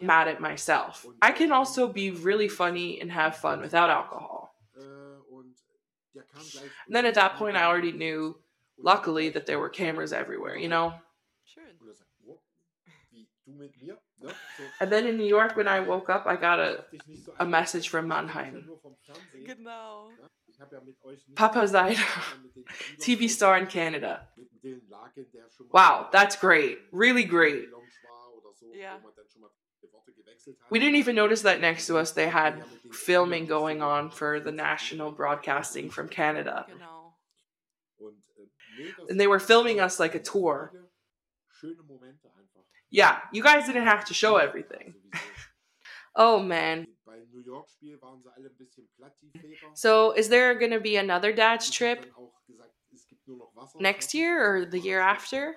mad 0.00 0.28
at 0.28 0.40
myself. 0.40 1.06
I 1.22 1.32
can 1.32 1.52
also 1.52 1.88
be 1.88 2.10
really 2.10 2.48
funny 2.48 3.00
and 3.00 3.10
have 3.12 3.36
fun 3.36 3.60
without 3.60 3.90
alcohol. 3.90 4.54
And 6.86 6.94
then 6.94 7.06
at 7.06 7.14
that 7.14 7.36
point, 7.36 7.56
I 7.56 7.64
already 7.64 7.92
knew, 7.92 8.38
luckily, 8.78 9.28
that 9.30 9.46
there 9.46 9.58
were 9.58 9.68
cameras 9.68 10.12
everywhere, 10.12 10.56
you 10.56 10.68
know? 10.68 10.94
And 14.80 14.90
then 14.90 15.06
in 15.06 15.16
New 15.16 15.26
York, 15.26 15.56
when 15.56 15.68
I 15.68 15.80
woke 15.80 16.08
up, 16.10 16.26
I 16.26 16.36
got 16.36 16.58
a, 16.58 16.84
a 17.38 17.46
message 17.46 17.88
from 17.88 18.08
Mannheim. 18.08 18.68
Genau. 20.58 20.80
Papa 21.34 21.58
Seider, 21.60 21.96
TV 22.98 23.28
star 23.28 23.58
in 23.58 23.66
Canada. 23.66 24.22
Wow, 25.72 26.08
that's 26.12 26.36
great. 26.36 26.78
Really 26.92 27.24
great. 27.24 27.66
Yeah. 28.74 28.96
We 30.70 30.78
didn't 30.78 30.96
even 30.96 31.16
notice 31.16 31.42
that 31.42 31.60
next 31.60 31.86
to 31.88 31.98
us 31.98 32.12
they 32.12 32.28
had 32.28 32.62
filming 32.92 33.46
going 33.46 33.82
on 33.82 34.10
for 34.10 34.40
the 34.40 34.52
national 34.52 35.10
broadcasting 35.12 35.90
from 35.90 36.08
Canada. 36.08 36.66
And 39.08 39.18
they 39.20 39.26
were 39.26 39.40
filming 39.40 39.80
us 39.80 39.98
like 39.98 40.14
a 40.14 40.20
tour. 40.20 40.72
Yeah, 42.90 43.18
you 43.32 43.42
guys 43.42 43.66
didn't 43.66 43.86
have 43.86 44.04
to 44.06 44.14
show 44.14 44.36
everything. 44.36 44.94
Oh 46.14 46.38
man. 46.38 46.86
So 49.74 50.12
is 50.12 50.28
there 50.28 50.54
gonna 50.54 50.80
be 50.80 50.96
another 50.96 51.32
dad's 51.32 51.70
trip 51.70 52.06
next 53.80 54.14
year 54.14 54.42
or 54.44 54.64
the 54.66 54.78
year 54.78 55.00
after? 55.00 55.56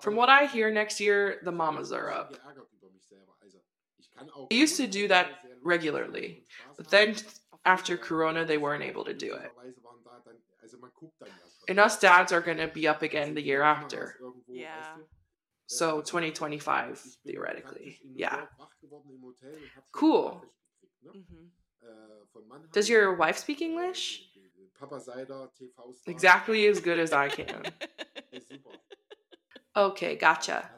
From 0.00 0.16
what 0.16 0.28
I 0.28 0.46
hear, 0.46 0.70
next 0.70 1.00
year 1.00 1.40
the 1.44 1.52
mamas 1.52 1.92
are 1.92 2.10
up. 2.10 2.36
I 4.50 4.54
used 4.54 4.76
to 4.76 4.86
do 4.86 5.08
that 5.08 5.30
regularly, 5.64 6.44
but 6.76 6.90
then 6.90 7.16
after 7.64 7.96
Corona, 7.96 8.44
they 8.44 8.58
weren't 8.58 8.82
able 8.82 9.04
to 9.04 9.14
do 9.14 9.34
it. 9.34 9.50
And 11.68 11.78
us 11.78 11.98
dads 11.98 12.32
are 12.32 12.40
gonna 12.40 12.68
be 12.68 12.86
up 12.88 13.02
again 13.02 13.34
the 13.34 13.42
year 13.42 13.62
after. 13.62 14.16
Yeah. 14.48 14.96
So 15.78 16.02
2025, 16.02 17.00
theoretically. 17.26 17.98
Yeah. 18.14 18.46
Cool. 19.92 20.44
Mhm. 21.06 21.48
Does 22.72 22.88
your 22.88 23.14
wife 23.16 23.38
speak 23.38 23.60
English? 23.62 24.28
Exactly 26.06 26.66
as 26.66 26.80
good 26.80 26.98
as 26.98 27.12
I 27.12 27.28
can. 27.28 27.62
Okay, 29.74 30.16
gotcha. 30.16 30.70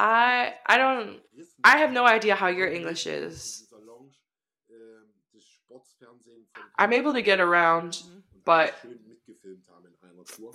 I 0.00 0.54
I 0.66 0.76
don't 0.78 1.20
I 1.62 1.78
have 1.78 1.92
no 1.92 2.04
idea 2.04 2.34
how 2.34 2.48
your 2.48 2.66
English 2.66 3.06
is. 3.06 3.68
I'm 6.78 6.92
able 6.92 7.12
to 7.12 7.22
get 7.22 7.40
around, 7.40 8.02
but 8.44 8.74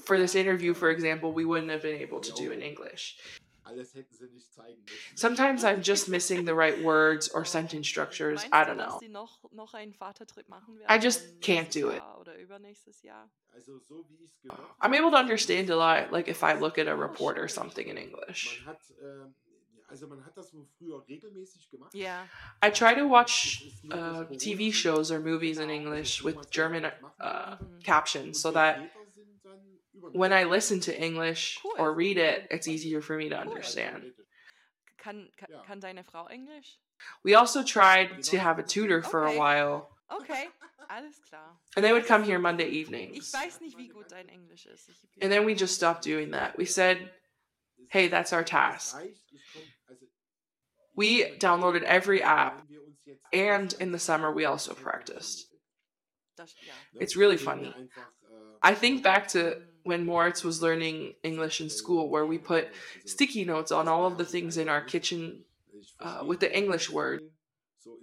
for 0.05 0.17
this 0.17 0.36
interview, 0.36 0.74
for 0.74 0.89
example, 0.89 1.34
we 1.34 1.45
wouldn't 1.45 1.72
have 1.72 1.82
been 1.82 1.95
able 2.01 2.19
to 2.19 2.32
do 2.34 2.51
in 2.51 2.61
English. 2.61 3.17
Sometimes 5.15 5.63
I'm 5.63 5.82
just 5.82 6.09
missing 6.09 6.45
the 6.45 6.55
right 6.55 6.82
words 6.84 7.30
or 7.30 7.45
sentence 7.45 7.88
structures. 7.88 8.45
I 8.51 8.63
don't 8.63 8.78
know. 8.78 8.86
Dass 8.86 8.99
sie 8.99 9.09
noch, 9.09 9.39
noch 9.51 9.74
einen 9.74 9.93
Vatertrip 9.93 10.47
machen 10.49 10.80
I 10.88 10.97
just 10.97 11.41
can't 11.41 11.69
do 11.72 11.89
it. 11.89 12.01
Oder 12.19 12.38
übernächstes 12.38 13.03
Jahr? 13.03 13.30
I'm 14.82 14.93
able 14.93 15.11
to 15.11 15.17
understand 15.17 15.69
a 15.69 15.76
lot, 15.76 16.11
like 16.11 16.28
if 16.28 16.43
I 16.43 16.53
look 16.53 16.78
at 16.78 16.88
a 16.88 16.95
report 16.95 17.38
or 17.38 17.47
something 17.47 17.88
in 17.88 17.97
English. 17.97 18.63
Ja. 21.93 22.28
I 22.61 22.69
try 22.69 22.93
to 22.95 23.07
watch 23.07 23.63
uh, 23.91 24.24
TV 24.38 24.74
shows 24.74 25.11
or 25.11 25.19
movies 25.19 25.59
in 25.59 25.69
English 25.69 26.24
with 26.24 26.49
German 26.49 26.86
uh, 27.19 27.57
captions 27.84 28.39
so 28.39 28.51
that 28.51 28.80
when 30.14 30.34
I 30.34 30.43
listen 30.43 30.80
to 30.82 31.02
English 31.02 31.60
or 31.78 31.93
read 31.93 32.18
it, 32.18 32.47
it's 32.49 32.68
easier 32.68 33.02
for 33.02 33.18
me 33.18 33.30
to 33.30 33.38
understand. 33.38 34.14
Kann, 34.97 35.30
kann, 35.38 35.49
Ja. 35.49 35.76
deine 35.80 36.04
Frau 36.04 36.28
Englisch? 36.30 36.78
We 37.24 37.34
also 37.34 37.64
tried 37.64 38.24
to 38.24 38.38
have 38.38 38.60
a 38.60 38.64
tutor 38.64 39.02
for 39.02 39.26
a 39.26 39.36
while, 39.36 39.89
Okay, 40.12 40.49
alles 40.89 41.20
klar. 41.28 41.58
and 41.76 41.84
they 41.84 41.91
would 41.93 42.06
come 42.06 42.24
here 42.24 42.38
Monday 42.38 42.66
Ich 42.68 42.88
evenings. 42.88 43.32
weiß 43.32 43.62
nicht, 43.62 43.78
wie 43.78 43.88
gut 43.88 44.10
dein 44.10 44.30
Englisch 44.30 44.68
ist. 44.68 44.89
And 45.22 45.32
then 45.32 45.45
we 45.45 45.56
just 45.56 45.74
stopped 45.76 46.04
doing 46.04 46.32
that. 46.32 46.58
We 46.58 46.66
said, 46.66 47.10
hey, 47.89 48.08
that's 48.08 48.34
our 48.34 48.43
task. 48.43 48.95
We 50.95 51.24
downloaded 51.39 51.84
every 51.84 52.22
app, 52.22 52.64
and 53.34 53.74
in 53.80 53.91
the 53.91 53.99
summer, 53.99 54.32
we 54.32 54.45
also 54.45 54.74
practiced. 54.74 55.47
It's 56.99 57.16
really 57.16 57.38
funny. 57.38 57.74
I 58.62 58.76
think 58.76 59.02
back 59.02 59.28
to 59.30 59.39
mm. 59.39 59.62
When 59.84 60.06
Moritz 60.06 60.44
was 60.44 60.62
learning 60.62 61.14
English 61.24 61.62
in 61.62 61.70
school, 61.70 62.10
where 62.10 62.26
we 62.26 62.38
put 62.38 62.70
sticky 63.06 63.46
notes 63.46 63.72
on 63.72 63.88
all 63.88 64.06
of 64.06 64.18
the 64.18 64.26
things 64.26 64.58
in 64.58 64.70
our 64.70 64.82
kitchen 64.82 65.44
uh, 66.00 66.24
with 66.26 66.40
the 66.40 66.56
English 66.56 66.90
word. 66.90 67.22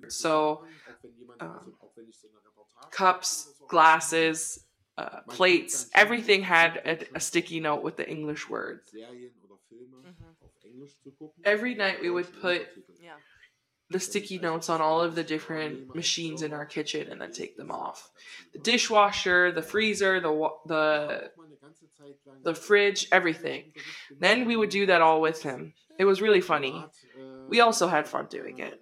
So, 0.09 0.65
um, 1.41 1.75
cups, 2.91 3.49
glasses, 3.69 4.65
uh, 4.97 5.21
plates, 5.29 5.89
everything 5.95 6.43
had 6.43 6.77
a, 6.85 7.17
a 7.17 7.21
sticky 7.21 7.61
note 7.61 7.83
with 7.83 7.97
the 7.97 8.09
English 8.09 8.49
word. 8.49 8.81
Every 11.45 11.75
night 11.75 12.01
we 12.03 12.11
would 12.11 12.41
put 12.41 12.67
Ja. 13.01 13.13
the 13.91 14.01
sticky 14.01 14.39
notes 14.39 14.69
on 14.69 14.81
all 14.81 15.01
of 15.01 15.15
the 15.15 15.23
different 15.23 15.95
machines 15.95 16.43
in 16.43 16.53
our 16.53 16.67
kitchen 16.67 17.09
and 17.11 17.21
then 17.21 17.33
take 17.33 17.57
them 17.57 17.71
off. 17.71 18.11
The 18.53 18.59
dishwasher, 18.59 19.53
the 19.53 19.63
freezer, 19.63 20.21
the 20.21 20.33
wa- 20.33 20.59
the 20.67 21.31
the 22.45 22.55
fridge, 22.55 23.09
everything. 23.13 23.73
Then 24.19 24.47
we 24.47 24.57
would 24.57 24.71
do 24.71 24.87
that 24.87 25.03
all 25.03 25.21
with 25.21 25.43
him. 25.43 25.75
It 25.99 26.05
was 26.05 26.23
really 26.23 26.41
funny. 26.41 26.85
We 27.49 27.61
also 27.61 27.89
had 27.89 28.07
fun 28.07 28.27
doing 28.31 28.59
it. 28.59 28.81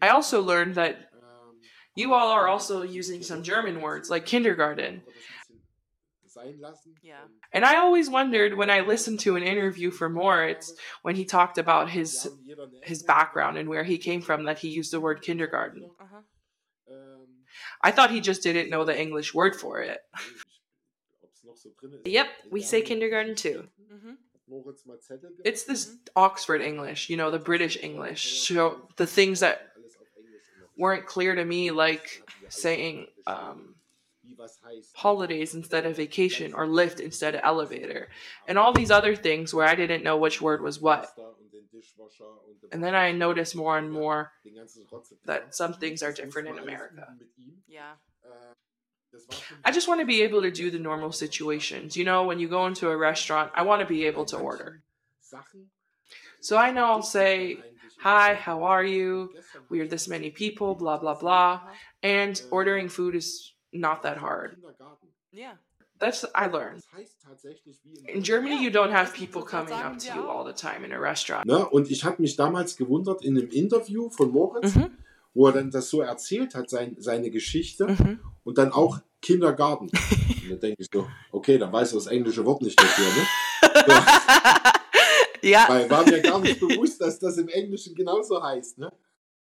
I 0.00 0.08
also 0.08 0.42
learned 0.42 0.74
that 0.76 1.10
you 1.96 2.14
all 2.14 2.30
are 2.30 2.48
also 2.48 2.82
using 2.82 3.22
some 3.22 3.42
German 3.42 3.80
words 3.80 4.10
like 4.10 4.26
kindergarten. 4.26 5.02
Ja. 7.02 7.14
And 7.52 7.64
I 7.64 7.76
always 7.76 8.10
wondered 8.10 8.56
when 8.56 8.68
I 8.68 8.80
listened 8.80 9.20
to 9.20 9.36
an 9.36 9.44
interview 9.44 9.90
for 9.90 10.08
Moritz 10.08 10.74
when 11.02 11.14
he 11.14 11.24
talked 11.24 11.58
about 11.58 11.90
his 11.90 12.28
his 12.82 13.02
background 13.04 13.56
and 13.56 13.68
where 13.68 13.84
he 13.84 13.98
came 13.98 14.20
from 14.20 14.44
that 14.44 14.58
he 14.58 14.68
used 14.68 14.92
the 14.92 15.00
word 15.00 15.22
kindergarten. 15.22 15.88
Aha. 16.00 16.22
I 17.82 17.90
thought 17.92 18.10
he 18.10 18.20
just 18.20 18.42
didn't 18.42 18.70
know 18.70 18.84
the 18.84 18.98
English 18.98 19.32
word 19.32 19.54
for 19.54 19.80
it. 19.80 20.00
Yep, 22.04 22.28
we 22.50 22.62
say 22.62 22.82
kindergarten 22.82 23.34
too. 23.34 23.68
Mhm. 23.92 24.16
It's 25.44 25.64
this 25.64 25.96
Oxford 26.16 26.60
English, 26.60 27.08
you 27.08 27.16
know, 27.16 27.30
the 27.30 27.38
British 27.38 27.76
English. 27.82 28.40
So 28.46 28.88
the 28.96 29.06
things 29.06 29.40
that 29.40 29.72
weren't 30.76 31.06
clear 31.06 31.34
to 31.34 31.44
me, 31.44 31.70
like 31.70 32.22
saying 32.48 33.06
um, 33.26 33.74
holidays 34.94 35.54
instead 35.54 35.86
of 35.86 35.96
vacation 35.96 36.52
or 36.54 36.66
lift 36.66 37.00
instead 37.00 37.34
of 37.34 37.40
elevator, 37.44 38.08
and 38.46 38.58
all 38.58 38.72
these 38.72 38.90
other 38.90 39.16
things 39.16 39.54
where 39.54 39.66
I 39.66 39.74
didn't 39.74 40.02
know 40.04 40.16
which 40.16 40.40
word 40.42 40.62
was 40.62 40.80
what. 40.80 41.08
And 42.72 42.82
then 42.82 42.94
I 42.94 43.12
noticed 43.12 43.54
more 43.56 43.78
and 43.78 43.90
more 43.90 44.32
that 45.24 45.54
some 45.54 45.74
things 45.74 46.02
are 46.02 46.12
different 46.12 46.48
in 46.48 46.58
America. 46.58 47.16
Ja. 47.68 47.96
I 49.64 49.70
just 49.72 49.88
want 49.88 50.00
to 50.00 50.06
be 50.06 50.22
able 50.22 50.42
to 50.42 50.50
do 50.50 50.70
the 50.70 50.78
normal 50.78 51.12
situations. 51.12 51.96
You 51.96 52.04
know, 52.04 52.24
when 52.24 52.38
you 52.38 52.48
go 52.48 52.66
into 52.66 52.88
a 52.90 52.96
restaurant, 52.96 53.50
I 53.54 53.62
want 53.62 53.80
to 53.80 53.86
be 53.86 54.06
able 54.06 54.24
to 54.26 54.36
order. 54.36 54.82
So 56.40 56.56
I 56.56 56.70
know 56.72 56.84
I'll 56.86 57.02
say, 57.02 57.58
Hi, 58.00 58.34
how 58.34 58.64
are 58.64 58.84
you? 58.84 59.30
We 59.70 59.80
are 59.80 59.88
this 59.88 60.06
many 60.08 60.30
people, 60.30 60.74
blah, 60.74 60.98
blah, 60.98 61.14
blah. 61.14 61.60
And 62.02 62.40
ordering 62.50 62.88
food 62.90 63.14
is 63.14 63.54
not 63.72 64.02
that 64.02 64.18
hard. 64.18 64.58
Yeah. 65.32 65.54
That's 66.00 66.24
I 66.34 66.48
learned. 66.48 66.82
In 68.08 68.22
Germany, 68.22 68.62
you 68.62 68.70
don't 68.70 68.90
have 68.90 69.14
people 69.14 69.42
coming 69.42 69.72
up 69.72 69.98
to 70.00 70.14
you 70.14 70.28
all 70.28 70.44
the 70.44 70.52
time 70.52 70.84
in 70.84 70.92
a 70.92 71.00
restaurant. 71.00 71.46
Ne? 71.46 71.64
Und 71.70 71.90
ich 71.90 72.04
habe 72.04 72.20
mich 72.20 72.36
damals 72.36 72.76
gewundert 72.76 73.24
in 73.24 73.38
einem 73.38 73.48
Interview 73.50 74.10
von 74.10 74.30
Moritz, 74.30 74.74
Mhm. 74.74 74.98
Wo 75.34 75.46
er 75.48 75.52
dann 75.52 75.70
das 75.70 75.90
so 75.90 76.00
erzählt 76.00 76.54
hat, 76.54 76.70
sein, 76.70 76.94
seine 76.98 77.30
Geschichte 77.30 77.86
Mhm. 77.88 78.20
und 78.44 78.58
dann 78.58 78.72
auch 78.72 79.00
Kindergarten. 79.20 79.88
und 79.90 80.50
dann 80.50 80.60
denke 80.60 80.82
ich 80.82 80.88
so, 80.92 81.08
okay, 81.32 81.58
dann 81.58 81.72
weiß 81.72 81.92
er 81.92 81.96
das 81.96 82.06
englische 82.06 82.44
Wort 82.44 82.62
nicht 82.62 82.78
dafür, 82.80 83.06
ne? 83.06 83.26
So, 83.86 83.92
Ja, 85.42 85.66
weil 85.68 85.90
war 85.90 86.04
mir 86.04 86.22
gar 86.22 86.38
nicht 86.38 86.58
bewusst, 86.58 87.00
dass 87.02 87.18
das 87.18 87.36
im 87.36 87.48
Englischen 87.48 87.94
genauso 87.94 88.42
heißt, 88.42 88.78
ne? 88.78 88.90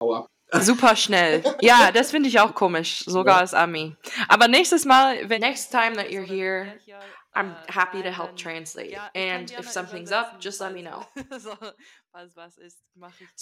Hau 0.01 0.15
ab. 0.15 0.27
super 0.61 0.97
schnell. 0.97 1.43
Ja, 1.61 1.93
das 1.93 2.11
finde 2.11 2.29
ich 2.29 2.41
auch 2.41 2.55
komisch, 2.55 3.05
sogar 3.07 3.37
Ja. 3.37 3.41
als 3.43 3.55
Ami. 3.55 3.95
Aber 4.29 4.49
nächstes 4.49 4.85
Mal, 4.85 5.29
wenn 5.29 5.41
Next 5.41 5.71
time 5.71 5.93
that 5.95 6.07
you're 6.11 6.27
here, 6.27 6.75
I'm 7.35 7.55
happy 7.69 8.03
to 8.03 8.11
help 8.11 8.37
translate. 8.37 8.97
And 9.15 9.51
if 9.53 9.71
something's 9.71 10.11
up, 10.13 10.41
just 10.41 10.61
let 10.61 10.73
me 10.73 10.83
know. 10.83 11.05
so, 11.39 11.53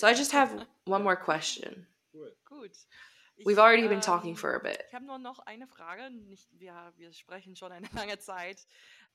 I 0.06 0.14
just 0.14 0.32
have 0.34 0.50
one 0.86 1.02
more 1.02 1.16
question. 1.16 1.86
Cool. 2.12 2.36
Gut. 2.44 2.72
Ich, 3.36 3.46
We've 3.46 3.58
already 3.58 3.82
been 3.82 3.92
ähm, 3.94 4.00
talking 4.02 4.36
for 4.36 4.54
a 4.54 4.58
bit. 4.58 4.82
Ich 4.88 4.94
habe 4.94 5.06
nur 5.06 5.18
noch 5.18 5.38
eine 5.46 5.66
Frage. 5.66 6.10
Nicht, 6.10 6.48
wir, 6.58 6.92
wir 6.96 7.12
sprechen 7.12 7.56
schon 7.56 7.72
eine 7.72 7.88
lange 7.94 8.18
Zeit. 8.18 8.66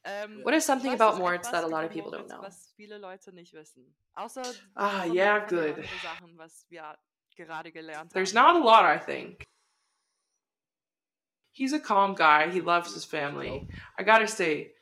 Ähm, 0.03 0.43
What 0.43 0.53
is 0.53 0.65
something 0.65 0.91
was 0.93 1.01
about 1.01 1.13
ist 1.15 1.19
Moritz 1.19 1.51
that 1.51 1.63
a 1.63 1.67
lot 1.67 1.83
of 1.85 1.91
people 1.91 2.11
don't 2.11 2.27
know? 2.27 2.41
Was 2.41 2.71
viele 2.75 2.97
Leute 2.97 3.33
nicht 3.33 3.53
wissen. 3.53 3.95
Außer 4.13 4.43
Ah, 4.75 5.05
yeah, 5.05 5.39
den- 5.39 5.47
von 5.49 5.57
den 5.57 5.75
good. 5.75 5.85
Sachen, 6.01 6.37
was 6.37 6.65
wir 6.69 6.97
gerade 7.35 7.71
gelernt 7.71 8.13
There's 8.13 8.33
haben. 8.35 8.61
not 8.63 8.63
a 8.63 8.65
lot, 8.65 8.83
I 8.85 8.99
think. 9.03 9.43
He's 11.51 11.73
a 11.73 11.79
calm 11.79 12.15
guy. 12.15 12.49
He 12.51 12.61
loves 12.61 12.93
his 12.93 13.05
family. 13.05 13.67
I 13.97 14.03
gotta 14.03 14.27
say, 14.27 14.75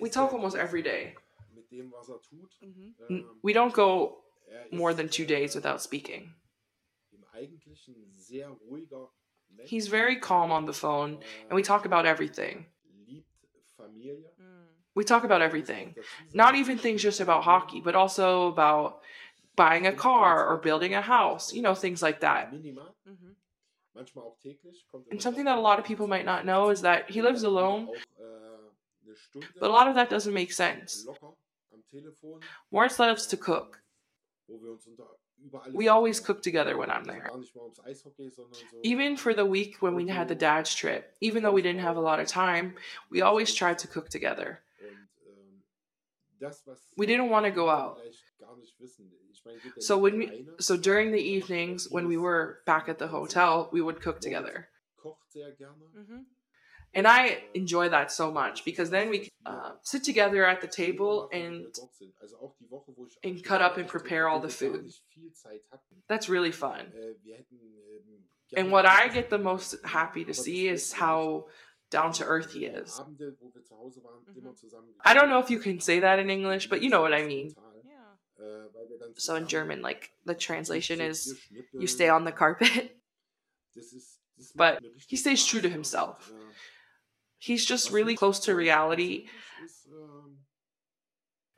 we 0.00 0.08
talk 0.10 0.32
almost 0.32 0.56
every 0.56 0.82
day. 0.82 1.14
Mit 1.54 1.70
dem, 1.70 1.90
was 1.92 2.08
er 2.08 2.20
tut. 2.22 2.50
Mhm. 2.60 2.94
N- 3.08 3.16
ähm, 3.20 3.38
We 3.42 3.52
don't 3.52 3.72
go 3.72 4.16
ist, 4.16 4.29
more 4.70 4.94
than 4.94 5.08
two 5.08 5.26
days 5.26 5.54
without 5.54 5.82
speaking. 5.82 6.34
He's 9.64 9.88
very 9.88 10.16
calm 10.16 10.52
on 10.52 10.66
the 10.66 10.72
phone, 10.72 11.18
and 11.48 11.56
we 11.56 11.62
talk 11.62 11.84
about 11.84 12.06
everything. 12.06 12.66
We 14.94 15.04
talk 15.04 15.24
about 15.24 15.42
everything. 15.42 15.94
Not 16.34 16.54
even 16.54 16.78
things 16.78 17.02
just 17.02 17.20
about 17.20 17.44
hockey, 17.44 17.80
but 17.80 17.94
also 17.94 18.48
about 18.48 19.00
buying 19.56 19.86
a 19.86 19.92
car 19.92 20.46
or 20.48 20.56
building 20.58 20.94
a 20.94 21.00
house, 21.00 21.52
you 21.52 21.62
know, 21.62 21.74
things 21.74 22.02
like 22.02 22.20
that. 22.20 22.52
And 25.10 25.20
something 25.20 25.44
that 25.44 25.58
a 25.58 25.60
lot 25.60 25.78
of 25.78 25.84
people 25.84 26.06
might 26.06 26.24
not 26.24 26.46
know 26.46 26.70
is 26.70 26.82
that 26.82 27.10
he 27.10 27.22
lives 27.22 27.42
alone, 27.42 27.88
but 29.58 29.70
a 29.70 29.72
lot 29.72 29.88
of 29.88 29.94
that 29.96 30.10
doesn't 30.10 30.32
make 30.32 30.52
sense. 30.52 31.06
Moritz 32.70 32.98
loves 32.98 33.26
to 33.26 33.36
cook. 33.36 33.80
We 35.72 35.88
always 35.88 36.20
cook 36.20 36.42
together 36.42 36.76
when 36.76 36.90
I'm 36.90 37.04
there. 37.04 37.26
Gar 37.28 37.38
nicht 37.38 37.54
mal 37.56 37.64
ums 37.64 37.78
Eishockey, 37.80 38.30
sondern 38.30 38.54
so. 38.54 38.76
Even 38.82 39.16
for 39.16 39.32
the 39.34 39.46
week 39.46 39.80
when 39.80 39.94
we 39.94 40.06
had 40.08 40.28
the 40.28 40.34
dad's 40.34 40.74
trip, 40.74 41.14
even 41.20 41.42
though 41.42 41.52
we 41.54 41.62
didn't 41.62 41.80
have 41.80 41.96
a 41.96 42.00
lot 42.00 42.20
of 42.20 42.26
time, 42.26 42.74
we 43.10 43.22
always 43.22 43.54
tried 43.54 43.78
to 43.78 43.88
cook 43.88 44.10
together. 44.10 44.60
Und, 44.82 45.08
ähm, 45.26 45.62
das, 46.38 46.66
was 46.66 46.78
We 46.96 47.06
didn't 47.06 47.30
want 47.30 47.46
to 47.46 47.52
go 47.52 47.70
out. 47.70 47.98
vielleicht 48.02 48.38
gar 48.38 48.56
nicht 48.58 48.78
wissen. 48.80 49.10
Ich 49.32 49.44
meine, 49.46 49.58
geht 49.60 49.76
ja 49.76 49.80
So 49.80 49.96
when 49.98 50.18
we 50.18 50.46
so 50.58 50.76
during 50.76 51.12
the 51.12 51.20
evenings 51.20 51.90
when 51.90 52.06
we 52.06 52.18
were 52.18 52.58
back 52.66 52.88
at 52.88 52.98
the 52.98 53.08
hotel, 53.08 53.68
we 53.72 53.80
would 53.80 54.00
cook 54.02 54.20
together. 54.20 54.68
Kocht 54.96 55.30
sehr 55.32 55.52
gerne. 55.52 55.86
Mhm. 55.94 56.26
And 56.92 57.06
I 57.06 57.44
enjoy 57.54 57.88
that 57.90 58.10
so 58.10 58.32
much 58.32 58.64
because 58.64 58.90
then 58.90 59.10
we 59.10 59.28
uh, 59.46 59.72
sit 59.82 60.02
together 60.02 60.44
at 60.44 60.60
the 60.60 60.66
table 60.66 61.28
and 61.32 61.66
Also 62.20 62.36
auch 62.38 62.54
die 62.58 62.68
Woche, 62.68 62.92
wo 62.96 63.06
ich 63.06 63.16
and 63.22 63.42
cut 63.44 63.60
up 63.62 63.76
and 63.76 63.86
prepare 63.86 64.28
all 64.28 64.40
the 64.40 64.48
wo 64.48 64.60
wir 64.60 64.70
gar 64.70 64.78
food. 64.78 64.84
nicht 64.86 65.04
viel 65.08 65.32
Zeit 65.32 65.62
hatten. 65.70 66.02
that's 66.08 66.28
really 66.28 66.50
fun. 66.52 66.92
And 68.56 68.72
what 68.72 68.84
I 68.86 69.08
get 69.08 69.30
the 69.30 69.38
most 69.38 69.76
happy 69.84 70.24
to 70.24 70.34
see 70.34 70.66
is 70.68 70.92
how 70.92 71.46
down 71.90 72.12
to 72.14 72.24
earth 72.24 72.52
he 72.52 72.66
is. 72.66 72.98
Abende, 72.98 73.36
wo 73.38 73.52
wir 73.54 73.62
zu 73.62 73.76
Hause 73.76 74.02
waren, 74.02 74.24
Mhm. 74.26 74.54
I 75.04 75.14
don't 75.14 75.28
know 75.28 75.38
if 75.38 75.48
you 75.50 75.60
can 75.60 75.78
say 75.80 76.00
that 76.00 76.18
in 76.18 76.28
English, 76.28 76.68
but 76.68 76.82
you 76.82 76.88
know 76.90 77.00
what 77.02 77.12
I 77.12 77.22
mean. 77.24 77.54
Total. 77.54 77.82
Ja. 77.84 78.18
Weil 78.72 78.88
wir 78.88 78.98
dann 78.98 79.14
So 79.16 79.36
in 79.36 79.46
German, 79.46 79.80
like 79.80 80.10
the 80.26 80.34
translation 80.34 81.00
is 81.00 81.36
you 81.72 81.86
stay 81.86 82.10
on 82.10 82.24
the 82.26 82.32
carpet. 82.32 82.96
Das 83.76 83.92
ist, 83.92 84.20
das 84.36 84.52
But 84.54 84.58
macht 84.58 84.82
mir 84.82 84.94
richtig 84.96 85.10
he 85.10 85.16
stays 85.16 85.46
true 85.46 85.60
to 85.62 85.68
himself. 85.68 86.32
He's 87.40 87.64
just 87.64 87.90
really 87.90 88.14
close 88.14 88.38
to 88.40 88.54
reality, 88.54 89.26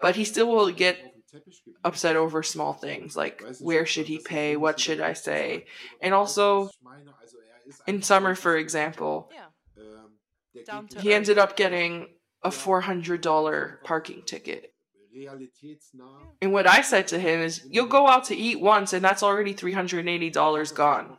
but 0.01 0.17
he 0.17 0.25
still 0.25 0.49
will 0.49 0.71
get 0.71 0.97
upset 1.85 2.17
over 2.17 2.43
small 2.43 2.73
things 2.73 3.17
like 3.17 3.43
where 3.61 3.85
should 3.85 4.07
he 4.07 4.19
pay, 4.19 4.57
what 4.57 4.79
should 4.79 5.01
I 5.01 5.13
say. 5.15 5.67
And 6.01 6.15
also, 6.15 6.71
In 7.87 8.03
summer, 8.03 8.35
for 8.35 8.57
example, 8.57 9.31
he 11.01 11.13
ended 11.13 11.39
up 11.39 11.57
getting 11.57 12.09
a 12.43 12.51
$400 12.51 13.83
parking 13.83 14.23
ticket. 14.23 14.75
And 16.41 16.53
what 16.53 16.67
I 16.67 16.81
said 16.81 17.09
to 17.09 17.19
him 17.19 17.41
is, 17.41 17.63
you'll 17.69 17.87
go 17.87 18.09
out 18.09 18.25
to 18.25 18.37
eat 18.37 18.61
once 18.61 18.93
and 18.93 19.05
that's 19.05 19.23
already 19.23 19.55
$380 19.55 20.75
gone. 20.75 21.19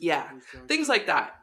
Yeah, 0.00 0.28
things 0.66 0.88
like 0.88 1.06
that. 1.06 1.36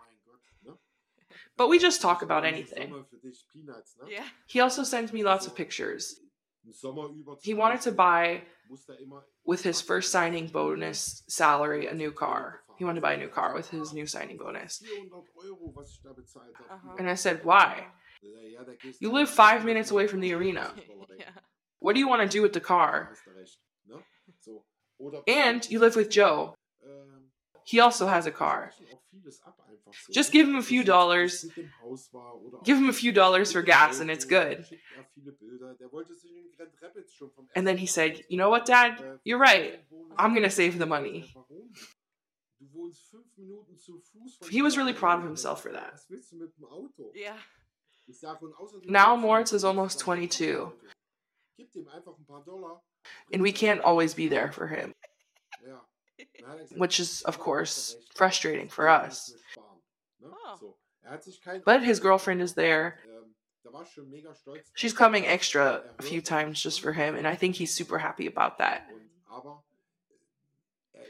Mein 1.57 1.57
Gott, 1.57 1.57
ne? 1.57 1.63
But 1.63 1.69
we 1.69 1.79
just 1.79 2.01
talk 2.01 2.21
about 2.21 2.45
anything. 2.45 2.89
Sommer 2.89 3.05
für 3.05 3.21
dich 3.21 3.45
Peanuts, 3.53 3.97
ne? 4.01 4.11
Ja. 4.13 4.23
He 4.47 4.59
also 4.61 4.83
sends 4.83 5.11
me 5.13 5.23
lots 5.23 5.47
of 5.47 5.55
pictures. 5.55 6.19
Im 6.65 6.73
Sommer 6.73 7.09
über 7.09 7.37
He 7.41 7.53
wanted 7.53 7.81
to 7.81 7.91
buy, 7.91 8.43
muss 8.69 8.87
immer 9.01 9.23
with 9.45 9.63
his 9.63 9.81
first 9.81 10.11
signing 10.11 10.47
bonus 10.47 11.23
salary, 11.27 11.87
a 11.87 11.93
new 11.93 12.11
car. 12.11 12.61
He 12.77 12.85
wanted 12.85 13.01
to 13.01 13.07
buy 13.07 13.13
a 13.13 13.17
new 13.17 13.29
car 13.29 13.53
with 13.53 13.69
his 13.69 13.93
new 13.93 14.05
signing 14.07 14.37
bonus. 14.37 14.79
400 14.79 15.23
Euro, 15.45 15.71
was 15.75 15.91
ich 15.91 16.01
da 16.03 16.13
bezahlt 16.13 16.55
habe. 16.55 16.65
Uh-huh. 16.71 16.89
Aha. 16.89 16.95
And 16.99 17.09
I 17.09 17.15
said, 17.15 17.43
why? 17.43 17.85
Ja, 18.23 18.63
da 18.63 18.73
gehst 18.75 19.01
You 19.01 19.11
live 19.11 19.29
five 19.29 19.65
minutes 19.65 19.91
away 19.91 20.07
from 20.07 20.19
the 20.19 20.33
arena. 20.33 20.73
ja. 21.17 21.25
What 21.79 21.93
do 21.93 21.99
you 21.99 22.07
want 22.07 22.21
to 22.21 22.27
do 22.27 22.41
with 22.43 22.53
the 22.53 22.59
car? 22.59 23.09
Hast 23.09 23.25
du 23.25 23.31
recht, 23.31 23.59
ne? 23.87 24.03
So. 24.39 24.63
Oder 24.99 25.23
And 25.27 25.67
you 25.69 25.79
live 25.79 25.95
with 25.95 26.09
Joe. 26.09 26.53
He 27.71 27.79
also 27.81 28.07
has 28.07 28.25
a 28.27 28.31
car. 28.31 28.71
sprechen 28.71 28.93
auch 28.97 29.01
vieles 29.09 29.41
ab 29.43 29.57
einfach 29.67 29.93
so. 29.93 30.11
Just 30.11 30.31
give 30.31 30.45
him 30.47 30.57
a 30.57 30.61
few 30.61 30.83
dollars. 30.83 31.43
mit 31.45 31.55
dem 31.57 31.71
Haus 31.81 32.11
war 32.13 32.39
oder 32.41 32.59
Give 32.63 32.77
him 32.77 32.89
a 32.89 32.93
few 32.93 33.11
dollars 33.13 33.51
for 33.53 33.61
gas 33.63 33.99
and 34.01 34.09
it's 34.11 34.27
good. 34.27 34.65
schickt 34.65 34.83
er 34.97 35.05
viele 35.13 35.31
Bilder. 35.31 35.73
Der 35.75 35.91
wollte 35.91 36.13
sich 36.13 36.31
in 36.35 36.51
Grand 36.57 36.71
Rapids 36.81 37.13
schon 37.13 37.31
vom 37.31 37.47
And 37.55 37.65
then 37.65 37.77
he 37.77 37.87
said, 37.87 38.23
You 38.29 38.37
know 38.37 38.49
what, 38.49 38.65
Dad? 38.67 38.99
Äh, 38.99 39.17
You're 39.23 39.39
right. 39.39 39.79
I'm 40.17 40.33
going 40.33 40.43
to 40.43 40.49
save 40.51 40.77
the 40.77 40.85
money. 40.85 41.31
Warum? 41.33 41.71
Du 42.59 42.71
wohnst 42.73 43.09
fünf 43.09 43.25
Minuten 43.37 43.77
zu 43.77 43.99
Fuß 43.99 44.37
von 44.37 44.49
He 44.49 44.61
was 44.61 44.77
really 44.77 44.93
proud 44.93 45.17
of 45.19 45.23
himself 45.23 45.61
for 45.61 45.71
that. 45.71 45.93
Was 45.93 46.09
willst 46.09 46.31
du 46.31 46.35
mit 46.37 46.55
dem 46.57 46.65
Auto? 46.65 47.11
Ja. 47.15 47.35
Ich 48.07 48.19
sag, 48.19 48.41
und 48.41 48.53
außerdem- 48.53 48.91
Now 48.91 49.15
Moritz 49.15 49.51
is 49.53 49.63
almost 49.63 49.99
22. 49.99 50.67
Gib 51.57 51.71
dem 51.71 51.87
einfach 51.87 52.17
ein 52.17 52.25
paar 52.25 52.43
Dollar. 52.43 52.83
And 53.33 53.41
we 53.43 53.51
can't 53.51 53.81
always 53.81 54.13
be 54.13 54.27
there 54.29 54.51
for 54.51 54.67
him, 54.67 54.93
Ja. 56.33 56.41
Dann 56.41 56.51
hat 56.51 56.59
gesagt, 56.59 56.79
which 56.81 56.99
is, 56.99 57.23
of 57.25 57.39
course, 57.39 57.97
frustrating 58.15 58.69
for 58.69 58.85
us. 58.87 59.29
müssen 59.29 59.39
wir 59.39 59.49
sparen." 59.51 59.81
Ne? 60.19 60.29
Oh. 60.31 60.57
So. 60.57 60.77
Er 61.03 61.11
hat 61.11 61.23
sich 61.23 61.41
kein- 61.41 61.63
But 61.63 61.81
his 61.83 61.99
girlfriend 62.01 62.41
is 62.41 62.53
there. 62.55 62.97
Da 63.63 63.71
war 63.71 63.83
ich 63.83 63.89
schon 63.91 64.09
mega 64.09 64.33
stolz. 64.33 64.71
She's 64.73 64.95
coming 64.95 65.23
extra 65.25 65.83
a 65.99 66.03
few 66.03 66.21
times 66.21 66.61
just 66.61 66.81
for 66.81 66.93
him, 66.93 67.15
and 67.15 67.27
I 67.27 67.35
think 67.35 67.55
he's 67.55 67.75
super 67.75 67.99
happy 67.99 68.27
about 68.27 68.57
that. 68.57 68.81
Und, 68.91 69.09
aber 69.29 69.63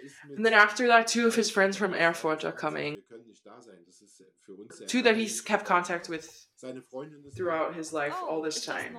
ist 0.04 0.16
mit 0.26 0.38
And 0.38 0.46
then 0.46 0.54
after 0.54 0.88
that, 0.88 1.08
two 1.08 1.28
of 1.28 1.36
his 1.36 1.50
friends 1.50 1.78
from 1.78 1.94
Erfurt 1.94 2.44
are 2.44 2.52
coming. 2.52 2.96
Wir 2.96 3.04
können 3.04 3.28
nicht 3.28 3.46
da 3.46 3.62
sein. 3.62 3.84
Das 3.86 4.02
ist 4.02 4.24
für 4.42 4.54
uns 4.54 4.78
sehr 4.78 4.88
Two 4.88 5.02
that 5.04 5.16
he's 5.16 5.44
kept 5.44 5.66
contact 5.66 6.10
with 6.10 6.48
Seine 6.56 6.82
Freundin 6.82 7.24
ist 7.26 7.38
throughout 7.38 7.74
his 7.74 7.92
life 7.92 8.16
Oh, 8.22 8.28
all 8.28 8.42
this 8.44 8.64
time. 8.66 8.98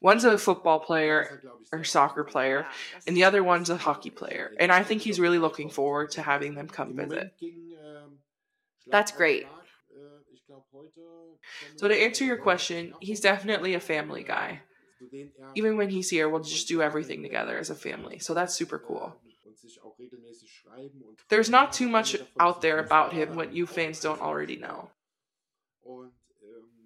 One's 0.00 0.24
a 0.24 0.36
football 0.36 0.80
player 0.80 1.28
er, 1.30 1.38
glaub 1.40 1.60
ich, 1.62 1.68
or 1.72 1.82
soccer 1.82 2.24
player, 2.24 2.66
and 3.06 3.16
the 3.16 3.24
other 3.24 3.42
one's 3.42 3.70
a 3.70 3.76
hockey 3.78 4.10
player. 4.10 4.52
And 4.60 4.70
I 4.70 4.82
think 4.82 5.00
he's 5.00 5.18
really 5.18 5.38
looking 5.38 5.70
forward 5.70 6.10
to 6.12 6.22
having 6.22 6.54
them 6.56 6.68
come 6.68 6.90
Im 6.90 6.96
visit. 6.96 7.10
Moment 7.10 7.38
ging, 7.38 7.72
ähm, 7.82 8.18
Schlag 8.82 8.90
That's 8.90 9.12
great. 9.12 9.46
Schlag. 9.46 9.96
Äh, 9.96 10.34
ich 10.34 10.44
glaub, 10.46 10.66
heute 10.74 11.00
kommen- 11.00 11.78
So 11.78 11.88
to 11.88 11.94
answer 11.94 12.22
your 12.26 12.36
question, 12.36 12.92
he's 13.00 13.20
definitely 13.20 13.74
a 13.74 13.80
family 13.80 14.22
guy. 14.24 14.60
zu 14.98 15.06
denen 15.08 15.32
er, 15.38 15.50
Even 15.54 15.78
when 15.78 15.88
he's 15.88 16.10
here, 16.10 16.28
we'll 16.28 16.42
just 16.42 16.68
do 16.68 16.82
everything 16.82 17.22
together 17.22 17.56
as 17.58 17.70
a 17.70 17.74
family. 17.74 18.18
So 18.18 18.34
that's 18.34 18.54
super 18.54 18.78
cool. 18.86 19.14
ähm, 19.24 19.32
und 19.46 19.58
sich 19.58 19.80
auch 19.82 19.98
regelmäßig 19.98 20.50
schreiben 20.52 21.02
und 21.02 21.18
There's 21.30 21.48
not 21.48 21.72
too 21.72 21.88
much 21.88 22.18
out 22.38 22.60
there 22.60 22.78
about 22.78 23.14
him 23.14 23.36
what 23.36 23.54
you 23.54 23.66
fans 23.66 24.00
don't 24.02 24.20
already 24.20 24.56
know. 24.58 24.90
Ähm, 25.86 26.12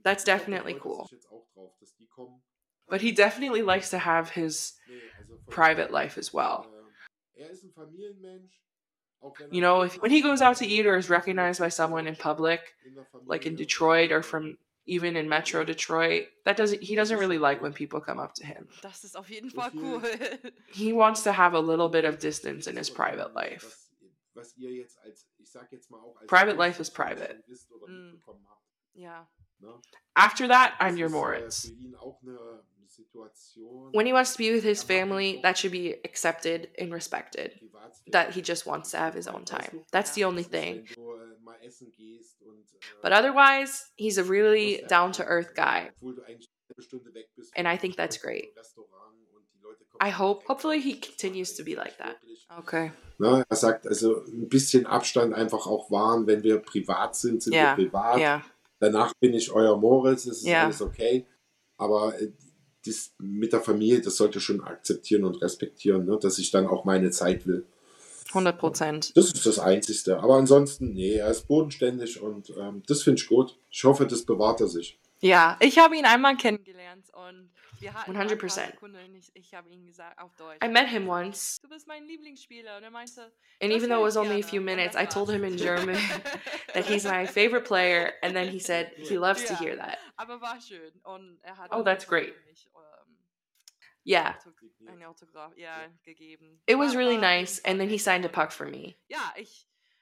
That's 0.05 0.23
definitely 0.23 0.75
cool. 0.81 1.09
But 2.89 3.01
he 3.03 3.13
definitely 3.13 3.63
likes 3.63 3.91
to 3.91 3.99
have 3.99 4.31
his 4.31 4.73
private 5.51 5.91
life 5.91 6.17
as 6.19 6.33
well. 6.33 6.67
You 9.51 9.61
know, 9.61 9.83
if, 9.83 10.01
when 10.01 10.11
he 10.11 10.23
goes 10.23 10.41
out 10.41 10.57
to 10.59 10.67
eat 10.67 10.87
or 10.87 10.97
is 10.97 11.11
recognized 11.11 11.61
by 11.61 11.69
someone 11.69 12.07
in 12.07 12.17
public, 12.17 12.61
like 13.27 13.47
in 13.47 13.57
Detroit 13.57 14.13
or 14.13 14.23
from 14.23 14.57
even 14.87 15.17
in 15.17 15.29
Metro 15.29 15.65
Detroit, 15.65 16.29
that 16.45 16.57
doesn't 16.57 16.83
he 16.83 16.95
doesn't 16.95 17.19
really 17.19 17.39
like 17.39 17.61
when 17.61 17.73
people 17.73 18.01
come 18.01 18.19
up 18.19 18.35
to 18.35 18.47
him. 18.47 18.69
Das 18.83 19.05
ist 19.05 19.17
auf 19.17 19.29
jeden 19.29 19.51
Fall 19.51 19.71
cool. 19.71 20.03
He 20.73 20.93
wants 20.93 21.23
to 21.25 21.33
have 21.33 21.55
a 21.55 21.61
little 21.61 21.89
bit 21.89 22.05
of 22.05 22.19
distance 22.19 22.67
in 22.67 22.77
his 22.77 22.89
private 22.91 23.35
life. 23.35 23.67
Private 26.27 26.57
life 26.57 26.81
is 26.81 26.89
private. 26.89 27.37
Mm. 27.89 28.19
Yeah. 28.95 29.25
After 30.17 30.49
that, 30.49 30.75
I'm 30.81 30.97
your 30.97 31.09
Moritz. 31.09 31.71
When 33.93 34.07
he 34.07 34.13
wants 34.13 34.33
to 34.33 34.39
be 34.39 34.53
with 34.53 34.65
his 34.65 34.83
family, 34.83 35.41
that 35.43 35.57
should 35.57 35.73
be 35.73 35.95
accepted 36.05 36.69
and 36.79 36.93
respected. 36.93 37.53
That 38.09 38.33
he 38.33 38.43
just 38.43 38.67
wants 38.67 38.91
to 38.93 38.99
have 38.99 39.15
his 39.15 39.29
own 39.29 39.45
time. 39.45 39.81
That's 39.93 40.13
the 40.13 40.25
only 40.25 40.43
thing. 40.43 40.87
But 43.03 43.13
otherwise, 43.13 43.91
he's 43.97 44.19
a 44.19 44.25
really 44.25 44.83
down 44.89 45.13
to 45.13 45.25
earth 45.25 45.55
guy. 45.55 45.91
And 47.57 47.67
I 47.69 47.77
think 47.77 47.97
that's 47.97 48.19
great. 48.19 48.51
I 50.01 50.11
hope, 50.11 50.45
hopefully, 50.47 50.81
he 50.81 50.95
continues 50.95 51.55
to 51.55 51.65
be 51.65 51.75
like 51.75 51.99
that. 51.99 52.17
Okay. 52.61 52.93
Na, 53.19 53.45
er 53.51 53.57
sagt 53.57 53.87
also 53.87 54.25
ein 54.27 54.49
bisschen 54.49 54.87
Abstand 54.87 55.35
einfach 55.35 55.67
auch 55.67 55.91
wahren, 55.91 56.27
wenn 56.29 56.43
wir 56.45 56.61
privat 56.61 57.17
sind, 57.17 57.43
sind 57.43 57.53
Ja. 57.53 57.77
wir 57.77 57.85
privat. 57.85 58.19
Ja. 58.21 58.43
Danach 58.81 59.13
bin 59.15 59.35
ich 59.35 59.51
euer 59.53 59.77
Moritz, 59.77 60.25
das 60.25 60.39
ist 60.39 60.47
Ja. 60.47 60.65
alles 60.65 60.81
okay. 60.83 61.27
Aber 61.77 62.21
äh, 62.21 62.33
dies 62.85 63.15
mit 63.19 63.53
der 63.53 63.61
Familie, 63.61 64.01
das 64.01 64.17
sollte 64.17 64.41
schon 64.41 64.61
akzeptieren 64.63 65.25
und 65.25 65.41
respektieren, 65.43 66.07
ne? 66.07 66.19
dass 66.21 66.39
ich 66.39 66.51
dann 66.51 66.67
auch 66.67 66.85
meine 66.85 67.11
Zeit 67.11 67.47
will. 67.47 67.67
100 68.29 68.59
Prozent. 68.59 69.17
Das 69.17 69.27
ist 69.27 69.47
das 69.47 69.59
Einzige. 69.59 70.21
Aber 70.21 70.35
ansonsten, 70.37 70.93
nee, 70.93 71.15
er 71.15 71.31
ist 71.31 71.49
bodenständig 71.49 72.21
und 72.21 72.53
ähm, 72.59 72.83
das 72.87 73.03
finde 73.03 73.21
ich 73.23 73.27
gut. 73.29 73.59
Ich 73.71 73.85
hoffe, 73.85 74.07
das 74.07 74.23
bewahrt 74.23 74.61
er 74.61 74.69
sich. 74.69 74.99
Ja, 75.21 75.57
ich 75.61 75.79
habe 75.79 75.97
ihn 75.97 76.05
einmal 76.05 76.37
kennengelernt 76.37 77.07
und 77.15 77.51
100%. 77.81 78.09
ein 78.33 78.39
paar 78.39 78.49
Sekunden, 78.51 79.15
ich, 79.15 79.31
ich 79.35 79.55
habe 79.55 79.69
ihm 79.71 79.87
gesagt 79.87 80.19
auf 80.19 80.35
Deutsch. 80.37 80.65
I 80.65 80.69
met 80.69 80.89
him 80.89 81.09
once, 81.09 81.59
du 81.63 81.69
bist 81.69 81.87
mein 81.87 82.05
Lieblingsspieler 82.07 82.77
und 82.79 82.85
er 82.85 82.93
and 83.61 83.73
even 83.73 83.89
though 83.89 84.01
it 84.01 84.05
was 84.05 84.17
only 84.17 84.41
a 84.41 84.43
few 84.47 84.61
minutes, 84.61 84.97
I 84.97 85.07
told 85.07 85.31
him 85.31 85.45
in. 85.45 85.57
German 85.57 85.97
that 86.75 86.85
he's 86.87 87.05
my 87.05 87.27
favorite 87.27 87.65
player, 87.65 88.15
and 88.23 88.35
then 88.35 88.49
he 88.49 88.59
said 88.59 88.93
he 88.97 89.19
loves 89.19 89.45
to 89.45 89.55
hear 89.57 89.77
that. 89.77 89.99
Aber 90.17 90.41
war 90.41 90.61
schön 90.61 90.93
und 91.03 91.39
er 91.43 91.57
Oh, 91.71 91.83
that's 91.83 92.07
great. 92.07 92.35
ähm, 92.75 93.17
Yeah, 94.05 94.37
Autog- 94.39 94.89
ein 94.89 95.03
Autograph 95.05 95.57
ja, 95.57 95.89
gegeben. 96.03 96.61
it 96.67 96.77
was 96.79 96.95
really 96.97 97.17
war 97.17 97.25
auf 97.25 97.31
jeden 97.31 97.41
nice, 97.41 97.61
and 97.65 97.81
then 97.81 97.89
he 97.89 97.99
signed 97.99 98.25
a 98.25 98.29
puck 98.29 98.53
for 98.53 98.67
me. 98.67 98.97
Ja, 99.09 99.35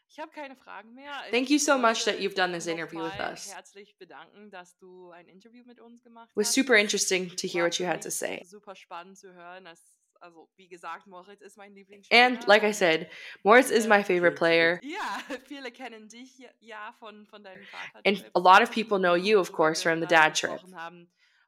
ich, 0.08 0.18
habe 0.18 0.30
keine 0.32 0.56
Fragen 0.56 0.94
mehr. 0.94 1.12
Thank 1.30 1.50
you 1.50 1.58
so 1.58 1.76
much 1.78 2.04
that 2.04 2.18
you've 2.18 2.34
done 2.34 2.52
this 2.52 2.66
interview 2.66 3.02
with 3.02 3.18
us. 3.20 3.54
Herzlich 3.54 3.96
bedanken, 3.98 4.50
dass 4.50 4.76
du 4.78 5.10
ein 5.10 5.28
Interview 5.28 5.64
mit 5.64 5.80
uns 5.80 6.02
gemacht 6.02 6.30
It 6.30 6.36
was 6.36 6.52
super 6.52 6.76
interesting 6.76 7.28
to 7.36 7.46
hear 7.46 7.64
what 7.64 7.78
you 7.78 7.86
had 7.86 8.02
to 8.02 8.10
say. 8.10 8.42
Super 8.44 8.74
spannend 8.74 9.18
zu 9.18 9.32
hören. 9.32 9.66
Also, 10.20 10.48
wie 10.56 10.68
gesagt, 10.68 11.06
Moritz 11.06 11.42
ist 11.42 11.56
mein 11.58 11.74
Lieblingsspieler. 11.74 12.24
And 12.26 12.46
like 12.46 12.62
I 12.62 12.72
said, 12.72 13.10
Moritz 13.42 13.70
is 13.70 13.86
my 13.86 14.02
favorite 14.02 14.34
player, 14.36 14.80
Ja, 14.82 15.20
viele 15.46 15.70
kennen 15.70 16.08
dich 16.08 16.38
ja- 16.60 16.94
von, 16.98 17.26
von 17.26 17.44
deinem 17.44 17.64
Vater. 17.66 18.00
and 18.06 18.24
a 18.34 18.38
lot 18.38 18.62
of 18.62 18.70
people 18.70 18.98
know 18.98 19.14
you, 19.14 19.38
of 19.38 19.52
course, 19.52 19.82
from 19.82 20.00
the 20.00 20.06
dad 20.06 20.34
trip. 20.34 20.60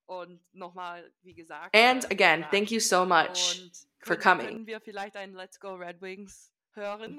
Und 0.06 0.40
nochmal, 0.52 1.10
wie 1.22 1.34
gesagt. 1.34 1.74
And 1.76 2.04
äh, 2.04 2.14
again, 2.14 2.46
thank 2.50 2.70
you 2.70 2.80
so 2.80 3.04
much 3.04 3.70
for 4.00 4.16
coming. 4.16 4.46
Können 4.48 4.66
wir 4.66 4.80
vielleicht 4.80 5.16
ein 5.16 5.34
Let's 5.34 5.60
Go 5.60 5.74
Red 5.74 6.00
Wings 6.00 6.50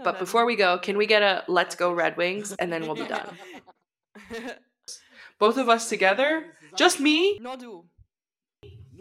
But 0.04 0.20
before 0.20 0.46
we 0.46 0.56
go, 0.56 0.78
can 0.78 0.98
we 0.98 1.06
get 1.06 1.22
a 1.22 1.44
let's 1.48 1.76
go 1.76 1.92
Red 1.92 2.18
Wings, 2.18 2.54
and 2.60 2.72
then 2.72 2.84
we'll 2.84 2.96
be 2.96 3.08
done. 3.08 3.28
Both 5.40 5.58
of 5.58 5.70
us 5.70 5.90
together? 5.90 6.46
Just 6.76 7.00
me? 7.00 7.40
Nur 7.40 7.58
du. 7.58 7.84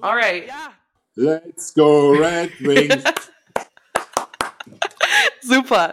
All 0.02 0.16
right. 0.16 0.46
Ja. 0.46 0.72
Let's 1.16 1.72
go 1.72 2.18
Red 2.18 2.52
Wings! 2.60 3.02
Super. 5.42 5.86